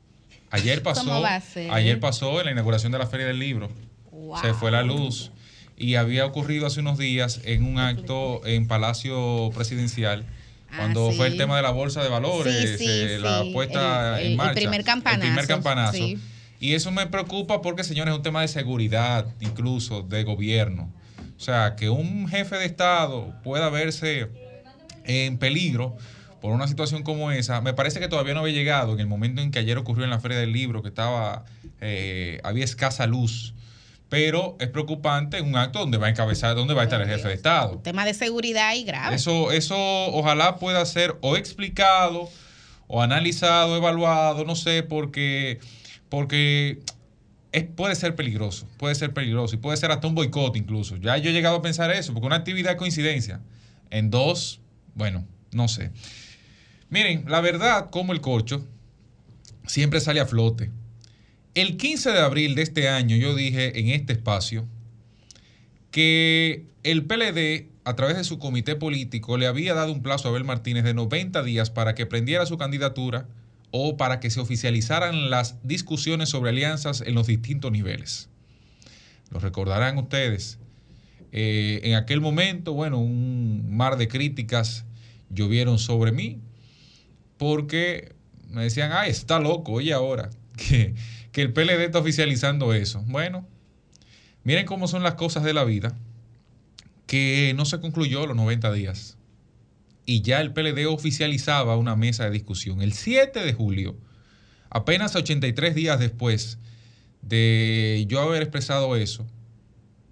[0.54, 1.24] Ayer pasó,
[1.72, 3.70] ayer pasó en la inauguración de la Feria del Libro.
[4.40, 5.32] Se fue la luz
[5.76, 10.24] y había ocurrido hace unos días en un acto en Palacio Presidencial
[10.76, 11.16] cuando Ah, sí.
[11.16, 14.30] fue el tema de la bolsa de valores, Sí, sí, eh, la puesta El- en
[14.32, 14.54] el marcha.
[14.54, 16.04] primer campanazo, El primer campanazo.
[16.60, 20.88] Y eso me preocupa porque, señores, es un tema de seguridad, incluso de gobierno.
[21.36, 24.28] O sea, que un jefe de Estado pueda verse
[25.04, 25.96] en peligro
[26.44, 29.40] por una situación como esa, me parece que todavía no había llegado en el momento
[29.40, 31.46] en que ayer ocurrió en la Feria del Libro, que estaba,
[31.80, 33.54] eh, había escasa luz.
[34.10, 37.28] Pero es preocupante un acto donde va a encabezar, donde va a estar el jefe
[37.28, 37.78] de Estado.
[37.78, 39.16] Tema de seguridad y grave.
[39.16, 42.28] Eso, eso ojalá pueda ser o explicado
[42.88, 45.60] o analizado, evaluado, no sé, porque,
[46.10, 46.80] porque
[47.52, 50.96] es, puede ser peligroso, puede ser peligroso y puede ser hasta un boicot incluso.
[50.98, 53.40] Ya yo he llegado a pensar eso, porque una actividad coincidencia.
[53.88, 54.60] En dos,
[54.94, 55.90] bueno, no sé.
[56.94, 58.64] Miren, la verdad, como el corcho,
[59.66, 60.70] siempre sale a flote.
[61.54, 64.64] El 15 de abril de este año yo dije en este espacio
[65.90, 70.30] que el PLD, a través de su comité político, le había dado un plazo a
[70.30, 73.26] Abel Martínez de 90 días para que prendiera su candidatura
[73.72, 78.28] o para que se oficializaran las discusiones sobre alianzas en los distintos niveles.
[79.30, 80.60] Lo recordarán ustedes.
[81.32, 84.84] Eh, en aquel momento, bueno, un mar de críticas
[85.28, 86.38] llovieron sobre mí
[87.44, 88.14] porque
[88.48, 90.94] me decían, ah, está loco, oye ahora, que,
[91.34, 93.04] el PLD está oficializando eso.
[93.06, 93.46] Bueno,
[94.44, 95.94] miren cómo son las cosas de la vida,
[97.06, 99.18] que no se concluyó los 90 días.
[100.06, 102.80] Y ya el PLD oficializaba una mesa de discusión.
[102.80, 103.94] El 7 de julio,
[104.70, 106.56] apenas 83 días después
[107.20, 109.26] de yo haber expresado eso,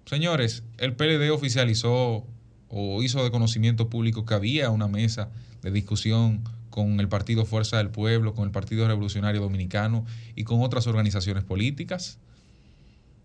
[0.05, 2.27] señores, el PLD oficializó
[2.67, 5.31] o hizo de conocimiento público que había una mesa
[5.63, 6.43] de discusión
[6.73, 11.43] con el Partido Fuerza del Pueblo, con el Partido Revolucionario Dominicano y con otras organizaciones
[11.43, 12.17] políticas,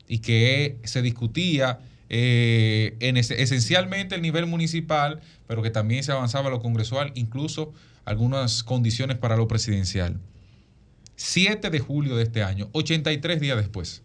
[0.07, 1.79] y que se discutía
[2.11, 7.11] eh, en ese- esencialmente el nivel municipal, pero que también se avanzaba a lo congresual,
[7.15, 7.73] incluso
[8.05, 10.19] algunas condiciones para lo presidencial.
[11.17, 14.03] 7 de julio de este año, 83 días después.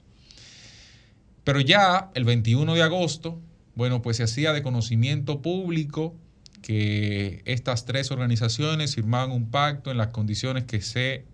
[1.43, 3.41] Pero ya el 21 de agosto,
[3.75, 6.15] bueno, pues se hacía de conocimiento público
[6.63, 11.25] que estas tres organizaciones firmaban un pacto en las condiciones que se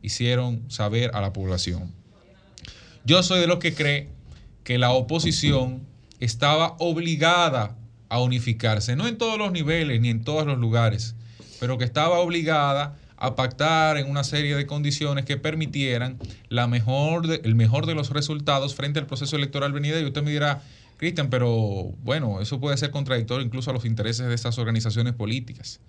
[0.00, 1.92] hicieron saber a la población.
[3.04, 4.08] Yo soy de los que cree
[4.64, 5.82] que la oposición
[6.20, 7.76] estaba obligada
[8.08, 11.16] a unificarse, no en todos los niveles ni en todos los lugares,
[11.60, 16.18] pero que estaba obligada a pactar en una serie de condiciones que permitieran
[16.48, 20.00] la mejor el mejor de los resultados frente al proceso electoral venidero.
[20.00, 20.62] Y usted me dirá,
[20.96, 25.80] Cristian, pero bueno, eso puede ser contradictorio incluso a los intereses de estas organizaciones políticas.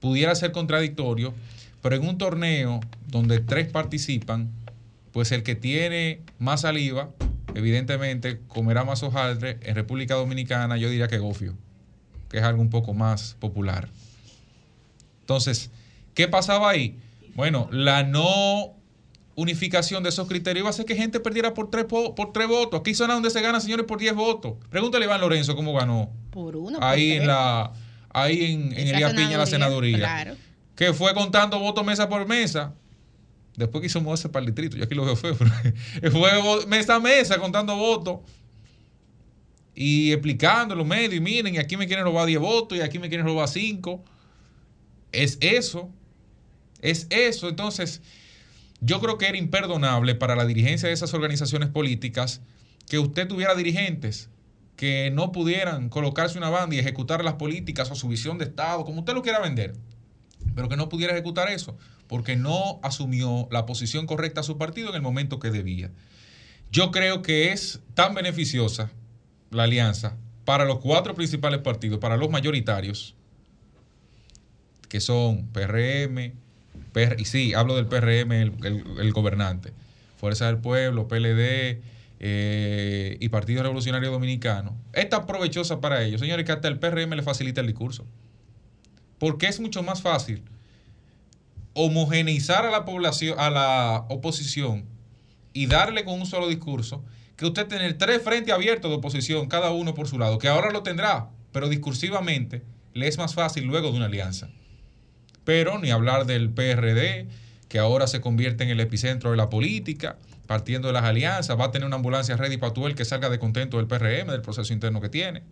[0.00, 1.34] Pudiera ser contradictorio,
[1.82, 4.50] pero en un torneo donde tres participan,
[5.12, 7.10] pues el que tiene más saliva,
[7.54, 9.58] evidentemente comerá más hojaldre.
[9.62, 11.56] En República Dominicana yo diría que gofio,
[12.28, 13.88] que es algo un poco más popular.
[15.22, 15.70] Entonces,
[16.14, 16.96] ¿qué pasaba ahí?
[17.34, 18.77] Bueno, la no
[19.40, 22.48] unificación de esos criterios iba a hacer que gente perdiera por tres, po- por tres
[22.48, 22.80] votos.
[22.80, 24.54] Aquí zona donde se gana, señores, por 10 votos.
[24.68, 26.10] Pregúntale a Iván Lorenzo cómo ganó.
[26.32, 26.78] Por uno.
[26.82, 27.72] ahí por en la
[28.10, 29.98] ahí en, en Elías Piña la senaduría.
[29.98, 30.34] Claro.
[30.74, 32.74] Que fue contando votos mesa por mesa.
[33.56, 36.96] Después que hizo moverse para el distrito, yo aquí lo veo feo, pero fue mesa
[36.96, 38.20] a mesa contando votos
[39.74, 42.98] y explicando los medios, y miren, y aquí me quieren robar 10 votos, y aquí
[42.98, 44.02] me quieren robar 5.
[45.12, 45.88] Es eso,
[46.82, 47.48] es eso.
[47.48, 48.02] Entonces,
[48.80, 52.40] yo creo que era imperdonable para la dirigencia de esas organizaciones políticas
[52.88, 54.30] que usted tuviera dirigentes
[54.76, 58.84] que no pudieran colocarse una banda y ejecutar las políticas o su visión de Estado,
[58.84, 59.74] como usted lo quiera vender,
[60.54, 61.76] pero que no pudiera ejecutar eso,
[62.06, 65.90] porque no asumió la posición correcta a su partido en el momento que debía.
[66.70, 68.92] Yo creo que es tan beneficiosa
[69.50, 73.16] la alianza, para los cuatro principales partidos, para los mayoritarios,
[74.88, 76.34] que son PRM,
[77.18, 79.72] Y sí, hablo del PRM, el, el- el gobernante,
[80.16, 81.80] Fuerza del Pueblo, PLD
[82.20, 87.14] eh, y Partido Revolucionario Dominicano, es tan provechosa para ellos, señores, que hasta el PRM
[87.14, 88.04] le facilita el discurso.
[89.18, 90.42] Porque es mucho más fácil
[91.74, 94.84] homogeneizar a la población, a la oposición
[95.52, 97.04] y darle con un solo discurso
[97.36, 100.72] que usted tener tres frentes abiertos de oposición, cada uno por su lado, que ahora
[100.72, 102.62] lo tendrá, pero discursivamente
[102.94, 104.48] le es más fácil luego de una alianza.
[105.48, 107.26] Pero ni hablar del PRD,
[107.70, 111.64] que ahora se convierte en el epicentro de la política, partiendo de las alianzas, va
[111.64, 114.74] a tener una ambulancia ready para el que salga de contento del PRM, del proceso
[114.74, 115.42] interno que tiene,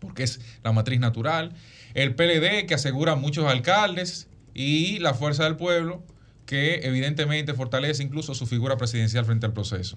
[0.00, 1.52] porque es la matriz natural.
[1.94, 6.02] El PLD, que asegura muchos alcaldes, y la Fuerza del Pueblo,
[6.44, 9.96] que evidentemente fortalece incluso su figura presidencial frente al proceso.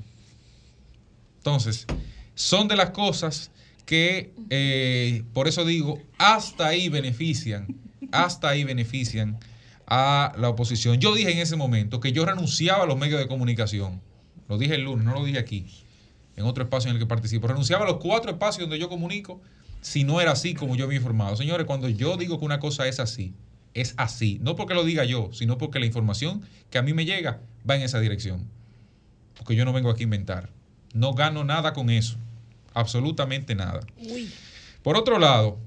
[1.38, 1.88] Entonces,
[2.36, 3.50] son de las cosas
[3.88, 7.85] que, eh, por eso digo, hasta ahí benefician,
[8.24, 9.40] hasta ahí benefician
[9.88, 11.00] a la oposición.
[11.00, 14.02] Yo dije en ese momento que yo renunciaba a los medios de comunicación.
[14.48, 15.66] Lo dije el lunes, no lo dije aquí,
[16.36, 17.48] en otro espacio en el que participo.
[17.48, 19.42] Renunciaba a los cuatro espacios donde yo comunico
[19.82, 21.36] si no era así como yo había informado.
[21.36, 23.34] Señores, cuando yo digo que una cosa es así,
[23.74, 24.40] es así.
[24.42, 27.76] No porque lo diga yo, sino porque la información que a mí me llega va
[27.76, 28.50] en esa dirección.
[29.36, 30.50] Porque yo no vengo aquí a inventar.
[30.94, 32.18] No gano nada con eso.
[32.74, 33.82] Absolutamente nada.
[34.82, 35.60] Por otro lado,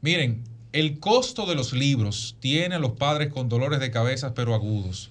[0.00, 4.54] miren, el costo de los libros tiene a los padres con dolores de cabeza pero
[4.54, 5.10] agudos.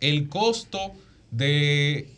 [0.00, 0.92] El costo
[1.30, 2.10] de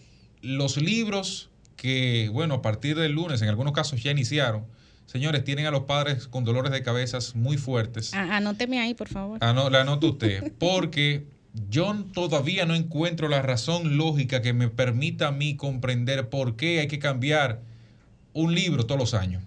[0.43, 4.65] los libros que, bueno, a partir del lunes, en algunos casos ya iniciaron,
[5.07, 8.12] señores, tienen a los padres con dolores de cabezas muy fuertes.
[8.15, 9.39] Ah, Anóteme ahí, por favor.
[9.40, 10.53] Ah, no, la anota usted.
[10.59, 11.27] Porque
[11.70, 16.81] yo todavía no encuentro la razón lógica que me permita a mí comprender por qué
[16.81, 17.61] hay que cambiar
[18.32, 19.43] un libro todos los años.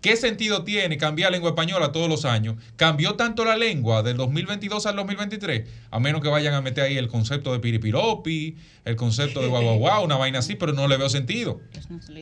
[0.00, 2.56] ¿Qué sentido tiene cambiar lengua española todos los años?
[2.76, 5.68] ¿Cambió tanto la lengua del 2022 al 2023?
[5.90, 9.62] A menos que vayan a meter ahí el concepto de piripiropi, el concepto de guau
[9.62, 11.60] guau guau, una vaina así, pero no le veo sentido.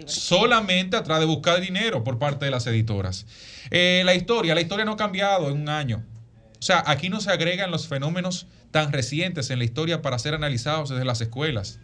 [0.06, 3.26] Solamente atrás de buscar dinero por parte de las editoras.
[3.70, 6.02] Eh, la historia, la historia no ha cambiado en un año.
[6.58, 10.34] O sea, aquí no se agregan los fenómenos tan recientes en la historia para ser
[10.34, 11.78] analizados desde las escuelas.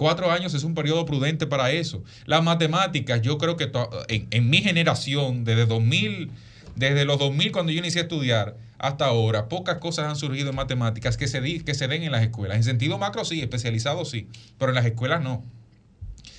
[0.00, 2.02] Cuatro años es un periodo prudente para eso.
[2.24, 3.70] Las matemáticas, yo creo que
[4.08, 6.30] en, mi generación, desde 2000,
[6.74, 10.56] desde los 2000 cuando yo inicié a estudiar hasta ahora, pocas cosas han surgido en
[10.56, 12.56] matemáticas que se, que se den en las escuelas.
[12.56, 14.26] En sentido macro sí, especializado sí,
[14.58, 15.44] pero en las escuelas no.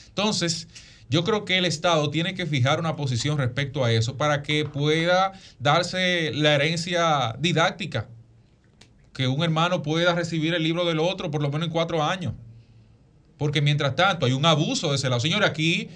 [0.08, 0.68] Entonces,
[1.12, 4.66] yo creo que el Estado tiene que fijar una posición respecto a eso para que
[4.66, 8.08] pueda darse la herencia didáctica,
[9.14, 12.34] que un hermano pueda recibir el libro del otro por lo menos en cuatro años.
[13.42, 15.20] Porque mientras tanto hay un abuso de ese lado.
[15.20, 15.90] Señores, aquí,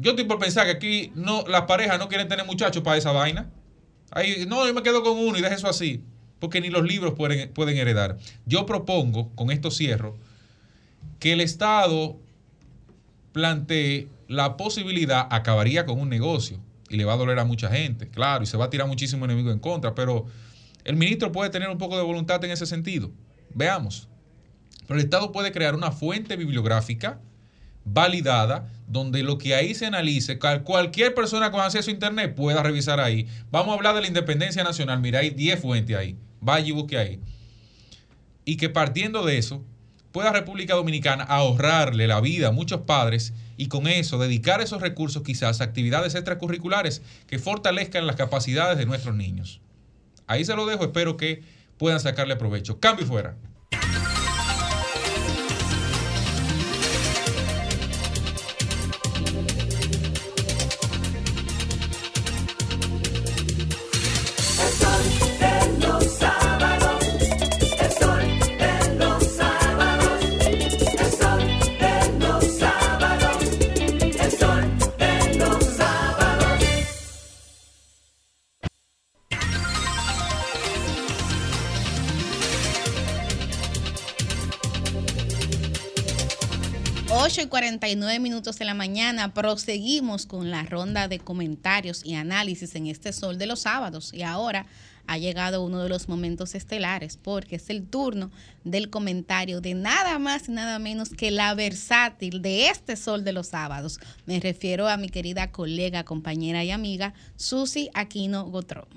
[0.00, 3.12] yo estoy por pensar que aquí no, las parejas no quieren tener muchachos para esa
[3.12, 3.48] vaina.
[4.10, 6.02] Ahí, no, yo me quedo con uno y deje eso así.
[6.40, 8.18] Porque ni los libros pueden, heredar.
[8.46, 10.16] Yo propongo, con esto cierro,
[11.20, 12.18] que el Estado
[13.30, 16.58] plantee la posibilidad, acabaría con un negocio
[16.90, 19.24] y le va a doler a mucha gente, claro, y se va a tirar muchísimo
[19.24, 20.26] enemigo en contra, pero
[20.82, 23.12] el ministro puede tener un poco de voluntad en ese sentido.
[23.54, 24.08] Veamos.
[24.86, 27.20] Pero el Estado puede crear una fuente bibliográfica
[27.84, 32.62] validada donde lo que ahí se analice, cual- cualquier persona con acceso a Internet pueda
[32.62, 33.26] revisar ahí.
[33.50, 35.00] Vamos a hablar de la independencia nacional.
[35.00, 36.16] Mira, hay 10 fuentes ahí.
[36.40, 37.20] Vaya y busque ahí.
[38.44, 39.64] Y que partiendo de eso,
[40.12, 45.22] pueda República Dominicana ahorrarle la vida a muchos padres y con eso dedicar esos recursos
[45.22, 49.60] quizás a actividades extracurriculares que fortalezcan las capacidades de nuestros niños.
[50.26, 51.42] Ahí se lo dejo, espero que
[51.78, 52.80] puedan sacarle provecho.
[52.80, 53.36] Cambio fuera.
[87.46, 92.88] Y 49 minutos de la mañana proseguimos con la ronda de comentarios y análisis en
[92.88, 94.66] este sol de los sábados y ahora
[95.06, 98.32] ha llegado uno de los momentos estelares porque es el turno
[98.64, 103.32] del comentario de nada más y nada menos que la versátil de este sol de
[103.32, 104.00] los sábados.
[104.26, 108.88] Me refiero a mi querida colega, compañera y amiga Susi Aquino Gotró.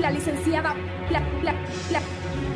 [0.00, 0.74] La licenciada,
[1.10, 1.52] la, la,
[1.90, 2.00] la,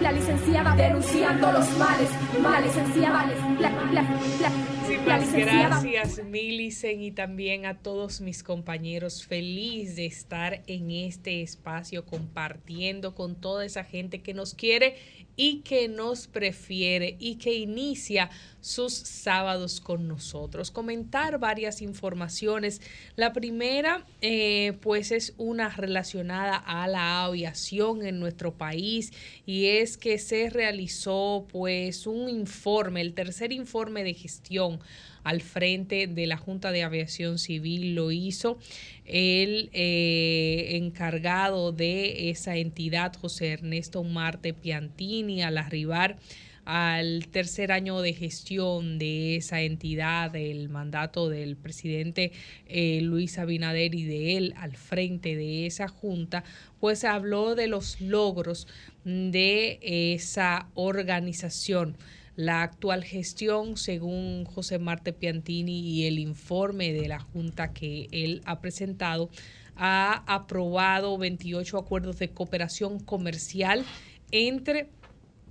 [0.00, 2.10] La licenciada denunciando los males,
[2.42, 3.26] males, licenciada,
[3.60, 4.02] la, la, la,
[4.42, 4.50] la
[4.88, 5.80] Muchísimas licenciada.
[5.80, 9.26] gracias, Milicen, y también a todos mis compañeros.
[9.26, 14.96] Feliz de estar en este espacio compartiendo con toda esa gente que nos quiere
[15.38, 18.28] y que nos prefiere y que inicia
[18.60, 20.72] sus sábados con nosotros.
[20.72, 22.82] Comentar varias informaciones.
[23.14, 29.12] La primera, eh, pues, es una relacionada a la aviación en nuestro país
[29.46, 34.80] y es que se realizó, pues, un informe, el tercer informe de gestión
[35.28, 38.58] al frente de la Junta de Aviación Civil lo hizo
[39.04, 46.16] el eh, encargado de esa entidad, José Ernesto Marte Piantini, al arribar
[46.64, 52.32] al tercer año de gestión de esa entidad, el mandato del presidente
[52.66, 56.42] eh, Luis Abinader y de él al frente de esa junta,
[56.80, 58.66] pues habló de los logros
[59.04, 61.98] de esa organización.
[62.38, 68.42] La actual gestión, según José Marte Piantini y el informe de la Junta que él
[68.44, 69.28] ha presentado,
[69.74, 73.84] ha aprobado 28 acuerdos de cooperación comercial
[74.30, 74.88] entre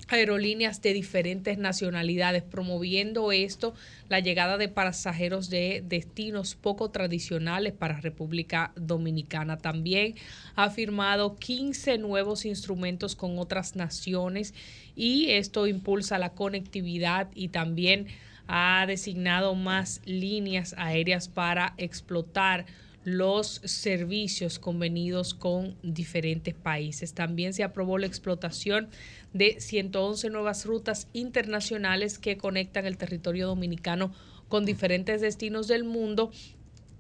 [0.08, 3.74] aerolíneas de diferentes nacionalidades, promoviendo esto,
[4.08, 9.58] la llegada de pasajeros de destinos poco tradicionales para República Dominicana.
[9.58, 10.16] También
[10.56, 14.54] ha firmado 15 nuevos instrumentos con otras naciones
[14.98, 18.08] y esto impulsa la conectividad y también
[18.48, 22.66] ha designado más líneas aéreas para explotar
[23.04, 27.14] los servicios convenidos con diferentes países.
[27.14, 28.90] También se aprobó la explotación
[29.32, 34.12] de 111 nuevas rutas internacionales que conectan el territorio dominicano
[34.50, 36.32] con diferentes destinos del mundo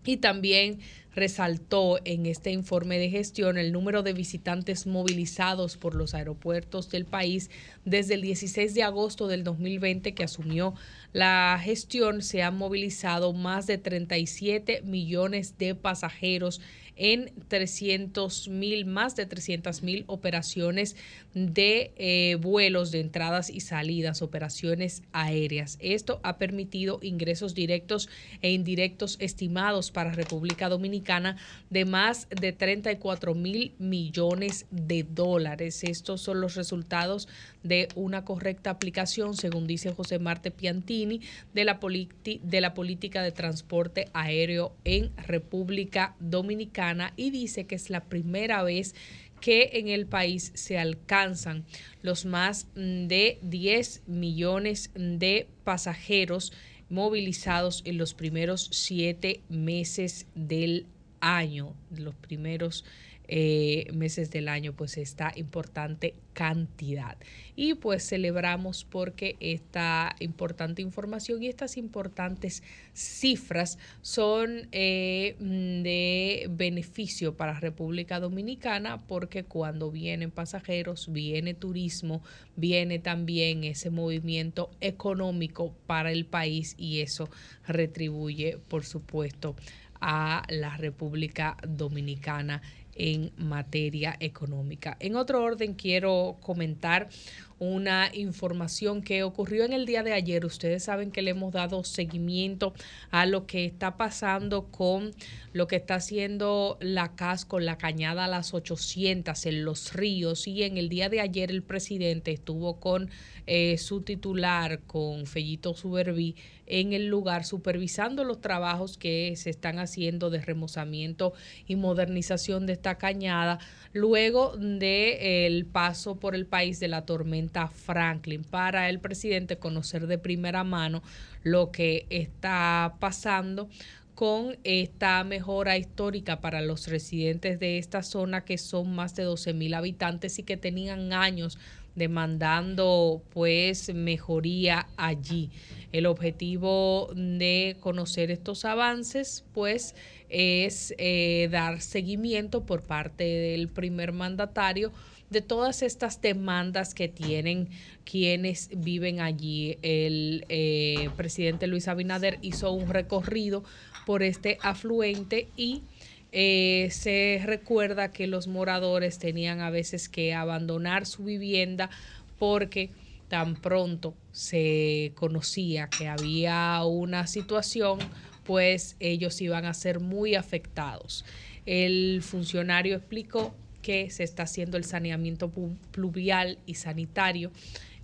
[0.07, 0.79] y también
[1.13, 7.05] resaltó en este informe de gestión el número de visitantes movilizados por los aeropuertos del
[7.05, 7.49] país
[7.85, 10.75] desde el 16 de agosto del 2020 que asumió
[11.13, 12.21] la gestión.
[12.21, 16.61] Se han movilizado más de 37 millones de pasajeros
[16.97, 20.95] en 300 mil, más de 300 mil operaciones
[21.33, 25.77] de eh, vuelos de entradas y salidas, operaciones aéreas.
[25.79, 28.09] Esto ha permitido ingresos directos
[28.41, 31.37] e indirectos estimados para República Dominicana
[31.69, 35.83] de más de 34 mil millones de dólares.
[35.83, 37.27] Estos son los resultados
[37.63, 41.21] de una correcta aplicación, según dice José Marte Piantini,
[41.53, 47.89] de la, de la política de transporte aéreo en República Dominicana y dice que es
[47.89, 48.95] la primera vez
[49.41, 51.65] que en el país se alcanzan
[52.01, 56.53] los más mm, de 10 millones de pasajeros
[56.89, 60.85] movilizados en los primeros siete meses del
[61.19, 62.85] año, los primeros
[63.27, 67.17] eh, meses del año, pues esta importante cantidad.
[67.55, 72.61] Y pues celebramos porque esta importante información y estas importantes
[72.93, 82.21] cifras son eh, mm, de beneficio para República Dominicana porque cuando vienen pasajeros, viene turismo,
[82.55, 87.29] viene también ese movimiento económico para el país y eso
[87.67, 89.55] retribuye, por supuesto,
[89.99, 92.61] a la República Dominicana
[92.97, 94.97] en materia económica.
[94.99, 97.09] En otro orden, quiero comentar
[97.59, 100.45] una información que ocurrió en el día de ayer.
[100.45, 102.73] Ustedes saben que le hemos dado seguimiento
[103.11, 105.13] a lo que está pasando con
[105.53, 110.47] lo que está haciendo la CAS con la cañada a las 800 en los ríos
[110.47, 113.09] y en el día de ayer el presidente estuvo con
[113.47, 116.35] eh, su titular, con Fellito Suberví,
[116.67, 121.33] en el lugar supervisando los trabajos que se están haciendo de remozamiento
[121.65, 123.59] y modernización de esta cañada
[123.93, 130.17] luego del paso por el país de la tormenta Franklin para el presidente conocer de
[130.17, 131.01] primera mano
[131.43, 133.69] lo que está pasando
[134.15, 139.53] con esta mejora histórica para los residentes de esta zona que son más de 12
[139.53, 141.59] mil habitantes y que tenían años
[141.97, 145.51] demandando pues mejoría allí.
[145.91, 149.95] El objetivo de conocer estos avances pues
[150.29, 154.91] es eh, dar seguimiento por parte del primer mandatario
[155.29, 157.69] de todas estas demandas que tienen
[158.05, 159.77] quienes viven allí.
[159.81, 163.63] El eh, presidente Luis Abinader hizo un recorrido
[164.05, 165.83] por este afluente y
[166.31, 171.89] eh, se recuerda que los moradores tenían a veces que abandonar su vivienda
[172.37, 172.91] porque
[173.27, 177.99] tan pronto se conocía que había una situación,
[178.45, 181.25] pues ellos iban a ser muy afectados.
[181.65, 183.53] El funcionario explicó
[183.87, 185.49] que se está haciendo el saneamiento
[185.91, 187.53] pluvial y sanitario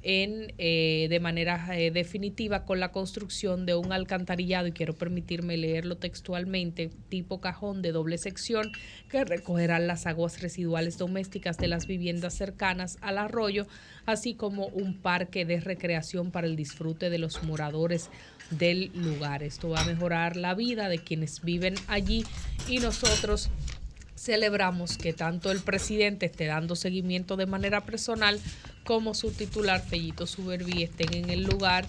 [0.01, 5.57] en, eh, de manera eh, definitiva con la construcción de un alcantarillado, y quiero permitirme
[5.57, 8.71] leerlo textualmente, tipo cajón de doble sección,
[9.09, 13.67] que recogerá las aguas residuales domésticas de las viviendas cercanas al arroyo,
[14.05, 18.09] así como un parque de recreación para el disfrute de los moradores
[18.51, 19.43] del lugar.
[19.43, 22.23] Esto va a mejorar la vida de quienes viven allí
[22.69, 23.49] y nosotros
[24.23, 28.39] celebramos que tanto el presidente esté dando seguimiento de manera personal
[28.85, 31.85] como su titular Fellito Suberví estén en el lugar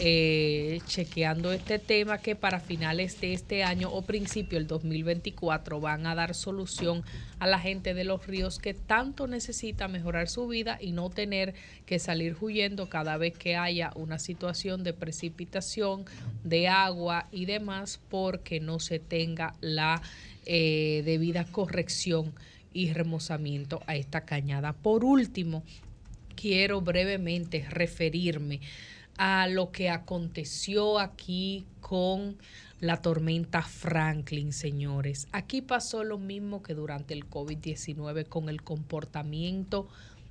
[0.00, 6.06] eh, chequeando este tema que para finales de este año o principio del 2024 van
[6.06, 7.02] a dar solución
[7.38, 11.54] a la gente de los ríos que tanto necesita mejorar su vida y no tener
[11.84, 16.04] que salir huyendo cada vez que haya una situación de precipitación,
[16.44, 20.02] de agua y demás porque no se tenga la
[20.50, 22.32] eh, debida corrección
[22.72, 24.72] y remozamiento a esta cañada.
[24.72, 25.62] Por último,
[26.36, 28.60] quiero brevemente referirme
[29.18, 32.38] a lo que aconteció aquí con
[32.80, 35.28] la tormenta Franklin, señores.
[35.32, 39.86] Aquí pasó lo mismo que durante el COVID-19 con el comportamiento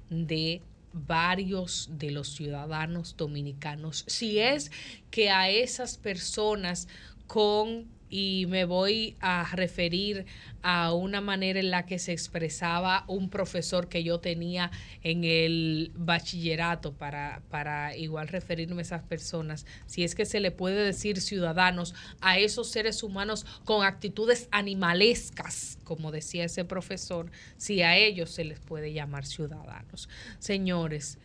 [0.10, 0.64] de
[0.94, 4.04] varios de los ciudadanos dominicanos.
[4.08, 4.72] Si es
[5.12, 6.88] que a esas personas
[7.28, 10.26] con y me voy a referir
[10.62, 14.72] a una manera en la que se expresaba un profesor que yo tenía
[15.04, 20.52] en el bachillerato para, para igual referirme a esas personas, si es que se le
[20.52, 27.82] puede decir ciudadanos a esos seres humanos con actitudes animalescas, como decía ese profesor, si
[27.82, 30.10] a ellos se les puede llamar ciudadanos.
[30.40, 31.18] Señores,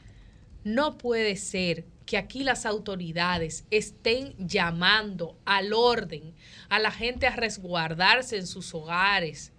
[0.65, 6.35] no puede ser que aquí las autoridades estén llamando al orden,
[6.69, 9.53] a la gente a resguardarse en sus hogares,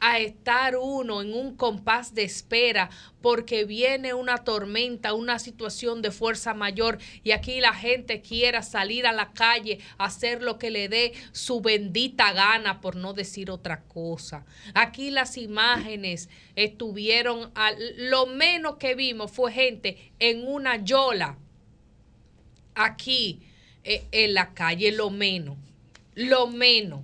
[0.00, 2.90] a estar uno en un compás de espera
[3.20, 9.06] porque viene una tormenta, una situación de fuerza mayor y aquí la gente quiera salir
[9.06, 13.82] a la calle hacer lo que le dé su bendita gana, por no decir otra
[13.82, 14.44] cosa.
[14.74, 21.38] Aquí las imágenes estuvieron, a, lo menos que vimos fue gente en una yola
[22.84, 23.40] aquí
[23.84, 25.56] eh, en la calle, lo menos,
[26.14, 27.00] lo menos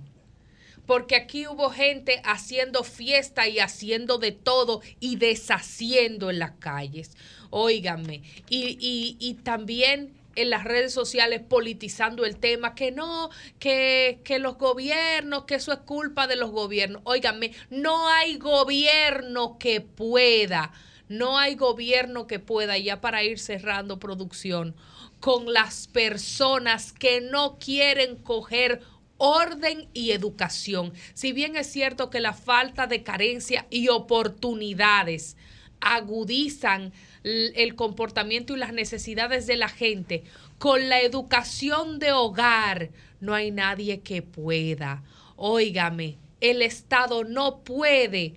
[0.87, 7.11] porque aquí hubo gente haciendo fiesta y haciendo de todo y deshaciendo en las calles.
[7.49, 13.29] Óigame, y, y, y también en las redes sociales politizando el tema, que no,
[13.59, 17.01] que, que los gobiernos, que eso es culpa de los gobiernos.
[17.05, 20.71] Óigame, no hay gobierno que pueda,
[21.09, 24.75] no hay gobierno que pueda, ya para ir cerrando producción,
[25.19, 28.81] con las personas que no quieren coger
[29.17, 30.93] orden y educación.
[31.13, 35.37] Si bien es cierto que la falta de carencia y oportunidades
[35.79, 40.23] agudizan el comportamiento y las necesidades de la gente,
[40.59, 42.89] con la educación de hogar
[43.19, 45.03] no hay nadie que pueda.
[45.35, 48.35] Óigame, el Estado no puede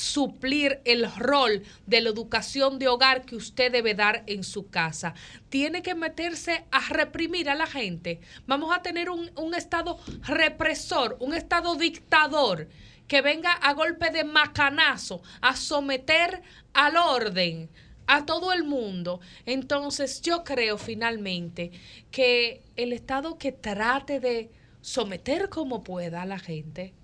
[0.00, 5.14] suplir el rol de la educación de hogar que usted debe dar en su casa.
[5.48, 8.20] Tiene que meterse a reprimir a la gente.
[8.46, 12.68] Vamos a tener un, un Estado represor, un Estado dictador
[13.06, 17.68] que venga a golpe de macanazo a someter al orden
[18.06, 19.20] a todo el mundo.
[19.46, 21.70] Entonces yo creo finalmente
[22.10, 24.50] que el Estado que trate de
[24.80, 26.94] someter como pueda a la gente,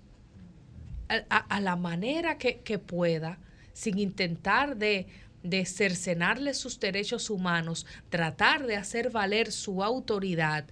[1.09, 3.37] a, la manera que, pueda,
[3.73, 5.07] sin intentar de,
[5.43, 10.65] de cercenarle sus derechos humanos, tratar de hacer valer su autoridad,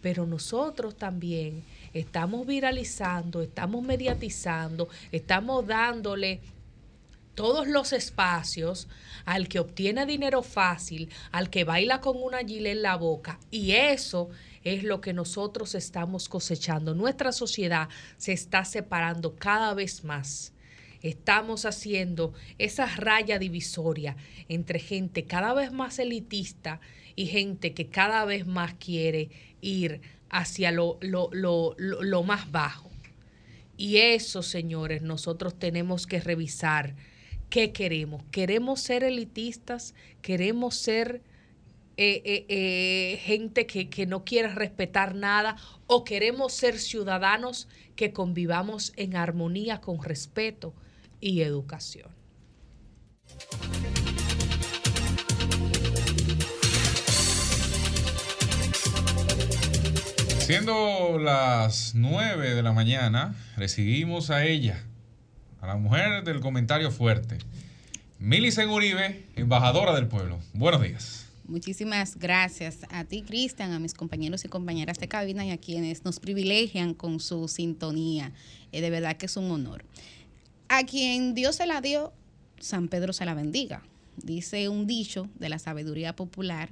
[0.00, 1.62] pero nosotros también
[1.92, 6.40] estamos viralizando, estamos mediatizando, estamos dándole
[7.34, 8.88] todos los espacios
[9.24, 13.38] al que obtiene dinero fácil, al que baila con una gilet en la boca.
[13.50, 14.30] Y eso
[14.64, 16.94] es lo que nosotros estamos cosechando.
[16.94, 20.52] Nuestra sociedad se está separando cada vez más.
[21.02, 24.16] Estamos haciendo esa raya divisoria
[24.48, 26.80] entre gente cada vez más elitista
[27.16, 29.30] y gente que cada vez más quiere
[29.60, 32.90] ir hacia lo, lo, lo, lo, más bajo.
[33.76, 36.94] Y eso, señores, nosotros tenemos que revisar
[37.50, 38.22] qué queremos.
[38.30, 39.94] ¿Queremos ser elitistas?
[40.22, 41.22] ¿Queremos ser
[42.04, 45.56] eh, eh, eh, gente que, no quiere respetar nada?
[45.86, 50.74] ¿O queremos ser ciudadanos que convivamos en armonía con respeto
[51.20, 52.10] y educación?
[60.40, 64.82] Siendo las 9 de la mañana, recibimos a ella,
[65.60, 67.38] a la mujer del comentario fuerte.
[68.18, 70.40] Milicen Uribe, embajadora del pueblo.
[70.52, 71.21] Buenos días.
[71.52, 76.02] Muchísimas gracias a ti, Cristian, a mis compañeros y compañeras de cabina y a quienes
[76.02, 78.32] nos privilegian con su sintonía.
[78.72, 79.84] Eh, de verdad que es un honor.
[80.70, 82.14] A quien Dios se la dio,
[82.58, 83.82] San Pedro se la bendiga.
[84.16, 86.70] Dice un dicho de la sabiduría popular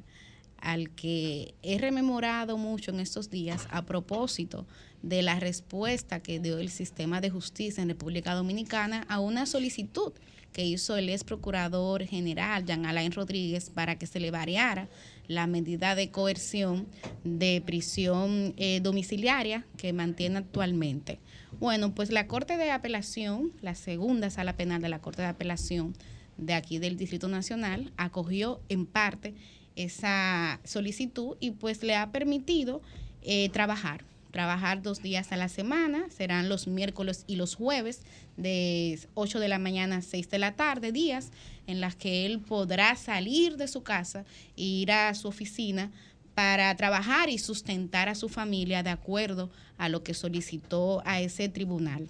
[0.57, 4.67] al que he rememorado mucho en estos días a propósito
[5.03, 10.15] de la respuesta que dio el sistema de justicia en República Dominicana a una solicitud
[10.53, 14.89] que hizo el ex procurador general Jean Alain Rodríguez para que se le variara
[15.29, 16.87] la medida de coerción
[17.25, 21.21] de prisión eh, domiciliaria que mantiene actualmente.
[21.61, 25.95] Bueno, pues la Corte de Apelación, la segunda sala penal de la Corte de Apelación
[26.37, 29.35] de aquí del Distrito Nacional, acogió en parte
[29.77, 32.83] esa solicitud y pues le ha permitido
[33.23, 38.03] eh, trabajar trabajar dos días a la semana, serán los miércoles y los jueves
[38.37, 41.31] de 8 de la mañana a 6 de la tarde, días
[41.67, 44.25] en las que él podrá salir de su casa
[44.57, 45.91] e ir a su oficina
[46.35, 51.49] para trabajar y sustentar a su familia de acuerdo a lo que solicitó a ese
[51.49, 52.09] tribunal.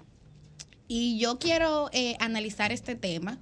[0.87, 3.39] Y yo quiero eh, analizar este tema,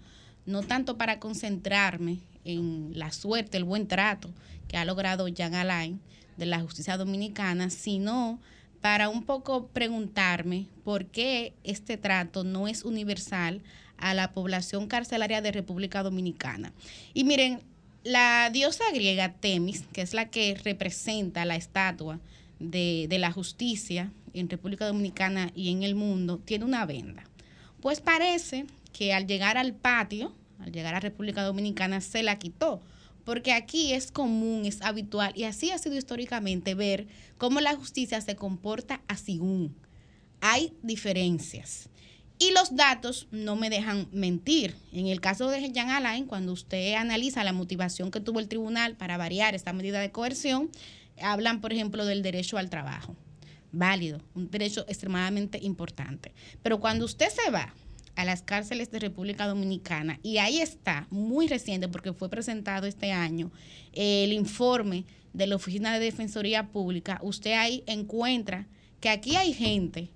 [0.47, 4.31] no tanto para concentrarme en la suerte, el buen trato
[4.67, 6.01] que ha logrado Jean Alain
[6.37, 8.41] de la justicia dominicana, sino
[8.81, 13.61] para un poco preguntarme por qué este trato no es universal
[13.97, 16.73] a la población carcelaria de República Dominicana.
[17.15, 17.61] Y miren,
[18.05, 22.21] la diosa griega Temis, que es la que representa la estatua
[22.61, 27.25] de, de la justicia en República Dominicana y en el mundo, tiene una venda.
[27.81, 32.81] Pues parece que al llegar al patio, al llegar a República Dominicana, se la quitó
[33.29, 38.23] porque aquí es común, es habitual y así ha sido históricamente ver cómo la justicia
[38.23, 39.39] se comporta así.
[40.41, 41.91] Hay diferencias.
[42.39, 44.77] Y los datos no me dejan mentir.
[44.95, 48.97] En el caso de Jean Alain, cuando usted analiza la motivación que tuvo el tribunal
[48.97, 50.71] para variar esta medida de coerción,
[51.21, 53.15] hablan, por ejemplo, del derecho al trabajo.
[53.73, 56.33] Válido, un derecho extremadamente importante.
[56.63, 57.75] Pero cuando usted se va
[58.19, 60.19] a las cárceles de República Dominicana.
[60.25, 63.53] Y ahí está, muy reciente, porque fue presentado este año,
[63.93, 67.21] el informe de la Oficina de Defensoría Pública.
[67.23, 68.67] Usted ahí encuentra
[68.99, 70.11] que aquí hay gente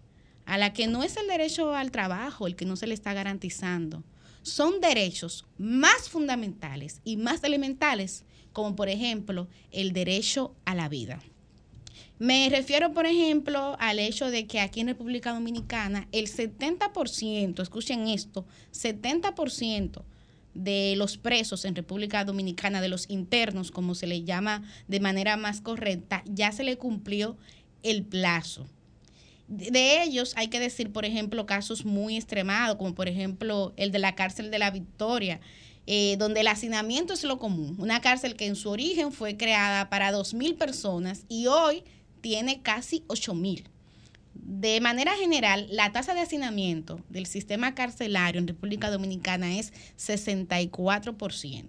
[0.46, 3.14] a la que no es el derecho al trabajo el que no se le está
[3.14, 4.02] garantizando.
[4.42, 11.22] Son derechos más fundamentales y más elementales, como por ejemplo el derecho a la vida.
[12.18, 18.06] Me refiero, por ejemplo, al hecho de que aquí en República Dominicana el 70%, escuchen
[18.06, 20.02] esto, 70%
[20.54, 25.36] de los presos en República Dominicana, de los internos, como se le llama de manera
[25.36, 27.36] más correcta, ya se le cumplió
[27.82, 28.66] el plazo.
[29.48, 33.98] De ellos hay que decir, por ejemplo, casos muy extremados, como por ejemplo el de
[33.98, 35.40] la cárcel de la Victoria,
[35.86, 37.76] eh, donde el hacinamiento es lo común.
[37.78, 41.82] Una cárcel que en su origen fue creada para 2.000 personas y hoy
[42.22, 43.68] tiene casi 8 mil.
[44.32, 51.66] De manera general, la tasa de hacinamiento del sistema carcelario en República Dominicana es 64%.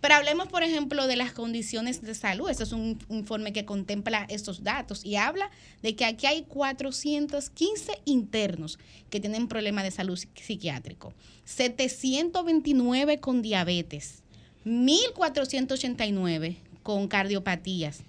[0.00, 2.50] Pero hablemos, por ejemplo, de las condiciones de salud.
[2.50, 5.48] Ese es un informe que contempla estos datos y habla
[5.80, 8.80] de que aquí hay 415 internos
[9.10, 11.14] que tienen problemas de salud psiquiátrico,
[11.44, 14.24] 729 con diabetes,
[14.66, 18.02] 1.489 con cardiopatías,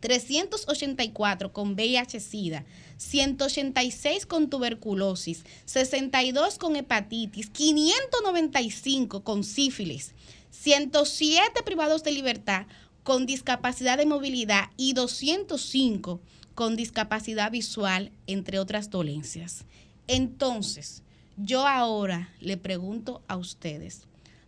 [0.00, 2.64] 384 con VIH-Sida,
[2.96, 10.14] 186 con tuberculosis, 62 con hepatitis, 595 con sífilis,
[10.50, 12.66] 107 privados de libertad
[13.02, 16.20] con discapacidad de movilidad y 205
[16.54, 19.64] con discapacidad visual, entre otras dolencias.
[20.06, 21.02] Entonces,
[21.36, 24.06] yo ahora le pregunto a ustedes,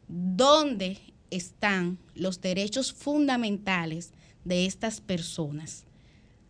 [0.09, 0.99] ¿dónde
[1.31, 4.13] están los derechos fundamentales
[4.45, 5.85] de estas personas.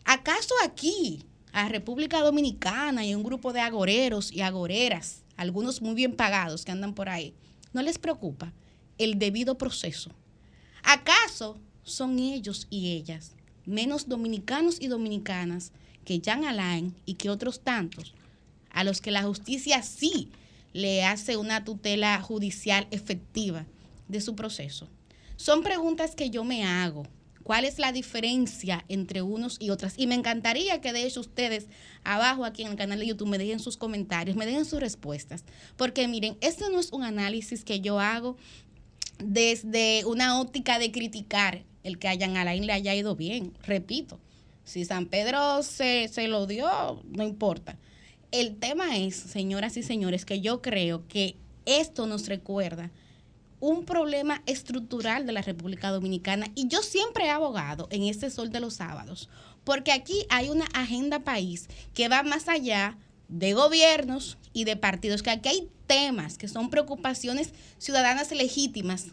[0.05, 6.15] ¿Acaso aquí, a República Dominicana y un grupo de agoreros y agoreras, algunos muy bien
[6.15, 7.35] pagados que andan por ahí,
[7.73, 8.53] no les preocupa
[8.99, 10.11] el debido proceso?
[10.83, 15.73] ¿Acaso son ellos y ellas menos dominicanos y dominicanas
[16.05, 18.15] que Jean Alain y que otros tantos,
[18.71, 20.31] a los que la justicia sí
[20.73, 23.67] le hace una tutela judicial efectiva
[24.09, 24.89] de su proceso?
[25.37, 27.07] Son preguntas que yo me hago
[27.43, 29.95] cuál es la diferencia entre unos y otras.
[29.97, 31.67] Y me encantaría que de hecho ustedes
[32.05, 35.45] abajo aquí en el canal de YouTube me dejen sus comentarios, me dejen sus respuestas.
[35.77, 38.37] Porque miren, este no es un análisis que yo hago
[39.19, 43.53] desde una óptica de criticar el que a Alain le haya ido bien.
[43.65, 44.19] Repito,
[44.65, 47.79] si San Pedro se, se lo dio, no importa.
[48.31, 51.37] el tema es, señoras y señores, que yo creo que
[51.67, 52.91] esto nos recuerda
[53.63, 56.49] un problema estructural de la República Dominicana.
[56.57, 59.29] Y yo siempre he abogado en este sol de los sábados,
[59.63, 62.99] porque aquí hay una agenda país que va más allá
[63.29, 69.07] de gobiernos y de partidos, que aquí hay temas que son preocupaciones ciudadanas legítimas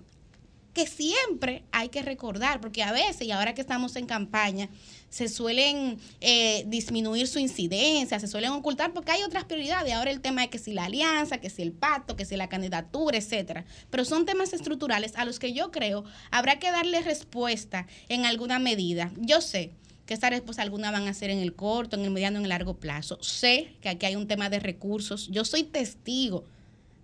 [0.74, 4.68] que siempre hay que recordar, porque a veces, y ahora que estamos en campaña,
[5.10, 9.94] se suelen eh, disminuir su incidencia, se suelen ocultar porque hay otras prioridades.
[9.94, 12.50] Ahora el tema es que si la alianza, que si el pacto, que si la
[12.50, 13.66] candidatura, etcétera.
[13.90, 18.60] Pero son temas estructurales a los que yo creo habrá que darle respuesta en alguna
[18.60, 19.12] medida.
[19.18, 19.72] Yo sé
[20.06, 22.50] que estas respuestas algunas van a ser en el corto, en el mediano, en el
[22.50, 23.22] largo plazo.
[23.22, 25.28] Sé que aquí hay un tema de recursos.
[25.28, 26.46] Yo soy testigo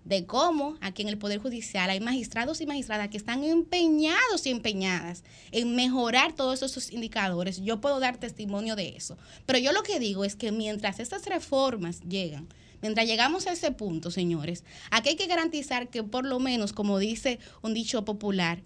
[0.05, 4.51] de cómo aquí en el Poder Judicial hay magistrados y magistradas que están empeñados y
[4.51, 7.61] empeñadas en mejorar todos esos indicadores.
[7.61, 9.17] Yo puedo dar testimonio de eso.
[9.45, 12.47] Pero yo lo que digo es que mientras estas reformas llegan,
[12.81, 16.99] mientras llegamos a ese punto, señores, aquí hay que garantizar que por lo menos, como
[16.99, 18.61] dice un dicho popular,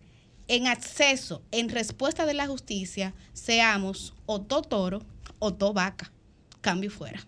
[0.49, 5.01] en acceso, en respuesta de la justicia, seamos o to toro
[5.37, 6.11] o to vaca.
[6.59, 7.25] Cambio fuera.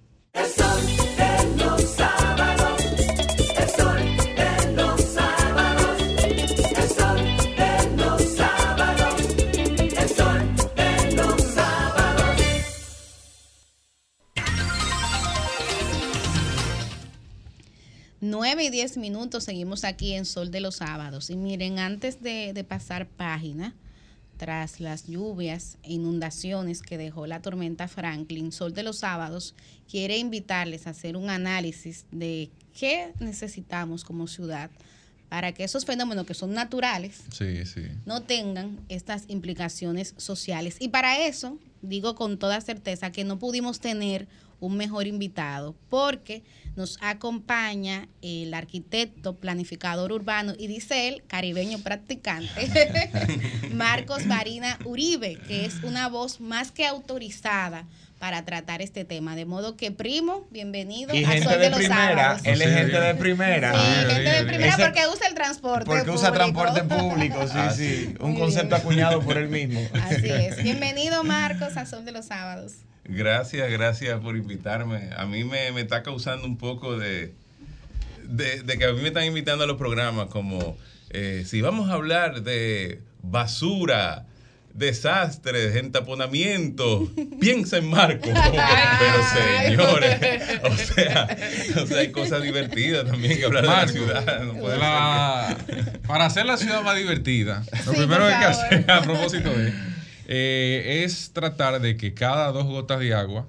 [18.31, 21.29] 9 y 10 minutos seguimos aquí en Sol de los Sábados.
[21.29, 23.75] Y miren, antes de, de pasar página,
[24.37, 29.53] tras las lluvias e inundaciones que dejó la tormenta Franklin, Sol de los Sábados
[29.89, 32.49] quiere invitarles a hacer un análisis de
[32.79, 34.71] qué necesitamos como ciudad
[35.29, 37.83] para que esos fenómenos que son naturales Sí, sí.
[38.05, 40.77] no tengan estas implicaciones sociales.
[40.79, 44.27] Y para eso, digo con toda certeza que no pudimos tener
[44.61, 46.43] un mejor invitado, porque
[46.77, 52.69] nos acompaña el arquitecto, planificador urbano y dice él, caribeño practicante,
[53.73, 57.85] Marcos Marina Uribe, que es una voz más que autorizada
[58.19, 59.35] para tratar este tema.
[59.35, 61.97] De modo que, primo, bienvenido Y a gente Sol de, de los primera,
[62.37, 62.41] Sábados.
[62.45, 63.73] él es gente de primera.
[63.73, 66.33] Sí, gente de primera Ese- porque usa el transporte Porque usa público.
[66.61, 68.13] transporte público, sí, Ah, sí.
[68.19, 69.81] Un concepto acuñado por él mismo.
[70.03, 70.61] Así es.
[70.61, 72.73] Bienvenido, Marcos, a Sol de los Sábados.
[73.03, 75.09] Gracias, gracias por invitarme.
[75.17, 77.33] A mí me, me está causando un poco de,
[78.23, 80.77] de, de que a mí me están invitando a los programas como
[81.09, 84.25] eh, si vamos a hablar de basura,
[84.73, 87.11] desastres, entaponamiento,
[87.41, 88.29] piensa en Marco.
[88.31, 89.23] Pero
[89.65, 90.19] señores,
[90.63, 91.37] o sea,
[91.83, 94.43] o sea, hay cosas divertidas también que hablar Marco, de la ciudad.
[94.43, 95.99] no puede la- ser.
[96.01, 99.49] para hacer la ciudad más divertida, lo Sí, primero que hay que hacer a propósito
[99.49, 99.73] de
[100.33, 103.45] eh, es tratar de que cada dos gotas de agua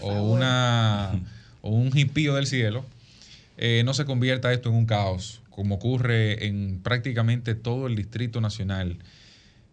[0.00, 1.12] o una
[1.62, 2.84] o un jipío del cielo
[3.56, 8.40] eh, no se convierta esto en un caos, como ocurre en prácticamente todo el Distrito
[8.40, 8.98] Nacional.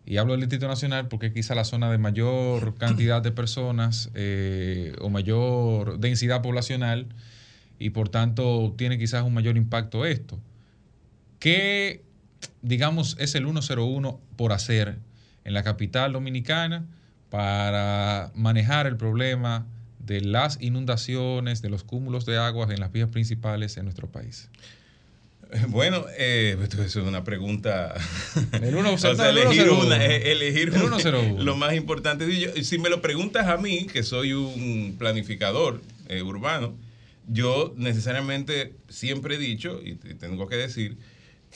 [0.05, 4.11] Y hablo del Distrito Nacional porque es quizá la zona de mayor cantidad de personas
[4.13, 7.07] eh, o mayor densidad poblacional
[7.79, 10.37] y por tanto tiene quizás un mayor impacto esto.
[11.39, 12.03] ¿Qué,
[12.61, 14.99] digamos, es el 101 por hacer
[15.45, 16.85] en la capital dominicana
[17.29, 19.65] para manejar el problema
[19.99, 24.49] de las inundaciones, de los cúmulos de aguas en las vías principales en nuestro país?
[25.69, 27.93] Bueno, eh, esto es una pregunta.
[28.61, 29.79] El uno- O sea, elegir 101.
[29.85, 31.43] una, eh, elegir El una- 101.
[31.43, 32.25] lo más importante.
[32.29, 36.73] Si, yo- si me lo preguntas a mí, que soy un planificador eh, urbano,
[37.27, 40.97] yo necesariamente siempre he dicho, y te- tengo que decir,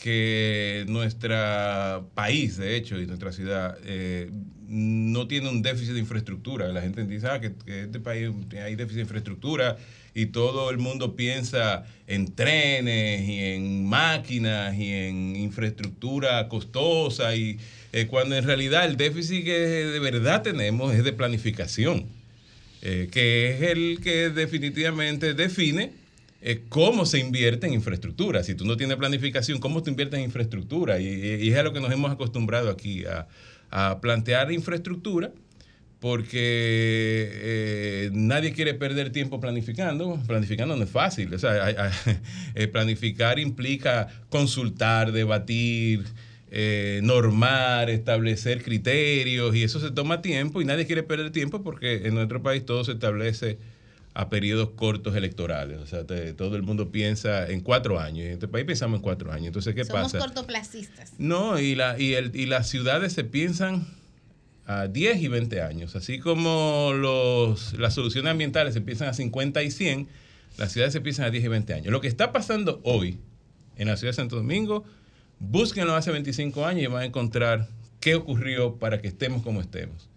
[0.01, 4.29] que nuestro país, de hecho, y nuestra ciudad, eh,
[4.67, 6.67] no tiene un déficit de infraestructura.
[6.69, 8.29] La gente dice ah, que, este país
[8.63, 9.77] hay déficit de infraestructura
[10.13, 17.57] y todo el mundo piensa en trenes y en máquinas y en infraestructura costosa y
[17.93, 22.05] eh, cuando en realidad el déficit que de verdad tenemos es de planificación,
[22.81, 25.98] eh, que es el que definitivamente define
[26.41, 28.43] eh, cómo se invierte en infraestructura.
[28.43, 30.99] Si tú no tienes planificación, ¿cómo te inviertes en infraestructura?
[30.99, 33.27] Y, es a lo que nos hemos acostumbrado aquí, a,
[34.01, 35.31] plantear infraestructura,
[35.99, 40.17] porque eh, nadie quiere perder tiempo planificando.
[40.25, 41.33] Planificando no es fácil.
[41.33, 41.91] O sea,
[42.55, 46.05] eh, planificar implica consultar, debatir,
[46.51, 52.07] eh, normar, establecer criterios, y eso se toma tiempo y nadie quiere perder tiempo porque
[52.07, 53.59] en nuestro país todo se establece
[54.19, 55.79] a periodos cortos electorales.
[55.79, 58.25] O sea, te- todo el mundo piensa en cuatro años.
[58.25, 59.47] En este país pensamos en cuatro años.
[59.47, 60.19] Entonces, ¿qué Somos pasa?
[60.19, 61.13] cortoplacistas.
[61.17, 63.87] No, y, la, y, el, y las ciudades se piensan
[64.65, 65.95] a 10 y 20 años.
[65.95, 70.09] Así como los, las soluciones ambientales se piensan a 50 y 100,
[70.57, 71.87] las ciudades se piensan a 10 y 20 años.
[71.87, 73.19] Lo que está pasando hoy
[73.77, 74.83] en la ciudad de Santo Domingo,
[75.39, 77.69] búsquenlo hace 25 años y van a encontrar
[78.01, 80.09] qué ocurrió para que estemos como estemos.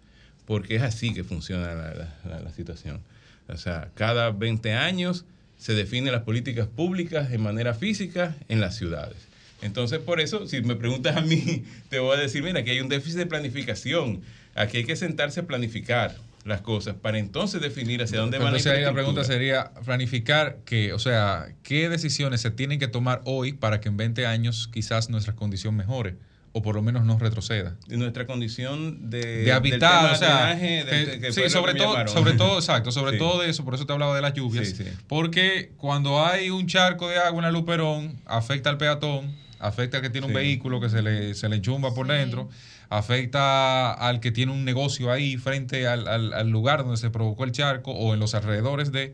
[0.45, 2.99] Porque es así que funciona la, la- la- la situación.
[3.47, 5.25] O sea, cada 20 años
[5.57, 9.17] se definen las políticas públicas de manera física en las ciudades.
[9.61, 12.81] Entonces, por eso, si me preguntas a mí, te voy a decir, mira, aquí hay
[12.81, 14.21] un déficit de planificación.
[14.55, 18.73] Aquí hay que sentarse a planificar las cosas para entonces definir hacia dónde van Entonces
[18.73, 23.53] ahí la pregunta sería planificar que, o sea, qué decisiones se tienen que tomar hoy
[23.53, 26.17] para que en 20 años quizás nuestra condición mejore
[26.55, 27.75] o por lo menos no retroceda.
[27.89, 31.49] Y nuestra condición de, de del habitar, tema o sea, drenaje, de- que- que sí,
[31.49, 32.13] sobre todo, llamaron.
[32.13, 33.17] sobre todo, exacto, sobre Sí.
[33.17, 34.85] todo de eso, por eso te hablaba de las lluvias, Sí, sí.
[35.07, 40.03] porque cuando hay un charco de agua en la Luperón, afecta al peatón, afecta al
[40.03, 42.49] que tiene un vehículo que se le, se le enchumba por dentro,
[42.89, 47.43] afecta al que tiene un negocio ahí frente al, al- al lugar donde se provocó
[47.43, 49.13] el charco o en los alrededores de...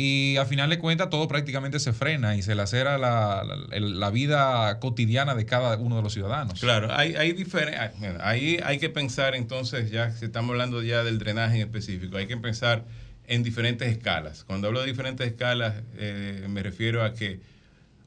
[0.00, 4.78] Y al final de cuentas todo prácticamente se frena y se lacera la, la, vida
[4.78, 6.60] cotidiana de cada uno de los ciudadanos.
[6.60, 7.34] Claro, hay, hay
[7.76, 12.16] ah, ahí hay que pensar entonces, ya que estamos hablando ya del drenaje en específico,
[12.16, 12.84] hay que pensar
[13.26, 14.44] en diferentes escalas.
[14.44, 17.40] Cuando hablo de diferentes escalas, eh, me refiero a que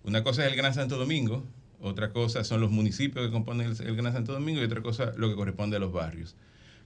[0.05, 1.45] una cosa es el Gran Santo Domingo,
[1.81, 5.11] otra cosa son los municipios que componen el, el Gran Santo Domingo y otra cosa
[5.17, 6.37] lo que corresponde a los barrios.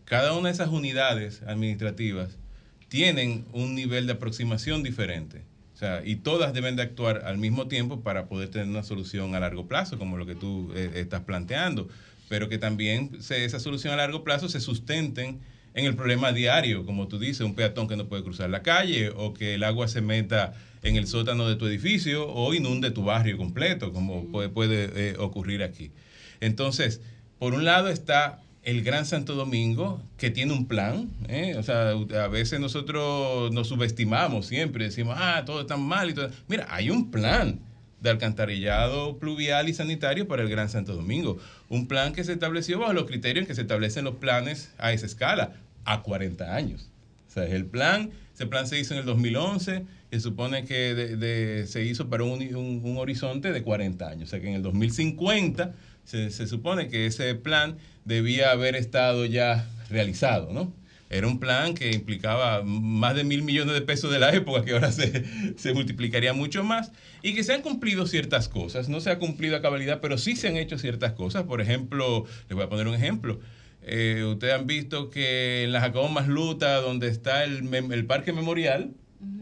[0.05, 2.39] Cada una de esas unidades administrativas
[2.87, 5.43] tienen un nivel de aproximación diferente.
[5.73, 9.35] O sea, y todas deben de actuar al mismo tiempo para poder tener una solución
[9.35, 11.89] a largo plazo, como lo que tú eh, estás planteando,
[12.29, 15.41] pero que también esa solución a largo plazo se sustenten
[15.73, 19.09] en el problema diario, como tú dices, un peatón que no puede cruzar la calle
[19.09, 23.03] o que el agua se meta en el sótano de tu edificio o inunde tu
[23.03, 25.91] barrio completo, como puede, puede, eh, ocurrir aquí.
[26.39, 27.01] Entonces,
[27.37, 31.11] por un lado está el Gran Santo Domingo, que tiene un plan.
[31.29, 31.55] ¿eh?
[31.57, 36.29] O sea, a veces nosotros nos subestimamos siempre, decimos, ah, todo está mal y todo.
[36.47, 37.59] Mira, hay un plan
[38.01, 41.37] de alcantarillado pluvial y sanitario para el Gran Santo Domingo.
[41.69, 45.05] Un plan que se estableció bajo los criterios que se establecen los planes a esa
[45.05, 45.53] escala,
[45.85, 46.89] a 40 años.
[47.29, 51.65] O sea, el plan, ese plan se hizo en el 2011 y se supone que
[51.67, 54.23] se hizo para un, horizonte de 40 años.
[54.23, 59.25] O sea, que en el 2050 se, se supone que ese plan debía haber estado
[59.25, 60.73] ya realizado, ¿no?
[61.09, 64.71] Era un plan que implicaba más de mil millones de pesos de la época, que
[64.71, 65.23] ahora se,
[65.57, 66.91] se multiplicaría mucho más,
[67.21, 68.89] y que se han cumplido ciertas cosas.
[68.89, 71.43] No se ha cumplido a cabalidad, pero sí se han hecho ciertas cosas.
[71.43, 73.39] Por ejemplo, les voy a poner un ejemplo.
[73.83, 78.95] Eh, ustedes han visto que en la Jacobo Masluta, donde está el, el Parque Memorial,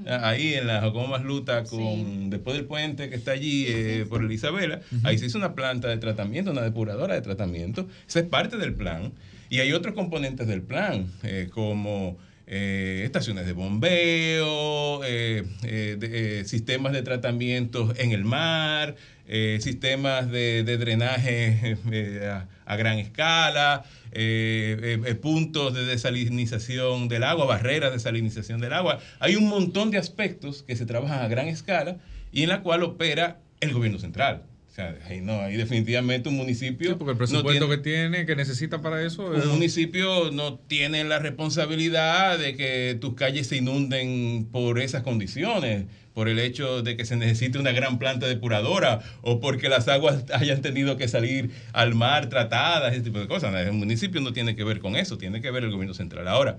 [0.07, 4.31] ahí en la Jacobo Masluta, con, después del puente que está allí eh, por el
[4.31, 7.87] Isabela, ahí se hizo una planta de tratamiento, una depuradora de tratamiento.
[8.07, 9.13] Esa es parte del plan.
[9.49, 12.17] Y hay otros componentes del plan, eh, como
[12.47, 18.95] eh, estaciones de bombeo, eh, eh, de- eh, sistemas de tratamiento en el mar,
[19.27, 25.85] eh, sistemas de, de drenaje eh, a, a gran escala, eh, eh, eh, puntos de
[25.85, 28.99] desalinización del agua, barreras de desalinización del agua.
[29.19, 31.97] Hay un montón de aspectos que se trabajan a gran escala
[32.31, 34.43] y en la cual opera el gobierno central.
[34.71, 36.97] O sea, ahí no, ahí definitivamente un municipio.
[36.97, 39.35] Porque el presupuesto que tiene, que necesita para eso.
[39.35, 45.03] es- Un municipio no tiene la responsabilidad de que tus calles se inunden por esas
[45.03, 49.87] condiciones, por el hecho de que se necesite una gran planta depuradora o porque las
[49.87, 53.53] aguas hayan tenido que salir al mar tratadas, ese tipo de cosas.
[53.55, 56.27] El municipio no tiene que ver con eso, tiene que ver el gobierno central.
[56.27, 56.57] Ahora,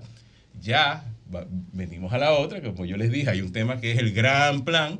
[0.61, 1.05] ya
[1.73, 4.13] venimos a la otra, que como yo les dije, hay un tema que es el
[4.13, 4.99] gran plan,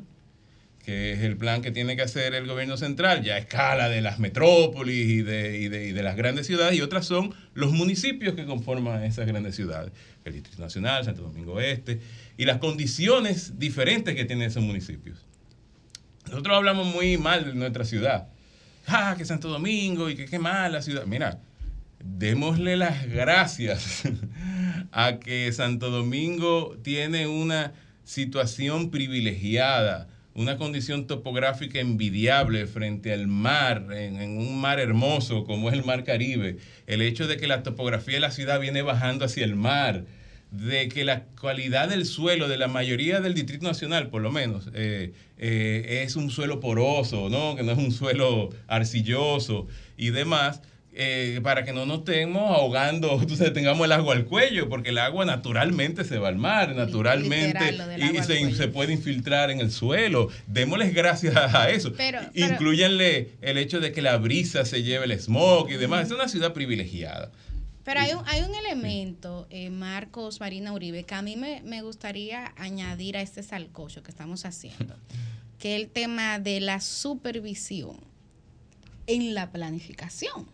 [0.84, 4.02] que es el plan que tiene que hacer el gobierno central, ya a escala de
[4.02, 7.72] las metrópolis y de, y de- y de las grandes ciudades, y otras son los
[7.72, 9.92] municipios que conforman esas grandes ciudades,
[10.26, 12.00] el Distrito Nacional, Santo Domingo Este,
[12.38, 15.26] y las condiciones diferentes que tienen esos municipios.
[16.28, 18.28] Nosotros hablamos muy mal de nuestra ciudad.
[18.88, 21.06] Ah, que Santo Domingo y que qué mala ciudad.
[21.06, 21.40] Mira,
[22.04, 24.04] démosle las gracias
[24.92, 33.88] a que Santo Domingo tiene una situación privilegiada, una condición topográfica envidiable frente al mar,
[33.92, 36.58] en, en un mar hermoso como es el mar Caribe.
[36.86, 40.06] El hecho de que la topografía de la ciudad viene bajando hacia el mar,
[40.58, 44.70] de que la calidad del suelo de la mayoría del Distrito Nacional, por lo menos,
[44.74, 47.56] eh, eh, es un suelo poroso, ¿no?
[47.56, 49.68] que no es un suelo arcilloso
[49.98, 50.62] y demás,
[50.98, 54.98] eh, para que no nos estemos ahogando, entonces tengamos el agua al cuello, porque el
[54.98, 60.30] agua naturalmente se va al mar, naturalmente, Literal, y, se, puede infiltrar en el suelo.
[60.48, 61.92] Démosles gracias a eso.
[61.98, 66.06] Pero- pero- Incluyanle el hecho de que la brisa se lleve el smog y demás.
[66.06, 67.30] Es una ciudad privilegiada.
[67.86, 71.84] Pero hay un, hay un elemento, eh, Marcos Marina Uribe, que a mí me, me
[71.84, 74.98] gustaría añadir a este salcocho que estamos haciendo,
[75.60, 77.98] que es el tema de la supervisión
[79.06, 80.48] en la planificación.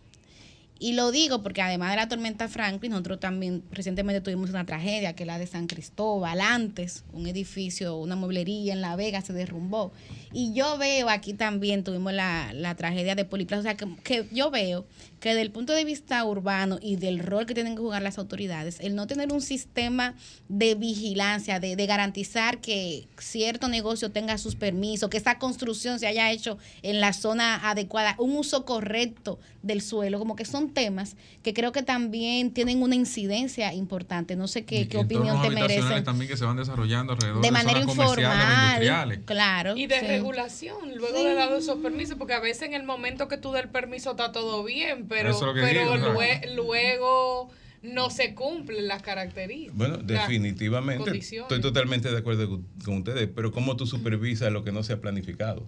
[0.78, 5.14] Y lo digo porque además de la tormenta Franklin, nosotros también recientemente tuvimos una tragedia,
[5.14, 6.40] que es la de San Cristóbal.
[6.40, 9.92] Antes, un edificio, una mueblería en La Vega se derrumbó.
[10.32, 13.60] Y yo veo aquí también, tuvimos la, la tragedia de Poliplaza.
[13.60, 14.84] O sea, que, que yo veo
[15.22, 18.18] que desde el punto de vista urbano y del rol que tienen que jugar las
[18.18, 20.14] autoridades, el no tener un sistema
[20.48, 26.08] de vigilancia, de, de garantizar que cierto negocio tenga sus permisos, que esa construcción se
[26.08, 31.14] haya hecho en la zona adecuada, un uso correcto del suelo, como que son temas
[31.44, 34.34] que creo que también tienen una incidencia importante.
[34.34, 36.02] No sé qué, qué opinión te merece.
[36.02, 39.20] también que se van desarrollando alrededor De de, manera zonas informal, industriales.
[39.24, 39.76] claro.
[39.76, 40.06] Y de sí.
[40.06, 41.24] regulación, luego Sí.
[41.24, 44.10] de dado esos permisos, porque a veces en el momento que tú das el permiso
[44.12, 46.12] está todo bien, pero, es pero digo, o sea.
[46.14, 47.50] lue- luego
[47.82, 49.76] no se cumplen las características.
[49.76, 54.82] Bueno, definitivamente estoy totalmente de acuerdo con, ustedes, pero ¿cómo tú supervisas lo que no
[54.82, 55.66] se ha planificado?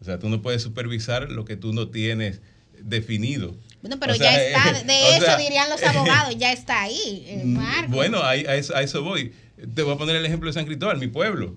[0.00, 2.42] O sea, tú no puedes supervisar lo que tú no tienes
[2.78, 3.56] definido.
[3.80, 6.52] Bueno, pero O sea, ya está, eh, de o eso sea, dirían los abogados, ya
[6.52, 7.94] está ahí, eh, Marcos.
[7.94, 9.32] Bueno, ahí- a, eso, a eso voy.
[9.74, 11.56] Te voy a poner el ejemplo de San Cristóbal, mi pueblo.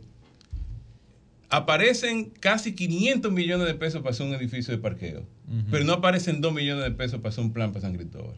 [1.49, 5.25] Aparecen casi 500 millones de pesos para hacer un edificio de parqueo,
[5.71, 8.35] pero no aparecen 2 millones de pesos para hacer un plan para San Cristóbal.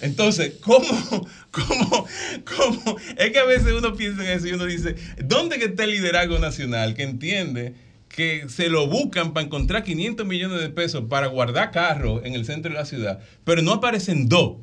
[0.00, 0.86] Entonces, ¿cómo,
[1.50, 2.06] cómo,
[2.44, 2.96] cómo?
[3.16, 4.94] Es que a veces uno piensa en eso y uno dice,
[5.24, 7.74] ¿dónde está el liderazgo nacional que entiende
[8.08, 12.44] que se lo buscan para encontrar 500 millones de pesos para guardar carros en el
[12.44, 14.58] centro de la ciudad, pero no aparecen dos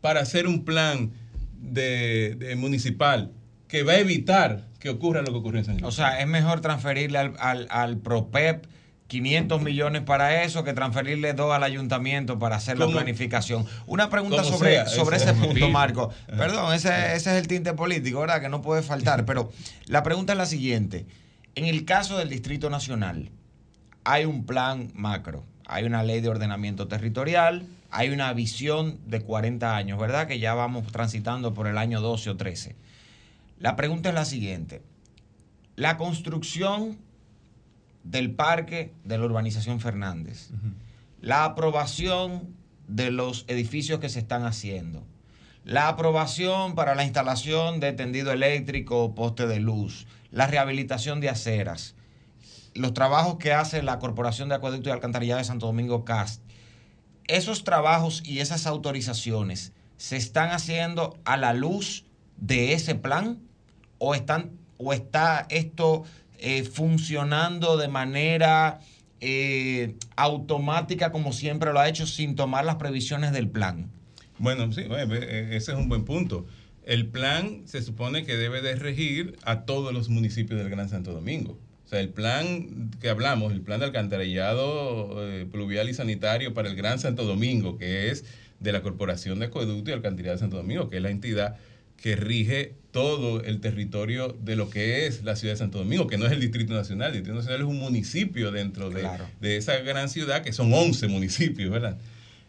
[0.00, 1.12] para hacer un plan
[1.60, 3.32] de, de municipal
[3.68, 6.60] que va a evitar que ocurra lo que ocurrió en San O sea, es mejor
[6.60, 8.66] transferirle al, al, al PROPEP
[9.06, 13.64] 500 millones para eso que transferirle dos al ayuntamiento para hacer la planificación.
[13.86, 15.70] Una pregunta sobre, sea, sobre ese punto.
[15.70, 16.10] Marco.
[16.28, 16.36] Ajá.
[16.36, 18.42] Perdón, ese, ese es el tinte político, ¿verdad?
[18.42, 19.24] Que no puede faltar.
[19.24, 19.50] Pero
[19.86, 21.06] la pregunta es la siguiente.
[21.54, 23.30] En el caso del Distrito Nacional,
[24.04, 29.76] hay un plan macro, hay una ley de ordenamiento territorial, hay una visión de 40
[29.76, 30.26] años, ¿verdad?
[30.28, 32.76] Que ya vamos transitando por el año 12 o 13.
[33.58, 34.82] La pregunta es la siguiente.
[35.76, 36.98] La construcción
[38.02, 40.50] del parque de la urbanización Fernández,
[41.20, 42.54] la aprobación
[42.86, 45.04] de los edificios que se están haciendo,
[45.64, 51.94] la aprobación para la instalación de tendido eléctrico, poste de luz, la rehabilitación de aceras,
[52.74, 56.42] los trabajos que hace la Corporación de Acueducto y Alcantarillado de Santo Domingo CAST,
[57.26, 62.04] esos trabajos y esas autorizaciones se están haciendo a la luz
[62.36, 63.38] de ese plan
[63.98, 66.04] o están o está esto
[66.38, 68.80] eh, funcionando de manera
[69.20, 73.90] eh, automática como siempre lo ha hecho sin tomar las previsiones del plan.
[74.38, 76.46] Bueno, sí, eh, ese es un buen punto.
[76.84, 81.12] El plan se supone que debe de regir a todos los municipios del Gran Santo
[81.12, 81.56] Domingo.
[81.86, 85.16] O sea, el plan que hablamos, el plan de alcantarillado
[85.50, 88.24] pluvial y sanitario para el Gran Santo Domingo, que es
[88.60, 91.56] de la Corporación de Acueducto y Alcantarillado de Santo Domingo, que es la entidad
[92.00, 96.16] que rige todo el territorio de lo que es la ciudad de Santo Domingo, que
[96.18, 97.08] no es el Distrito Nacional.
[97.08, 99.02] El Distrito Nacional es un municipio dentro de,
[99.40, 101.98] de esa gran ciudad, que son 11 municipios, ¿verdad?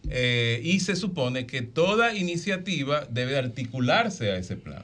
[0.09, 4.83] Eh, y se supone que toda iniciativa debe articularse a ese plan.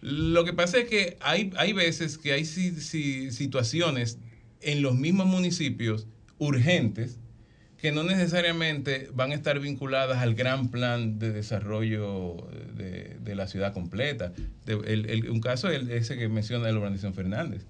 [0.00, 4.18] Lo que pasa es que hay, hay veces que hay si- si- situaciones
[4.62, 6.06] en los mismos municipios
[6.38, 7.18] urgentes
[7.82, 12.36] que no necesariamente van a estar vinculadas al gran plan de desarrollo
[12.76, 14.32] de, de la ciudad completa.
[14.66, 17.66] El- el- un caso es el- ese que menciona la urbanización Fernández.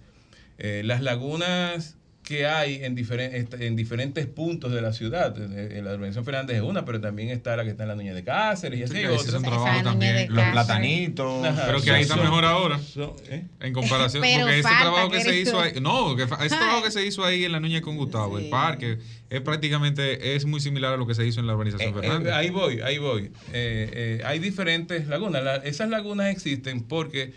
[0.59, 5.37] Eh, las lagunas que hay en, diferen- est- en diferentes puntos de la ciudad.
[5.37, 7.95] Eh, eh, La urbanización Fernández es una, pero también está la que está en la
[7.97, 9.29] Nuña de Cáceres y así Sí, otras.
[9.29, 10.33] hacen trabajo también.
[10.33, 11.45] Los platanitos.
[11.45, 11.65] Ajá.
[11.67, 12.79] Pero que ahí está Son- mejor ahora.
[12.79, 13.45] son- ¿eh?
[13.61, 15.59] En comparación, Pero porque ese trabajo que que se hizo tú.
[15.61, 18.49] ahí, no, que ese trabajo que se hizo ahí en la Nuña con Gustavo, el
[18.49, 21.93] parque, es prácticamente, es muy similar a lo que se hizo en la urbanización Eh,
[21.93, 22.33] Fernández.
[22.35, 23.33] ahí voy, ahí voy.
[23.53, 25.43] Eh, eh, hay diferentes lagunas.
[25.43, 27.33] La- esas lagunas existen porque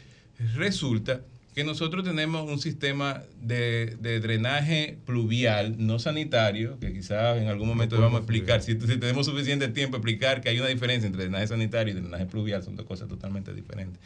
[0.54, 1.22] resulta
[1.56, 7.70] que nosotros tenemos un sistema de, de drenaje pluvial, no sanitario, que quizás en algún
[7.70, 11.24] momento vamos a explicar, si, si tenemos suficiente tiempo, explicar que hay una diferencia entre
[11.24, 14.02] drenaje sanitario y drenaje pluvial, son dos cosas totalmente diferentes.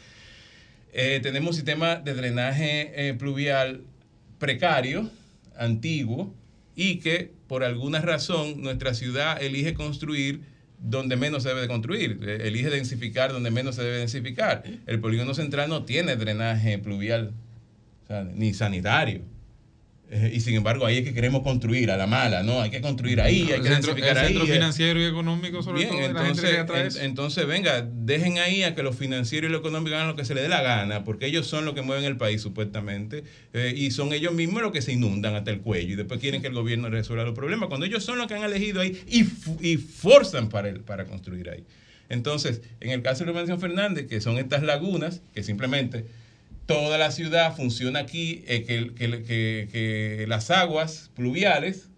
[0.92, 3.82] Eh, tenemos un sistema de drenaje eh, pluvial
[4.38, 5.10] precario,
[5.58, 6.32] antiguo,
[6.76, 10.42] y que por alguna razón nuestra ciudad elige construir
[10.82, 14.62] donde menos se debe de construir, eh, elige densificar donde menos se debe densificar.
[14.86, 17.32] El polígono central no tiene drenaje pluvial,
[18.34, 19.22] ni sanitario.
[20.12, 22.60] Eh, y sin embargo, ahí es que queremos construir a la mala, ¿no?
[22.60, 24.26] Hay que construir ahí, hay El que centro, el ahí.
[24.26, 24.52] centro eh.
[24.54, 28.64] financiero y económico, sobre Bien, todo, de la gente entonces, en- entonces, venga, dejen ahí
[28.64, 31.04] a que lo financiero y lo económico hagan lo que se les dé la gana,
[31.04, 33.22] porque ellos son los que mueven el país supuestamente,
[33.52, 36.42] eh, y son ellos mismos los que se inundan hasta el cuello y después quieren
[36.42, 39.24] que el gobierno resuelva los problemas, cuando ellos son los que han elegido ahí y,
[39.64, 41.62] y forzan para, el, para construir ahí.
[42.08, 46.04] Entonces, en el caso de Urbanización Fernández, que son estas lagunas, que simplemente
[46.74, 51.88] toda la ciudad funciona aquí, eh, que, que- que- que las aguas pluviales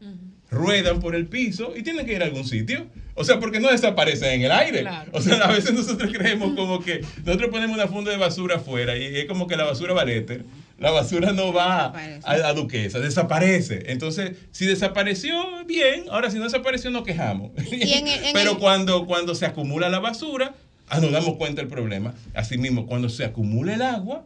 [0.50, 2.86] ruedan por el piso y tienen que ir a algún sitio.
[3.14, 4.82] O sea, porque no desaparecen en el aire.
[5.12, 8.96] O sea, a veces nosotros creemos como que nosotros ponemos una funda de basura afuera
[8.96, 10.44] y es como que la basura va éter.
[10.78, 11.86] La basura no va
[12.24, 13.84] a la duquesa, desaparece.
[13.92, 16.04] Entonces, si desapareció, bien.
[16.10, 17.52] Ahora, si no desapareció, nos quejamos.
[17.70, 20.54] Y en el- en Pero cuando, cuando se acumula la basura,
[20.88, 22.14] ah, nos damos cuenta del problema.
[22.34, 24.24] Asimismo, cuando se acumula el agua,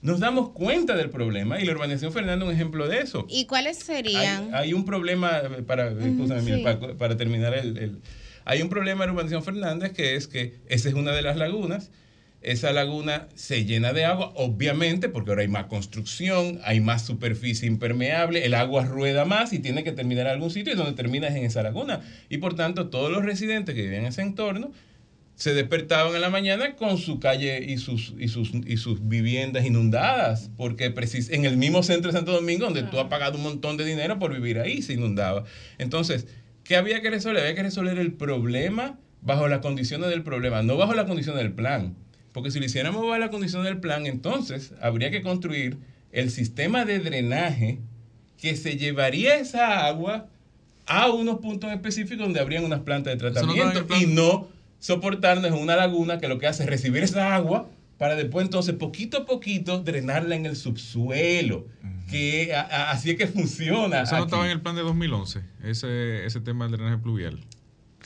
[0.00, 1.60] nos damos cuenta del problema.
[1.60, 3.26] Y la urbanización Fernando es un ejemplo de eso.
[3.28, 4.54] ¿Y cuáles serían?
[4.54, 6.60] Hay, hay un problema, eh, para, sí.
[6.62, 7.98] para, para terminar el, el-
[8.44, 11.90] Hay un problema en Urbanización Fernández que es que esa es una de las lagunas.
[12.40, 17.66] Esa laguna se llena de agua, obviamente, porque ahora hay más construcción, hay más superficie
[17.66, 21.26] impermeable, el agua rueda más y tiene que terminar en algún sitio y donde termina
[21.26, 22.00] es en esa laguna.
[22.28, 24.70] Y por tanto, todos los residentes que viven en ese entorno
[25.38, 29.64] se despertaban en la mañana con su calle y sus, y sus, y sus viviendas
[29.64, 33.44] inundadas, porque precis- en el mismo centro de Santo Domingo, donde tú has pagado un
[33.44, 35.44] montón de dinero por vivir ahí, se inundaba.
[35.78, 36.26] Entonces,
[36.64, 37.40] ¿qué había que resolver?
[37.42, 41.52] Había que resolver el problema bajo las condiciones del problema, no bajo las condiciones del
[41.52, 41.94] plan.
[42.32, 45.76] Porque si lo hiciéramos bajo las condiciones del plan, entonces habría que construir
[46.10, 47.78] el sistema de drenaje
[48.40, 50.26] que se llevaría esa agua
[50.86, 54.48] a unos puntos específicos donde habrían unas plantas de tratamiento y no
[54.78, 57.68] soportarnos en una laguna que lo que hace es recibir esa agua
[57.98, 61.66] para después entonces poquito a poquito drenarla en el subsuelo.
[62.10, 64.02] Que a- a- así es que funciona.
[64.02, 64.26] Eso no aquí.
[64.28, 67.38] estaba en el plan de 2011, ese, ese tema del drenaje pluvial.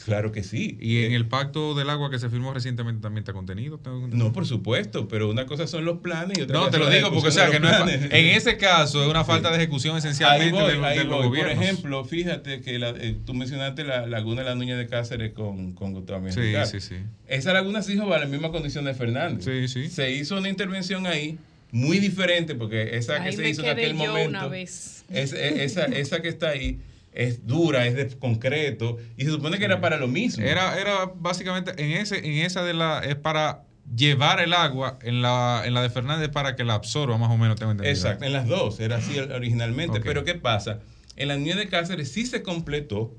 [0.05, 0.77] Claro que sí.
[0.81, 3.81] Y en el pacto del agua que se firmó recientemente también está contenido.
[4.11, 6.91] No, por supuesto, pero una cosa son los planes y otra No, cosa te lo
[6.91, 9.97] digo porque, o sea, que no es, en ese caso es una falta de ejecución
[9.97, 11.27] esencialmente Ahí voy, de, ahí de los voy.
[11.29, 11.55] gobiernos.
[11.55, 15.33] Por ejemplo, fíjate que la- eh, tú mencionaste la laguna de la Nuña de Cáceres
[15.33, 16.97] con, con Gustavo Sí, sí, sí.
[17.29, 19.45] Esa laguna se hizo bajo la misma condición de Fernández.
[19.93, 21.39] Se hizo una intervención ahí
[21.71, 24.29] muy diferente porque esa que Ahí se hizo en aquel yo momento.
[24.29, 25.05] una vez.
[25.09, 26.79] es- esa, esa que está ahí
[27.13, 30.45] es dura, es de concreto y se supone que era para lo mismo.
[30.45, 33.65] Era, era básicamente en ese, en esa de la es para
[33.95, 37.37] llevar el agua en la, en la de Fernández para que la absorba más o
[37.37, 37.95] menos, tengo entendido.
[37.95, 40.01] Exacto, en las dos, era así originalmente.
[40.01, 40.81] Pero ¿qué pasa?
[41.17, 43.15] En la Niña de Cáceres sí se completó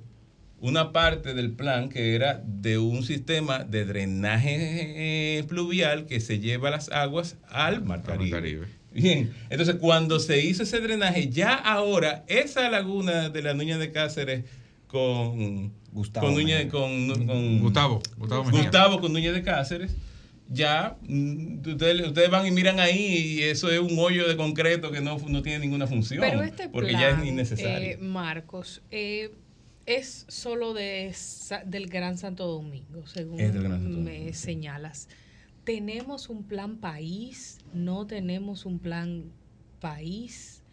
[0.59, 6.39] una parte del plan que era de un sistema de drenaje eh, pluvial que se
[6.39, 8.67] lleva las aguas al Mar Caribe.
[8.93, 13.91] Bien, entonces cuando se hizo ese drenaje, ya ahora esa laguna de la Niña de
[13.91, 14.45] Cáceres
[14.87, 18.01] con Gustavo con, Núñez- con, con- Gustavo,
[18.51, 19.95] Gustavo con Núñez de Cáceres,
[20.49, 22.99] ya mm, ustedes, ustedes van y miran ahí
[23.39, 26.21] y eso es un hoyo de concreto que no, no tiene ninguna función.
[26.21, 27.89] Pero este porque plan, ya es innecesario.
[27.91, 29.31] eh, Marcos, eh,
[29.85, 31.13] es solo de
[31.65, 35.09] del Gran Santo Domingo, según Gran Santo me señalas.
[35.63, 37.59] ¿Tenemos un plan país?
[37.73, 39.31] ¿No tenemos un plan
[39.79, 40.63] país?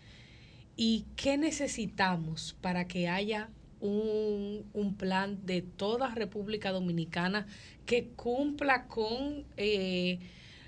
[0.76, 3.50] ¿Y qué necesitamos para que haya
[3.80, 7.46] un, un plan de toda República Dominicana
[7.86, 10.18] que cumpla con eh,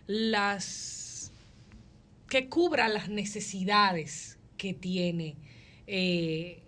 [0.07, 1.33] las
[2.29, 5.37] que cubra las necesidades que tiene
[5.87, 6.63] eh,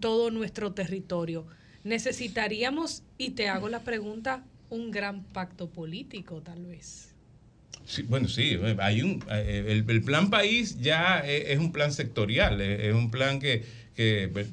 [0.00, 1.46] todo nuestro territorio.
[1.84, 4.44] Necesitaríamos, y te hago la pregunta,
[4.74, 7.10] un gran pacto político tal vez.
[7.86, 11.92] Sí, bueno, sí, hay un, eh, el, el plan país ya es, es un plan
[11.92, 13.62] sectorial, es, un plan que,
[13.94, 14.48] que pues,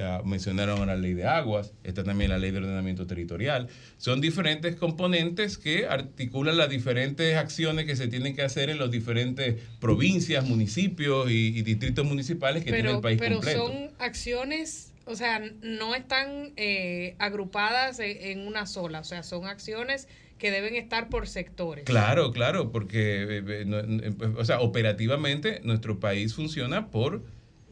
[0.00, 3.66] ah, mencionaron la ley de aguas, está también la ley de ordenamiento territorial.
[3.98, 8.90] Son diferentes componentes que articulan las diferentes acciones que se tienen que hacer en las
[8.92, 13.66] diferentes provincias, municipios y, y distritos municipales que tiene Pero, el país pero completo.
[13.66, 19.46] son acciones, o sea, no están eh, agrupadas en, en una sola, o sea, son
[19.46, 21.84] acciones que deben estar por sectores.
[21.84, 27.22] Claro, claro, porque, eh, eh, no- eh, o sea, operativamente nuestro país funciona por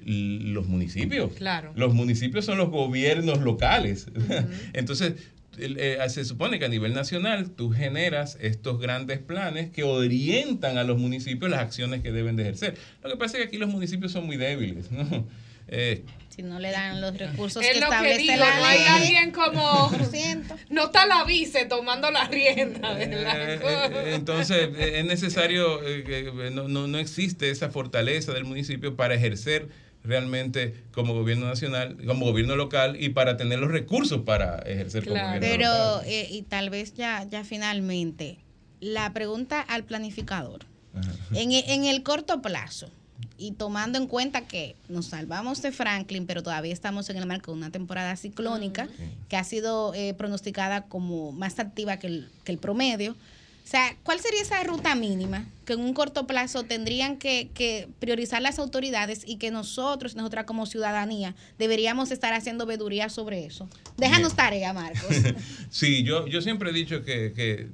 [0.07, 1.33] los municipios.
[1.35, 1.73] Claro.
[1.77, 4.07] Los municipios son los gobiernos locales.
[4.73, 5.15] Entonces,
[5.59, 10.85] eh, se supone que a nivel nacional tú generas estos grandes planes que orientan a
[10.85, 12.77] los municipios las acciones que deben de ejercer.
[13.03, 15.27] Lo que pasa es que aquí los municipios son muy débiles, ¿no?
[15.69, 18.65] Eh, Si no le dan los recursos Es que lo que establece digo, la no
[18.65, 19.91] hay alguien como...
[20.71, 23.87] No está la vice tomando la rienda de la Eh, cosa.
[23.87, 28.97] eh, Entonces, eh, es necesario, eh, que no, no, no existe esa fortaleza del municipio
[28.97, 29.69] para ejercer
[30.03, 35.15] realmente como gobierno nacional, como gobierno local y para tener los recursos para ejercer como
[35.17, 36.03] gobierno Pero, local.
[36.07, 38.39] eh, y tal vez ya, ya finalmente,
[38.81, 40.67] la pregunta al planificador.
[41.33, 42.91] En, en el corto plazo,
[43.39, 47.53] y tomando en cuenta que nos salvamos de Franklin, pero todavía estamos en el marco
[47.53, 48.89] de una temporada ciclónica
[49.29, 53.13] que ha sido eh, pronosticada como más activa que el, que el promedio.
[53.13, 57.89] O sea, ¿cuál sería esa ruta mínima que en un corto plazo tendrían que, que
[57.99, 63.69] priorizar las autoridades y que nosotros, nosotras como ciudadanía, deberíamos estar haciendo veduría sobre eso?
[63.97, 65.17] Déjanos tarea, Marcos.
[65.71, 67.69] Sí, yo, yo siempre he dicho que, que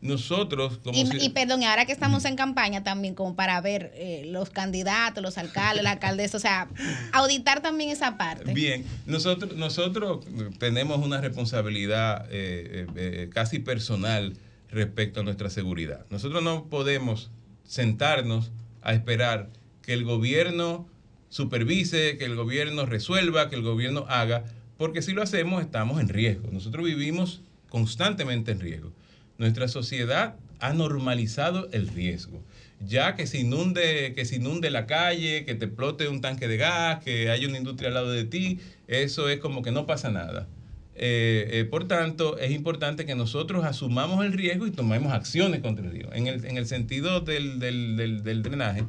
[0.00, 3.92] nosotros como Y, ci- y perdón, ahora que estamos en campaña también, como para ver
[3.94, 6.68] eh, los candidatos, los alcaldes, la alcaldesa, o sea,
[7.12, 8.52] auditar también esa parte.
[8.54, 10.24] Bien, nosotros, nosotros
[10.58, 14.36] tenemos una responsabilidad eh, eh, casi personal
[14.70, 16.04] respecto a nuestra seguridad.
[16.10, 17.30] Nosotros no podemos
[17.64, 18.50] sentarnos
[18.82, 19.48] a esperar
[19.82, 20.86] que el gobierno
[21.28, 24.44] supervise, que el gobierno resuelva, que el gobierno haga,
[24.76, 26.48] porque si lo hacemos estamos en riesgo.
[26.52, 28.92] Nosotros vivimos constantemente en riesgo.
[29.38, 32.42] Nuestra sociedad ha normalizado el riesgo.
[32.86, 36.56] Ya que se inunde, que se inunde la calle, que te explote un tanque de
[36.58, 40.10] gas, que haya una industria al lado de ti, eso es como que no pasa
[40.10, 40.46] nada.
[40.94, 45.86] Eh, eh, por tanto, es importante que nosotros asumamos el riesgo y tomemos acciones contra
[45.86, 46.06] el.
[46.12, 48.84] En el, en el sentido del, del- del- del drenaje,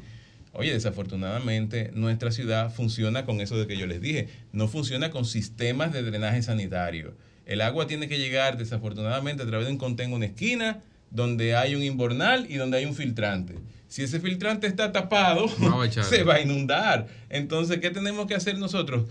[0.54, 5.26] oye, desafortunadamente nuestra ciudad funciona con eso de que yo les dije, no funciona con
[5.26, 7.14] sistemas de drenaje sanitario.
[7.48, 11.56] El agua tiene que llegar desafortunadamente a través de un contengo en una esquina donde
[11.56, 13.56] hay un inbornal y donde hay un filtrante.
[13.88, 17.08] Si ese filtrante está tapado, No va se va a inundar.
[17.30, 19.06] Entonces, ¿qué tenemos que hacer nosotros?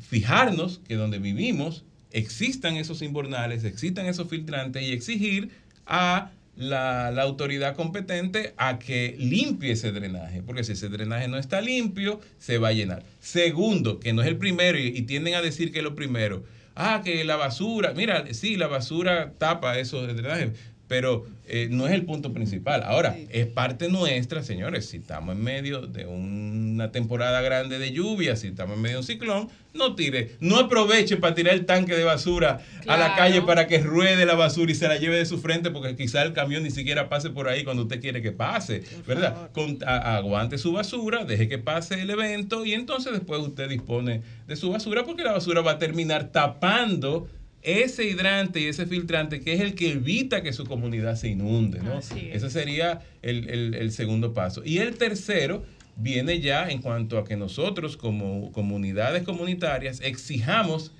[0.00, 5.50] Fijarnos que donde vivimos existan esos inbornales, existan esos filtrantes y exigir
[5.86, 11.38] a la, la autoridad competente a que limpie ese drenaje, porque si ese drenaje no
[11.38, 13.04] está limpio, se va a llenar.
[13.20, 16.44] Segundo, que no es el primero, y, y tienden a decir que es lo primero,
[16.78, 20.52] ah, que la basura, mira, sí, la basura tapa esos drenajes,
[20.86, 22.82] pero eh, no es el punto principal.
[22.84, 28.36] Ahora, es parte nuestra, señores, si estamos en medio de una temporada grande de lluvia,
[28.36, 31.94] si estamos en medio de un ciclón, no tire, no aproveche para tirar el tanque
[31.94, 35.26] de basura a la calle para que ruede la basura y se la lleve de
[35.26, 38.32] su frente, porque quizá el camión ni siquiera pase por ahí cuando usted quiere que
[38.32, 39.50] pase, ¿verdad?
[39.52, 44.22] Con- a- aguante su basura, deje que pase el evento y entonces después usted dispone
[44.46, 47.28] de su basura, porque la basura va a terminar tapando
[47.62, 51.80] ese hidrante y ese filtrante que es el que evita que su comunidad se inunde,
[51.80, 51.98] ¿no?
[51.98, 52.30] Es.
[52.32, 54.62] Ese sería el, el- el segundo paso.
[54.64, 55.64] Y el tercero
[55.96, 60.92] viene ya en cuanto a que nosotros como comunidades comunitarias exijamos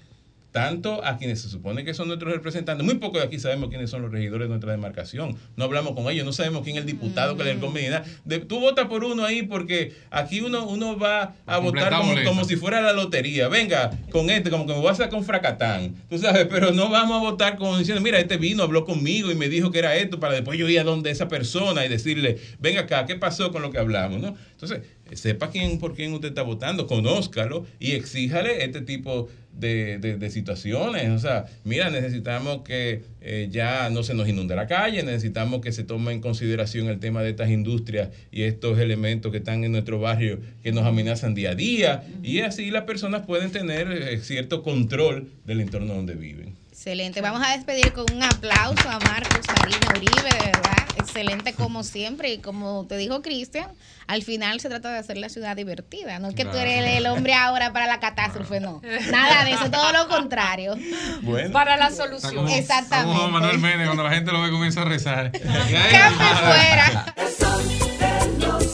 [0.58, 3.90] tanto a quienes se supone que son nuestros representantes, muy pocos de aquí sabemos quiénes
[3.90, 6.86] son los regidores de nuestra demarcación, no hablamos con ellos, no sabemos quién es el
[6.86, 8.00] diputado que le conviene.
[8.24, 11.90] De- Tú votas por uno ahí porque aquí uno, uno va a votar
[12.24, 13.48] como, si fuera la lotería.
[13.48, 15.94] Venga, con este, como que me voy a sacar con fracatán.
[16.10, 19.34] Tú sabes, pero no vamos a votar como diciendo, mira, este vino, habló conmigo y
[19.34, 22.38] me dijo que era esto, para después yo ir a donde esa persona y decirle,
[22.58, 24.20] venga acá, ¿qué pasó con lo que hablamos?
[24.20, 24.34] ¿no?
[24.52, 24.80] Entonces,
[25.16, 29.28] sepa quién, por quién usted está votando, conózcalo y exíjale este tipo
[29.58, 31.10] de, de- de situaciones.
[31.10, 35.72] O sea, mira, necesitamos que eh, ya no se nos inunde la calle, necesitamos que
[35.72, 39.72] se tome en consideración el tema de estas industrias y estos elementos que están en
[39.72, 42.04] nuestro barrio que nos amenazan día a día.
[42.22, 46.54] Y así las personas pueden tener eh, cierto control del entorno donde viven.
[46.78, 47.20] Excelente.
[47.20, 50.76] Vamos a despedir con un aplauso a Marcos Sarina Uribe, de verdad.
[50.96, 52.32] Excelente como siempre.
[52.32, 53.66] Y como te dijo Cristian,
[54.06, 56.20] al final se trata de hacer la ciudad divertida.
[56.20, 58.80] No es que tú eres el hombre ahora para la catástrofe, no.
[59.10, 60.76] Nada de eso, todo lo contrario.
[61.22, 61.52] Bueno.
[61.52, 62.32] Para la solución.
[62.36, 63.12] como- Exactamente.
[63.12, 65.32] como Manuel Méndez cuando la gente lo ve comienza a rezar.
[65.36, 67.14] fuera.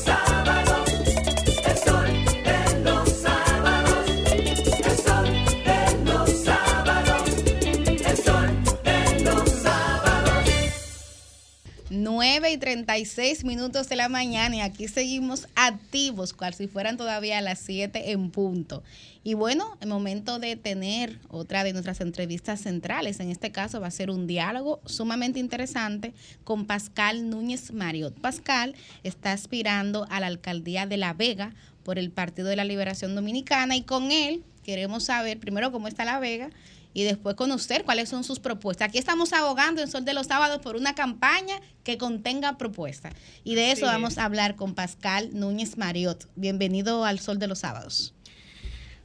[11.94, 17.40] 9 y 36 minutos de la mañana y aquí seguimos activos, cual si fueran todavía
[17.40, 18.82] las 7 en punto.
[19.22, 23.20] Y bueno, el momento de tener otra de nuestras entrevistas centrales.
[23.20, 26.12] En este caso va a ser un diálogo sumamente interesante
[26.44, 28.20] con Pascal Núñez Mariot.
[28.20, 33.14] Pascal está aspirando a la alcaldía de La Vega por el Partido de la Liberación
[33.14, 36.50] Dominicana y con él queremos saber primero cómo está La Vega
[36.94, 38.88] y después conocer cuáles son sus propuestas.
[38.88, 43.12] Aquí estamos abogando en Sol de los Sábados por una campaña que contenga propuestas.
[43.42, 46.28] Y de eso vamos a hablar con Pascal Núñez Mariot.
[46.36, 48.14] Bienvenido al Sol de los Sábados.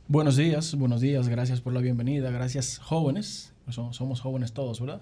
[0.07, 5.01] Buenos días, buenos días, gracias por la bienvenida, gracias jóvenes, somos, somos jóvenes todos, ¿verdad?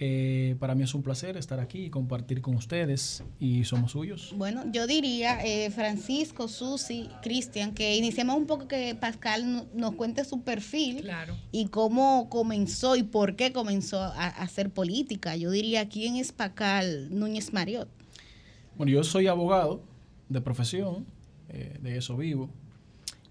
[0.00, 4.32] Eh, para mí es un placer estar aquí y compartir con ustedes y somos suyos.
[4.36, 9.94] Bueno, yo diría, eh, Francisco, Susi, Cristian, que iniciemos un poco que Pascal no- nos
[9.96, 11.02] cuente su perfil
[11.50, 15.34] y cómo comenzó y por qué comenzó a, a hacer política.
[15.34, 17.88] Yo diría, ¿quién es Pascal Núñez Mariot?
[18.76, 19.82] Bueno, yo soy abogado
[20.28, 21.06] de profesión,
[21.48, 22.48] eh, de eso vivo.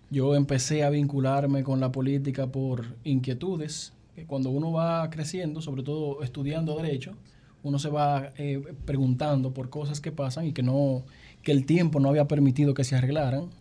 [0.10, 5.84] Yo empecé a vincularme con la política por inquietudes, que cuando uno va creciendo, sobre
[5.84, 7.14] todo estudiando derecho,
[7.62, 11.04] uno se va eh, preguntando por cosas que pasan y que no
[11.44, 13.52] que el tiempo no había permitido que se arreglaran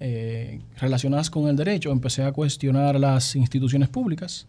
[0.00, 1.90] eh, relacionadas con el derecho.
[1.90, 4.48] Empecé a cuestionar las instituciones públicas,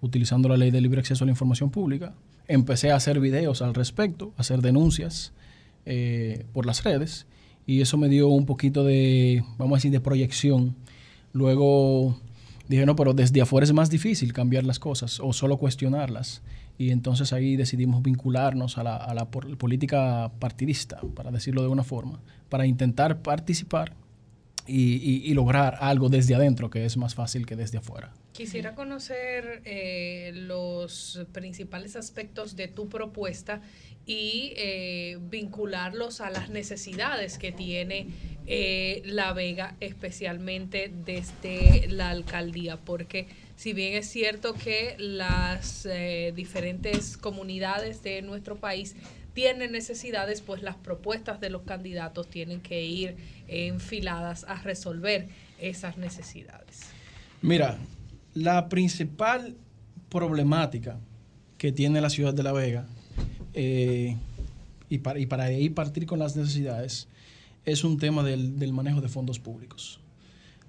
[0.00, 2.12] utilizando la ley de libre acceso a la información pública.
[2.48, 5.32] Empecé a hacer videos al respecto, a hacer denuncias
[5.86, 7.28] eh, por las redes
[7.68, 10.74] y eso me dio un poquito de, vamos a decir, de proyección.
[11.32, 12.18] Luego
[12.68, 16.42] dije, no, pero desde afuera es más difícil cambiar las cosas o solo cuestionarlas.
[16.76, 21.84] Y entonces ahí decidimos vincularnos a la, a la política partidista, para decirlo de una
[21.84, 23.94] forma, para intentar participar
[24.66, 28.12] y, y- y lograr algo desde adentro, que es más fácil que desde afuera.
[28.32, 33.60] Quisiera conocer eh, los principales aspectos de tu propuesta
[34.06, 38.08] y eh, vincularlos a las necesidades que tiene
[38.46, 46.32] eh, La Vega, especialmente desde la alcaldía, porque si bien es cierto que las eh,
[46.34, 48.96] diferentes comunidades de nuestro país
[49.32, 53.16] tienen necesidades, pues las propuestas de los candidatos tienen que ir
[53.48, 55.28] enfiladas a resolver
[55.60, 56.82] esas necesidades.
[57.42, 57.78] Mira,
[58.34, 59.56] la principal
[60.08, 60.98] problemática
[61.58, 62.86] que tiene la ciudad de La Vega,
[63.54, 64.16] eh,
[64.88, 67.08] y, para, y para ahí partir con las necesidades,
[67.64, 70.00] es un tema del, del manejo de fondos públicos.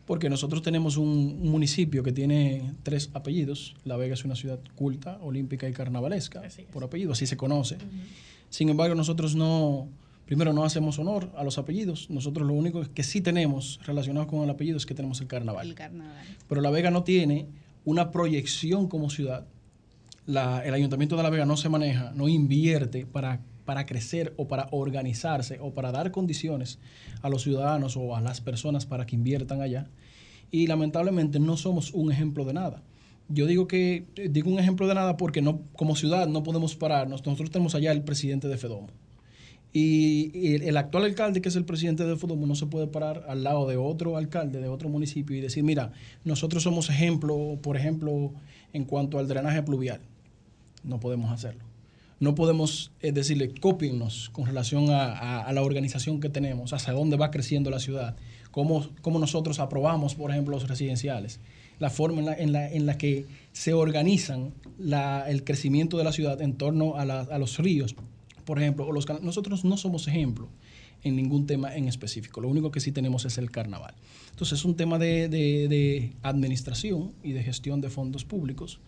[0.05, 3.75] Porque nosotros tenemos un, un municipio que tiene tres apellidos.
[3.85, 7.77] La Vega es una ciudad culta, olímpica y carnavalesca, por apellido, así se conoce.
[8.49, 9.89] Sin embargo, nosotros no,
[10.25, 12.09] primero no hacemos honor a los apellidos.
[12.09, 15.67] Nosotros lo único que sí tenemos relacionado con el apellido es que tenemos el carnaval.
[15.67, 16.25] El carnaval.
[16.47, 17.47] Pero La Vega no tiene
[17.85, 19.45] una proyección como ciudad.
[20.25, 24.47] La- el Ayuntamiento de La Vega no se maneja, no invierte para, para crecer o
[24.47, 26.79] para organizarse o para dar condiciones
[27.21, 29.87] a los ciudadanos o a las personas para que inviertan allá.
[30.51, 32.81] Y lamentablemente no somos un ejemplo de nada.
[33.27, 37.25] Yo digo que digo un ejemplo de nada porque no, como ciudad no podemos pararnos.
[37.25, 38.87] Nosotros tenemos allá el presidente de Fedomo.
[39.77, 43.43] Y, el, actual alcalde, que es el presidente de Fodomo, no se puede parar al
[43.43, 45.91] lado de otro alcalde de otro municipio y decir, mira,
[46.23, 48.31] nosotros somos ejemplo, por ejemplo,
[48.71, 49.99] en cuanto al drenaje pluvial.
[50.85, 51.65] No podemos hacerlo.
[52.21, 57.17] No podemos eh, decirle, cópiennos con relación a, a- la organización que tenemos, hacia dónde
[57.17, 58.15] va creciendo la ciudad,
[58.51, 61.41] cómo, cómo nosotros aprobamos, por ejemplo, los residenciales,
[61.79, 66.05] la forma en la, en la, en la que se organizan la- el crecimiento de
[66.05, 67.93] la ciudad en torno a, a los ríos,
[68.45, 70.48] por ejemplo, o los nosotros no somos ejemplo
[71.03, 72.41] en ningún tema en específico.
[72.41, 73.93] Lo único que sí tenemos es el carnaval.
[74.32, 78.80] Entonces es un tema de, de- administración y de gestión de fondos públicos.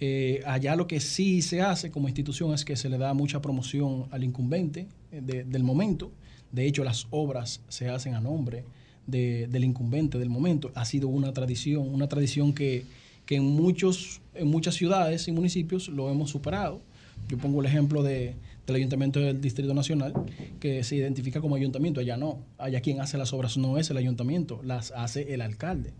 [0.00, 3.40] Eh, allá lo que sí se hace como institución es que se le da mucha
[3.40, 6.10] promoción al incumbente eh, de- del momento.
[6.52, 8.64] De hecho, las obras se hacen a nombre
[9.06, 10.70] de- del incumbente del momento.
[10.74, 12.84] Ha sido una tradición, una tradición que,
[13.26, 16.80] que en, muchos, en muchas ciudades y municipios lo hemos superado.
[17.28, 18.34] Yo pongo el ejemplo de,
[18.66, 20.14] del Ayuntamiento del Distrito Nacional,
[20.60, 22.00] que se identifica como ayuntamiento.
[22.00, 22.44] Allá no.
[22.58, 25.92] Allá quien hace las obras no es el ayuntamiento, las hace el alcalde.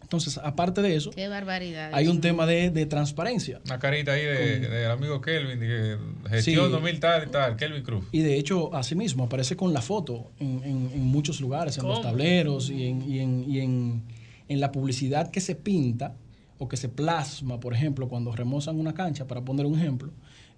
[0.00, 1.90] Entonces, aparte de eso, Qué barbaridad.
[1.92, 3.60] hay un tema de, de transparencia.
[3.66, 5.98] Una carita ahí de- amigo Kelvin, de
[6.30, 6.72] gestión Sí.
[6.72, 8.04] 2000 tal y tal, Kelvin Cruz.
[8.12, 11.86] Y de hecho, así mismo, aparece con la foto en, en- en muchos lugares, en
[11.86, 14.02] los tableros y, en, y en- y en-
[14.48, 16.14] en la publicidad que se pinta
[16.58, 20.10] o que se plasma, por ejemplo, cuando remozan una cancha, para poner un ejemplo,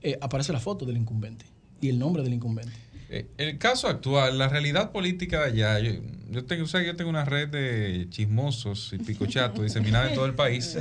[0.03, 1.47] eh, aparece la foto del incumbente
[1.81, 2.73] y el nombre del incumbente.
[3.13, 6.95] Eh, El caso actual, la realidad política de allá, yo, yo tengo, o sea, yo
[6.95, 10.79] tengo una red de chismosos y picochatos diseminada en todo el país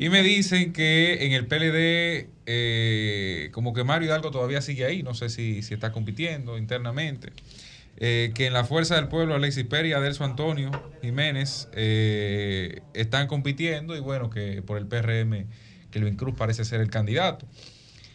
[0.00, 5.02] y me dicen que en el PLD eh, como que Mario Hidalgo todavía sigue ahí,
[5.02, 7.32] no sé si, si está compitiendo internamente,
[7.98, 10.70] eh, que en la Fuerza del Pueblo Alexis Pérez y Adelso Antonio
[11.02, 15.46] Jiménez eh, están compitiendo y bueno, que por el PRM
[15.90, 17.46] Kelvin Cruz parece ser el candidato.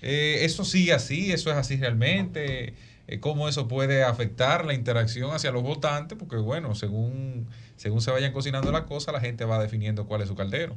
[0.10, 1.32] Eh, ¿Eso sigue así?
[1.32, 2.74] ¿Eso es así realmente?
[3.08, 6.18] Eh, ¿Cómo eso puede afectar la interacción hacia los votantes?
[6.18, 10.28] Porque bueno, según, según se vayan cocinando las cosas, la gente va definiendo cuál es
[10.30, 10.76] su caldero.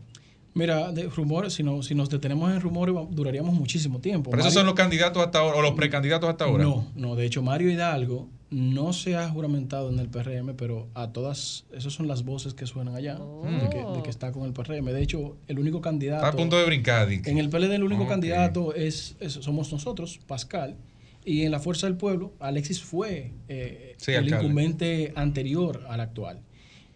[0.53, 4.31] Mira, de rumores, si, no, si nos detenemos en rumores, duraríamos muchísimo tiempo.
[4.31, 6.65] Pero esos Mario- son los candidatos hasta ahora, o los precandidatos hasta ahora.
[6.65, 11.13] No, no, de hecho Mario Hidalgo no se ha juramentado en el PRM, pero a
[11.13, 14.53] todas, esas son las voces que suenan allá, de, que, de que está con el
[14.53, 14.87] PRM.
[14.87, 16.25] De hecho, el único candidato...
[16.25, 17.27] Está a punto de brincar, Dick.
[17.29, 20.77] En el PLD el único candidato es, es- somos nosotros, Pascal.
[21.25, 24.45] Y en la Fuerza del Pueblo, Alexis fue eh, Sí, el alcalde.
[24.47, 26.41] incumbente anterior al actual.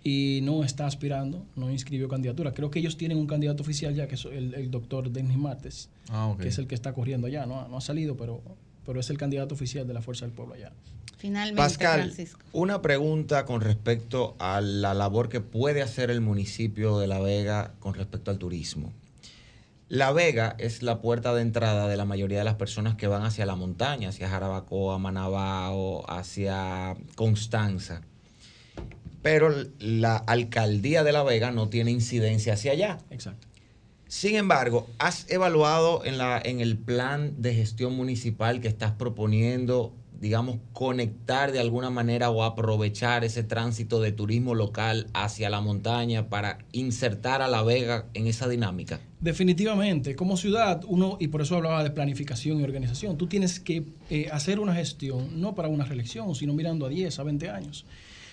[0.03, 2.53] Y no está aspirando, no inscribió candidatura.
[2.53, 5.89] Creo que ellos tienen un candidato oficial ya, que es el, el doctor Denis Martes,
[6.09, 7.47] Ah, que es el que está corriendo allá.
[7.47, 8.43] No, ha- no ha salido, pero,
[8.85, 10.73] pero es el candidato oficial de la Fuerza del Pueblo allá.
[11.17, 12.41] Finalmente, Pascal, Francisco.
[12.53, 17.73] una pregunta con respecto a la labor que puede hacer el municipio de La Vega
[17.81, 18.93] con respecto al turismo.
[19.89, 23.23] La Vega es la puerta de entrada de la mayoría de las personas que van
[23.23, 28.01] hacia la montaña, hacia Jarabacoa, Manabao, hacia Constanza.
[29.23, 32.99] Pero la alcaldía de La Vega no tiene incidencia hacia allá.
[33.11, 33.47] Exacto.
[34.09, 39.93] Sin embargo, ¿has evaluado en, la, en el plan de gestión municipal que estás proponiendo,
[40.25, 46.31] digamos, conectar de alguna manera o aprovechar ese tránsito de turismo local hacia la montaña
[46.31, 49.01] para insertar a La Vega en esa dinámica?
[49.21, 53.85] Definitivamente, como ciudad, uno, y por eso hablaba de planificación y organización, tú tienes que
[54.09, 57.85] eh, hacer una gestión, no para una reelección, sino mirando a 10, a 20 años.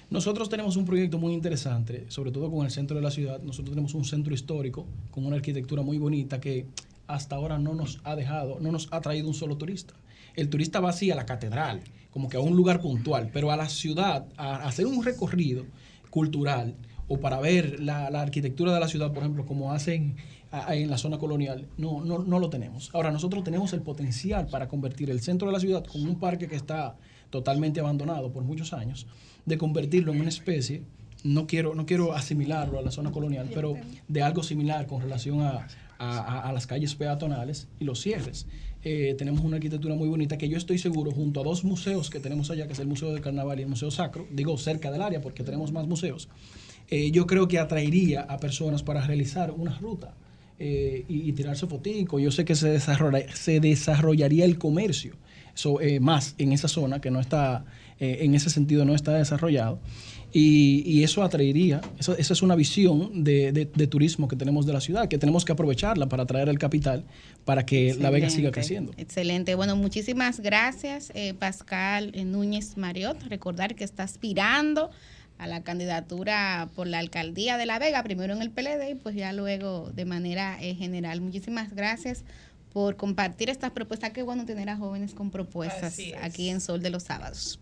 [0.10, 3.42] Nosotros tenemos un proyecto muy interesante, sobre todo con el centro de la ciudad.
[3.42, 6.68] Nosotros tenemos un centro histórico con una arquitectura muy bonita que
[7.08, 9.94] hasta ahora no nos ha dejado, no nos ha traído un solo turista.
[10.36, 13.58] El turista va así a la catedral, como que a un lugar puntual, pero a
[13.58, 15.66] la ciudad, a hacer un recorrido
[16.10, 16.76] cultural
[17.08, 20.16] o para ver la, arquitectura de la ciudad, por ejemplo, como hacen
[20.70, 22.90] en la zona colonial, no, no, no lo tenemos.
[22.94, 26.48] Ahora, nosotros tenemos el potencial para convertir el centro de la ciudad con un parque
[26.48, 26.96] que está
[27.30, 29.08] totalmente abandonado por muchos años,
[29.46, 30.84] de convertirlo en una especie,
[31.24, 33.76] no quiero, no quiero asimilarlo a la zona colonial, pero
[34.08, 35.68] de algo similar con relación a-
[36.00, 38.48] a las calles peatonales y los cierres.
[38.84, 42.20] Eh, tenemos una arquitectura muy bonita que yo estoy seguro, junto a dos museos que
[42.20, 45.02] tenemos allá, que es el Museo del Carnaval y el Museo Sacro, digo cerca del
[45.04, 46.30] área porque tenemos más museos,
[46.90, 50.16] eh, yo creo que atraería a personas para realizar una ruta
[50.58, 52.20] eh, y, y tirarse fotico.
[52.20, 55.16] Yo sé que se, desarrolla- se desarrollaría el comercio
[55.54, 57.66] so, eh, más en esa zona que no está,
[58.00, 59.80] en ese sentido no está desarrollado.
[60.34, 64.66] Y, y eso atraería, eso- esa es una visión de, de- de turismo que tenemos
[64.66, 67.04] de la ciudad, que tenemos que aprovecharla para atraer el capital
[67.44, 68.94] para que La Vega siga creciendo.
[68.98, 69.56] Excelente.
[69.56, 73.22] Bueno, muchísimas gracias, eh, Pascal eh, Núñez Mariot.
[73.24, 74.90] Recordar que está aspirando
[75.38, 79.16] a la candidatura por la alcaldía de La Vega, primero en el PLD y pues
[79.16, 81.20] ya luego de manera eh, general.
[81.20, 82.24] Muchísimas gracias
[82.72, 84.12] por compartir estas propuestas.
[84.12, 87.60] Qué bueno tener a jóvenes con propuestas aquí en Sol de los Sábados.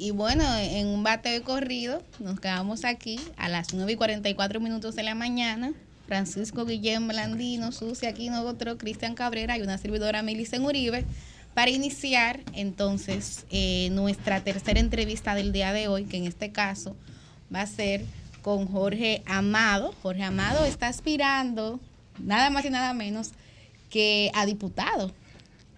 [0.00, 4.58] Y bueno, en un bate de corrido, nos quedamos aquí a las 9 y 44
[4.58, 5.74] minutos de la mañana.
[6.06, 11.04] Francisco Guillén Blandino, Susi Aquino otro Cristian Cabrera y una servidora Milicen Uribe
[11.52, 16.96] para iniciar entonces eh, nuestra tercera entrevista del día de hoy, que en este caso
[17.54, 18.02] va a ser
[18.40, 19.94] con Jorge Amado.
[20.02, 21.78] Jorge Amado está aspirando
[22.18, 23.32] nada más y nada menos
[23.90, 25.12] que a diputado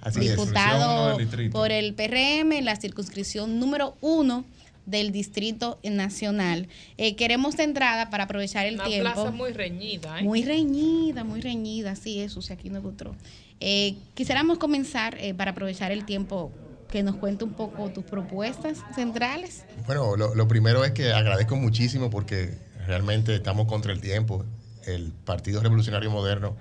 [0.03, 1.19] Así diputado
[1.53, 4.45] por el PRM en la circunscripción número uno
[4.85, 6.69] del Distrito Nacional.
[6.99, 9.13] Eh, queremos de entrada para aprovechar el Una tiempo.
[9.13, 10.25] plaza muy reñida, ¿eh?
[10.25, 13.15] Muy reñida, muy reñida, sí, eso, si aquí no otro.
[13.61, 16.51] Eh, quisiéramos comenzar eh, para aprovechar el tiempo
[16.91, 19.65] que nos cuente un poco tus propuestas centrales.
[19.87, 24.45] Bueno, lo, lo primero es que agradezco muchísimo porque realmente estamos contra el tiempo.
[24.85, 26.57] El Partido Revolucionario Moderno,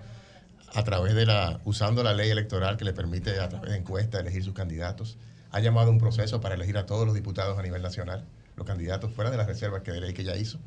[0.74, 4.22] a través de la, usando la ley electoral que le permite a través de encuestas
[4.22, 5.18] elegir sus candidatos,
[5.52, 8.26] ha llamado un proceso para elegir a todos los diputados a nivel nacional,
[8.56, 10.60] los candidatos fuera de las reservas que de ley que ya hizo.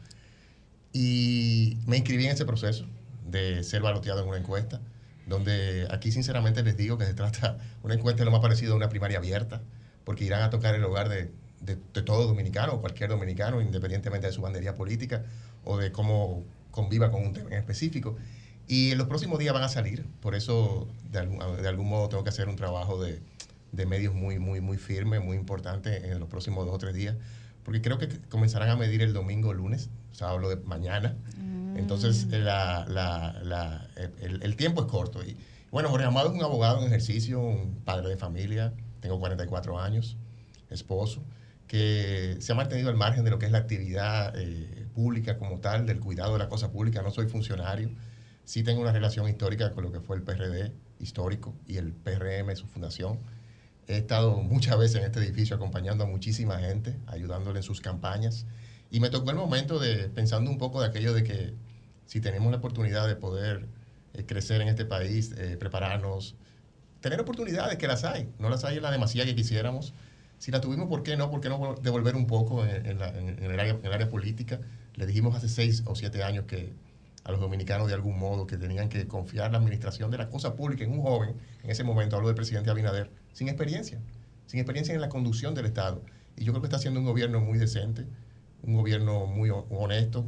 [0.93, 2.87] Y me inscribí en ese proceso
[3.27, 4.81] de ser baloteado en una encuesta,
[5.27, 8.77] donde aquí sinceramente les digo que se trata una encuesta de lo más parecido a
[8.77, 9.63] una primaria abierta,
[10.05, 11.31] porque irán a tocar el hogar de,
[11.63, 15.25] de, de todo dominicano, o cualquier dominicano, independientemente de su bandería política
[15.65, 18.17] o de cómo conviva con un tema en específico.
[18.67, 22.09] Y en los próximos días van a salir, por eso de algún, de algún modo
[22.09, 23.21] tengo que hacer un trabajo de,
[23.73, 27.17] de medios muy, muy, muy firme, muy importante en los próximos dos o tres días,
[27.63, 31.17] porque creo que comenzarán a medir el domingo lunes, o sea, hablo de mañana.
[31.77, 33.89] Entonces, eh, la- la- la-
[34.21, 35.23] el, el tiempo es corto.
[35.25, 35.37] Y
[35.71, 40.17] bueno, Jorge Amado es un abogado en ejercicio, un padre de familia, tengo 44 años,
[40.71, 41.23] esposo,
[41.67, 45.59] que se ha mantenido al margen de lo que es la actividad eh, pública como
[45.61, 47.03] tal, del cuidado de la cosa pública.
[47.03, 47.91] No soy funcionario,
[48.45, 52.55] sí tengo una relación histórica con lo que fue el PRD histórico y el PRM,
[52.57, 53.19] su fundación.
[53.87, 58.47] He estado muchas veces en este edificio acompañando a muchísima gente, ayudándole en sus campañas.
[58.91, 61.55] Y me tocó el momento de, pensando un poco de aquello de que
[62.07, 63.67] si tenemos la oportunidad de poder
[64.15, 66.35] eh, crecer en este país, eh, prepararnos,
[67.01, 69.93] tener oportunidades que las hay, no las hay en la demasía que quisiéramos.
[70.39, 71.31] Si la tuvimos, ¿por qué no?
[71.31, 74.09] ¿Por qué no devolver un poco en, en la- en el área, en el área
[74.09, 74.61] política?
[74.95, 76.73] Le dijimos hace seis o siete años que
[77.25, 80.55] a los dominicanos de algún modo que tenían que confiar la administración de la cosa
[80.55, 83.99] pública en un joven, en ese momento hablo del presidente Abinader, sin experiencia,
[84.47, 86.03] sin experiencia en la conducción del Estado.
[86.37, 88.07] Y yo creo que está haciendo un gobierno muy decente,
[88.63, 90.25] un gobierno muy ho- honesto,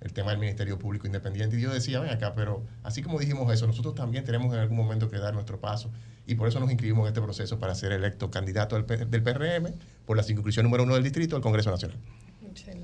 [0.00, 1.56] el tema del Ministerio Público Independiente.
[1.56, 4.76] Y yo decía, ven acá, pero así como dijimos eso, nosotros también tenemos en algún
[4.76, 5.90] momento que dar nuestro paso.
[6.26, 9.72] Y por eso nos inscribimos en este proceso para ser electo candidato del, PRM
[10.04, 11.98] por la circunscripción número uno del distrito del Congreso Nacional.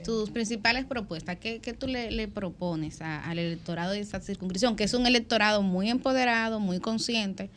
[0.05, 4.77] Tus principales propuestas, ¿qué, qué tú le, le propones a- al electorado de esta circunscripción?
[4.77, 7.51] Que es un electorado muy empoderado, muy consciente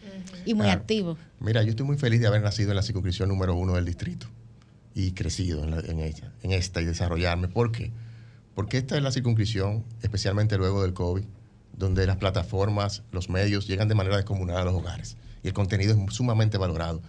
[0.45, 0.81] y muy Claro.
[0.81, 1.17] activo.
[1.39, 4.27] Mira, yo estoy muy feliz de haber nacido en la circunscripción número uno del distrito
[4.95, 7.47] y crecido en, la- en ella, en esta y desarrollarme.
[7.47, 7.91] ¿Por qué?
[8.55, 11.23] Porque esta es la circunscripción, especialmente luego del COVID,
[11.75, 15.95] donde las plataformas, los medios llegan de manera descomunal a los hogares y el contenido
[15.95, 17.01] es sumamente valorado.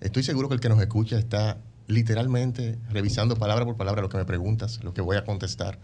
[0.00, 1.58] Estoy seguro que el que nos escucha está
[1.88, 5.78] literalmente revisando palabra por palabra lo que me preguntas, lo que voy a contestar.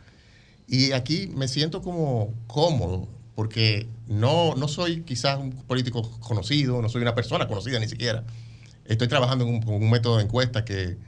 [0.66, 6.88] Y aquí me siento como cómodo, porque no, no soy quizás un político conocido, no
[6.88, 8.24] soy una persona conocida ni siquiera.
[8.84, 10.98] Estoy trabajando con un método de encuesta que,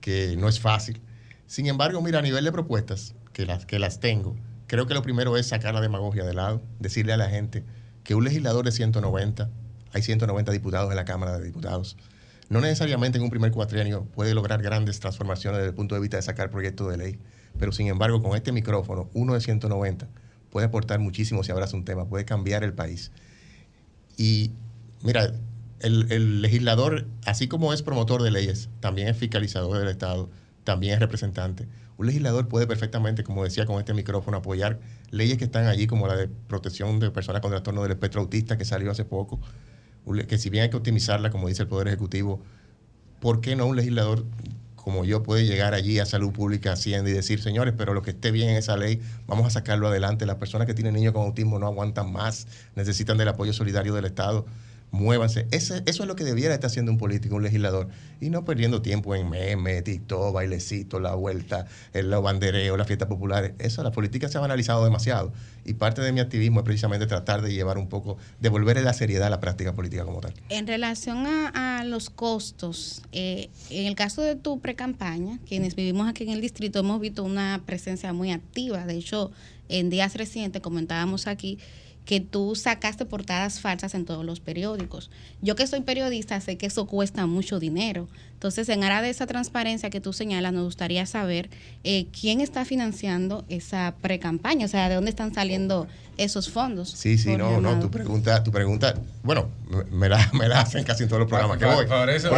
[0.00, 1.00] que no es fácil.
[1.46, 4.36] Sin embargo, mira, a nivel de propuestas, que las, que las tengo,
[4.66, 7.64] creo que lo primero es sacar la demagogia de lado, decirle a la gente
[8.04, 9.50] que un legislador de 190,
[9.92, 11.96] hay 190 diputados en la Cámara de Diputados,
[12.48, 16.16] no necesariamente en un primer cuatrienio puede lograr grandes transformaciones desde el punto de vista
[16.16, 17.18] de sacar proyectos de ley,
[17.58, 20.08] pero sin embargo con este micrófono, uno de 190,
[20.50, 23.12] puede aportar muchísimo si abraza un tema, puede cambiar el país.
[24.16, 24.52] Y
[25.02, 25.32] mira,
[25.80, 30.30] el, el legislador, así como es promotor de leyes, también es fiscalizador del Estado,
[30.64, 31.68] también es representante.
[31.98, 34.78] Un legislador puede perfectamente, como decía con este micrófono, apoyar
[35.10, 38.56] leyes que están allí, como la de protección de personas con trastorno del espectro autista,
[38.56, 39.40] que salió hace poco,
[40.26, 42.40] que si bien hay que optimizarla, como dice el Poder Ejecutivo,
[43.20, 44.24] ¿por qué no un legislador
[44.88, 48.12] como yo puede llegar allí a Salud Pública, Hacienda y decir, señores, pero lo que
[48.12, 50.24] esté bien en esa ley, vamos a sacarlo adelante.
[50.24, 54.06] Las personas que tienen niños con autismo no aguantan más, necesitan del apoyo solidario del
[54.06, 54.46] Estado.
[54.90, 55.46] Muévanse.
[55.50, 57.88] Ese- eso es lo que debiera estar haciendo un político, un legislador.
[58.20, 63.08] Y no perdiendo tiempo en memes, TikTok, bailecito, la vuelta, el los bandereos, las fiestas
[63.08, 63.52] populares.
[63.58, 65.32] Eso, la política se ha banalizado demasiado.
[65.66, 69.26] Y parte de mi activismo es precisamente tratar de llevar un poco, devolverle la seriedad
[69.26, 70.32] a la práctica política como tal.
[70.48, 76.08] En relación a, a los costos, eh, en el caso de tu pre-campaña, quienes vivimos
[76.08, 78.86] aquí en el distrito hemos visto una presencia muy activa.
[78.86, 79.30] De hecho,
[79.68, 81.58] en días recientes comentábamos aquí
[82.08, 85.10] que tú sacaste portadas falsas en todos los periódicos.
[85.42, 88.08] Yo que soy periodista sé que eso cuesta mucho dinero.
[88.38, 91.50] Entonces, en aras de esa transparencia que tú señalas, nos gustaría saber
[91.82, 96.88] eh, quién está financiando esa pre-campaña, o sea, de dónde están saliendo esos fondos.
[96.90, 98.94] Sí, sí, no, no, tu pregunta, tu pregunta,
[99.24, 99.48] bueno,
[99.90, 101.84] me- la, me la hacen casi en todos los programas que voy.
[101.86, 102.28] Parece,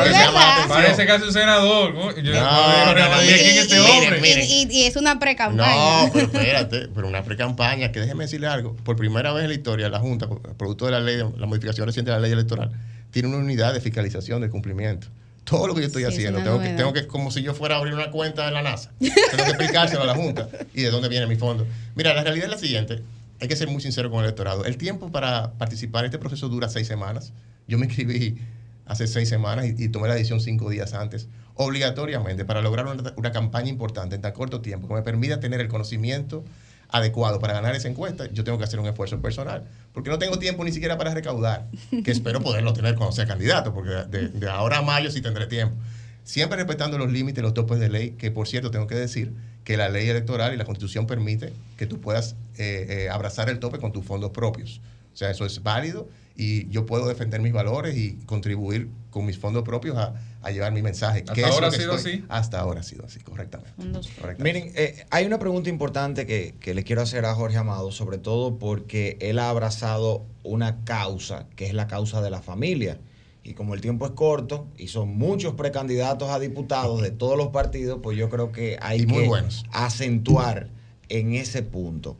[0.68, 1.92] parece casi un senador.
[1.94, 2.16] ¿no?
[2.16, 6.02] Yo, No, no, no, no, ¿quién es este y es una pre-campaña.
[6.06, 8.74] No, pero espérate, pero una pre-campaña, que déjeme decirle algo.
[8.76, 12.10] Por primera vez en la historia, la Junta, producto de la ley, la modificación reciente
[12.10, 12.70] de la ley electoral,
[13.10, 15.08] tiene una unidad de fiscalización del cumplimiento.
[15.44, 17.74] Todo lo que yo estoy Sí, haciendo, tengo que, tengo que, como si yo fuera
[17.74, 20.90] a abrir una cuenta en la NASA, tengo que explicárselo a la Junta y de
[20.90, 21.66] dónde viene mi fondo.
[21.94, 23.02] Mira, la realidad es la siguiente,
[23.40, 24.64] hay que ser muy sincero con el electorado.
[24.64, 27.32] El tiempo para participar en este proceso dura seis semanas.
[27.66, 28.38] Yo me inscribí
[28.86, 33.12] hace seis semanas y, y tomé la decisión cinco días antes, obligatoriamente, para lograr una,
[33.16, 36.44] una campaña importante en tan corto tiempo, que me permita tener el conocimiento
[36.92, 40.38] adecuado para ganar esa encuesta, yo tengo que hacer un esfuerzo personal, porque no tengo
[40.38, 41.66] tiempo ni siquiera para recaudar,
[42.04, 45.46] que espero poderlo tener cuando sea candidato, porque de, de ahora a mayo sí tendré
[45.46, 45.76] tiempo.
[46.24, 49.32] Siempre respetando los límites, los topes de ley, que por cierto tengo que decir
[49.64, 53.58] que la ley electoral y la constitución permite que tú puedas eh, eh, abrazar el
[53.58, 54.80] tope con tus fondos propios.
[55.12, 59.38] O sea, eso es válido y yo puedo defender mis valores y contribuir con mis
[59.38, 61.24] fondos propios a, a llevar mi mensaje.
[61.28, 62.24] ¿Hasta ahora ha sido estoy- así?
[62.28, 63.72] Hasta ahora ha sido así, correctamente.
[64.20, 64.42] Correctamente.
[64.42, 68.18] Miren, eh, hay una pregunta importante que, que le quiero hacer a Jorge Amado, sobre
[68.18, 72.98] todo porque él ha abrazado una causa, que es la causa de la familia.
[73.42, 77.48] Y como el tiempo es corto y son muchos precandidatos a diputados de todos los
[77.48, 79.64] partidos, pues yo creo que hay que buenos.
[79.72, 80.68] acentuar
[81.08, 82.16] en ese punto.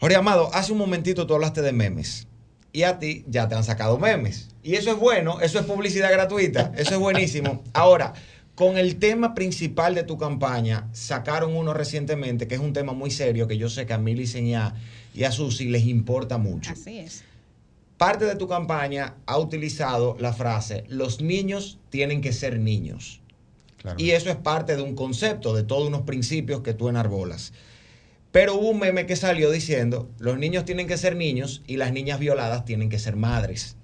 [0.00, 2.27] Jorge Amado, hace un momentito tú hablaste de memes.
[2.72, 4.48] Y a ti ya te han sacado memes.
[4.62, 7.62] Y eso es bueno, eso es publicidad gratuita, eso es buenísimo.
[7.72, 8.12] Ahora,
[8.54, 13.10] con el tema principal de tu campaña, sacaron uno recientemente, que es un tema muy
[13.10, 14.74] serio, que yo sé que a y a,
[15.14, 16.72] y a Susi les importa mucho.
[16.72, 17.24] Así es.
[17.96, 23.20] Parte de tu campaña ha utilizado la frase, los niños tienen que ser niños.
[23.96, 27.52] Y eso es parte de un concepto, de todos unos principios que tú enarbolas.
[28.30, 31.92] Pero hubo un meme que salió diciendo, los niños tienen que ser niños y las
[31.92, 33.76] niñas violadas tienen que ser madres.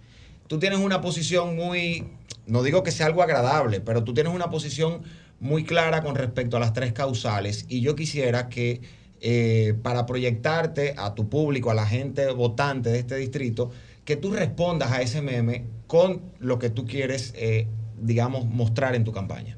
[0.49, 2.07] Tú tienes una posición muy,
[2.47, 5.03] no digo que sea algo agradable, pero tú tienes una posición
[5.41, 8.83] muy clara con respecto a las tres causales y yo quisiera que
[9.21, 13.71] eh, para proyectarte a tu público, a la gente votante de este distrito,
[14.05, 17.67] que tú respondas a ese meme con lo que tú quieres, eh,
[17.99, 19.57] digamos, mostrar en tu campaña.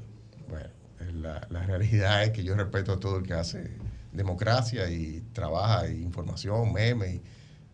[1.13, 3.71] La, la realidad es que yo respeto a todo el que hace
[4.17, 7.21] democracia y trabaja y información, memes y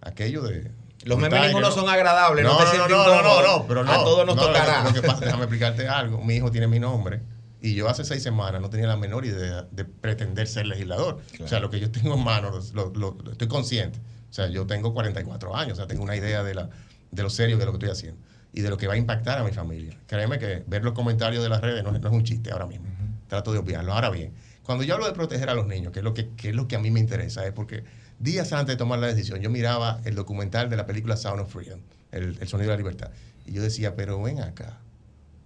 [0.01, 0.71] aquello de...
[1.05, 1.73] Los memes ninguno ¿no?
[1.75, 3.91] son agradables, no No, te no, no, no, no, no, pero no.
[3.91, 4.83] A todos nos no, lo que- tocará.
[4.83, 6.21] Lo que pasa, déjame explicarte algo.
[6.23, 7.21] Mi hijo tiene mi nombre
[7.61, 11.19] y yo hace seis semanas no tenía la menor idea de pretender ser legislador.
[11.43, 13.99] O sea, lo que yo tengo en manos, lo, lo- lo- estoy consciente.
[14.29, 16.69] O sea, yo tengo 44 años, o sea, tengo una idea de, la,
[17.11, 18.21] de lo serio de lo que estoy haciendo
[18.53, 19.97] y de lo que va a impactar a mi familia.
[20.07, 22.85] Créeme que ver los comentarios de las redes no, no es un chiste ahora mismo.
[23.27, 23.93] Trato de obviarlo.
[23.93, 26.55] Ahora bien, cuando yo hablo de proteger a los niños, que es lo que, es
[26.55, 27.83] lo que a mí me interesa, es porque
[28.19, 31.51] días antes de tomar la decisión, yo miraba el documental de la película Sound of
[31.51, 31.79] Freedom,
[32.11, 33.09] el, el sonido de la libertad,
[33.45, 34.77] y yo decía, pero ven acá,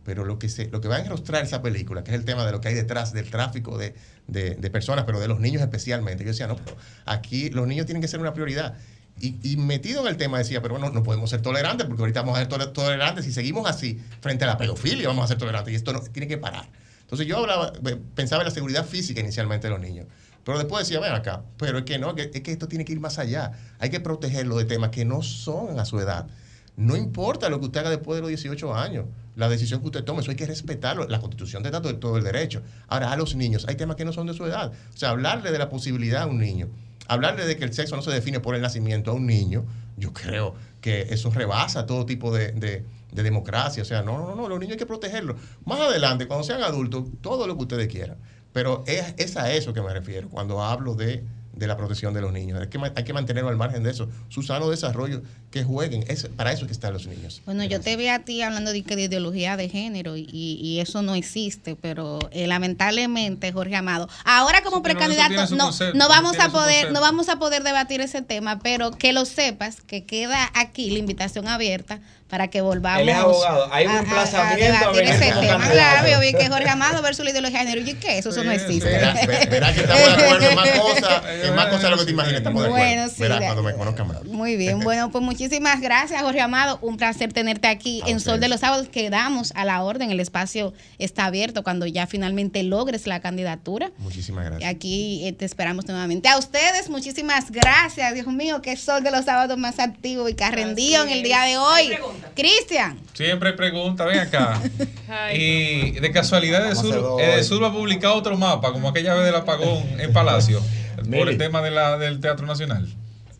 [0.06, 2.46] pero lo que, se, lo que va a enrostrar esa película, que es el tema
[2.46, 3.94] de lo que hay detrás del tráfico de,
[4.28, 8.02] de- personas, pero de los niños especialmente, yo decía, no, pero aquí los niños tienen
[8.02, 8.76] que ser una prioridad.
[9.20, 12.22] Y, y metido en el tema decía, pero bueno, no podemos ser tolerantes, porque ahorita
[12.22, 15.38] vamos a ser tole- tolerantes, si seguimos así frente a la pedofilia, vamos a ser
[15.40, 16.70] tolerantes, y esto no, tiene que parar.
[17.08, 17.72] Entonces yo hablaba,
[18.16, 20.08] pensaba en la seguridad física inicialmente de los niños.
[20.44, 23.00] Pero después decía, ven acá, pero es que no, es que esto tiene que ir
[23.00, 23.54] más allá.
[23.80, 26.28] Hay que protegerlo de temas que no son a su edad.
[26.76, 29.06] No importa lo que usted haga después de los 18 años,
[29.38, 31.08] la decisión que usted tome, eso hay que respetarlo.
[31.08, 32.62] La constitución te da todo, el derecho.
[32.88, 34.74] Ahora, a los niños, hay temas que no son de su edad.
[34.94, 36.68] O sea, hablarle de la posibilidad a un niño,
[37.08, 39.66] hablarle de que el sexo no se define por el nacimiento a un niño,
[39.98, 43.84] yo creo que eso rebasa todo tipo de- de democracia.
[43.84, 45.38] O sea, no, no, no, los niños hay que protegerlos.
[45.66, 48.18] Más adelante, cuando sean adultos, todo lo que ustedes quieran.
[48.54, 51.24] Pero es, es a eso que me refiero cuando hablo de,
[51.58, 52.62] de la protección de los niños.
[52.62, 54.08] Es que hay que mantenerlo al margen de eso.
[54.30, 55.22] Su sano desarrollo,
[55.52, 56.04] que jueguen.
[56.08, 57.42] Es, para eso es que están los niños.
[57.46, 60.80] Bueno, yo te vi a ti hablando de, que de ideología de género y, y
[60.80, 66.08] eso no existe, pero eh, lamentablemente, Jorge Amado, ahora como tiene precandidato no, concepto, no
[66.08, 70.06] vamos a poder no vamos a poder debatir ese tema, pero que lo sepas que
[70.06, 73.70] queda aquí la invitación abierta para que volvamos Él es abogado.
[73.74, 75.70] Hay un a- a- emplazamiento a a ese tema.
[75.70, 77.90] Claro, yo vi que Jorge Amado versus la ideología de género.
[77.90, 78.18] ¿Y qué?
[78.18, 78.90] Eso, eso no existe.
[78.90, 81.98] Verá, ver- verá que estamos de acuerdo en más cosas, en más cosas de lo
[81.98, 82.38] que te imaginas.
[82.38, 82.86] Estamos de acuerdo.
[82.88, 84.24] Bueno, sí, Verá cuando me conozcan más.
[84.26, 86.80] Muy bien, bueno, pues muchísimas gracias, Jorge Amado.
[86.82, 88.88] Un placer tenerte aquí en Sol de los Sábados.
[88.90, 93.92] Quedamos a la orden, el espacio está abierto cuando ya finalmente logres la candidatura.
[93.98, 94.70] Muchísimas gracias.
[94.70, 96.28] Aquí eh, te esperamos nuevamente.
[96.30, 98.14] A ustedes, muchísimas gracias.
[98.14, 101.58] Dios mío, que Sol de los Sábados más activo y carrendío en el día de
[101.58, 101.92] hoy.
[102.36, 103.00] Cristian.
[103.14, 104.62] Siempre hay pregunta, ven acá.
[105.34, 108.72] y de casualidad de Vamos a hacer Sur, dos eh, va a publicar otro mapa,
[108.72, 110.62] como aquella vez del apagón en Palacio,
[111.10, 112.88] por el tema de la, del Teatro Nacional.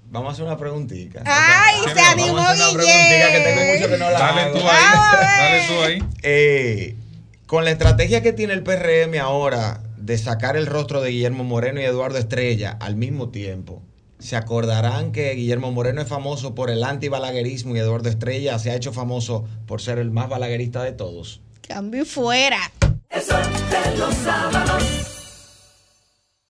[0.10, 1.22] Vamos a hacer una preguntita.
[1.26, 2.74] Ay, se animó Guille.
[2.74, 4.84] preguntita que tengo mucho que no la Dale tú ahí,
[5.38, 6.04] dale tú ahí.
[6.24, 6.96] Eh,
[7.46, 11.82] con la estrategia que tiene el PRM ahora de sacar el rostro de Guillermo Moreno
[11.82, 13.82] y Eduardo Estrella al mismo tiempo,
[14.20, 18.76] se acordarán que Guillermo Moreno es famoso por el antibalaguerismo y Eduardo Estrella se ha
[18.76, 21.42] hecho famoso por ser el más balaguerista de todos.
[21.62, 22.72] Cambio fuera.
[23.10, 25.17] El sol de los sábados.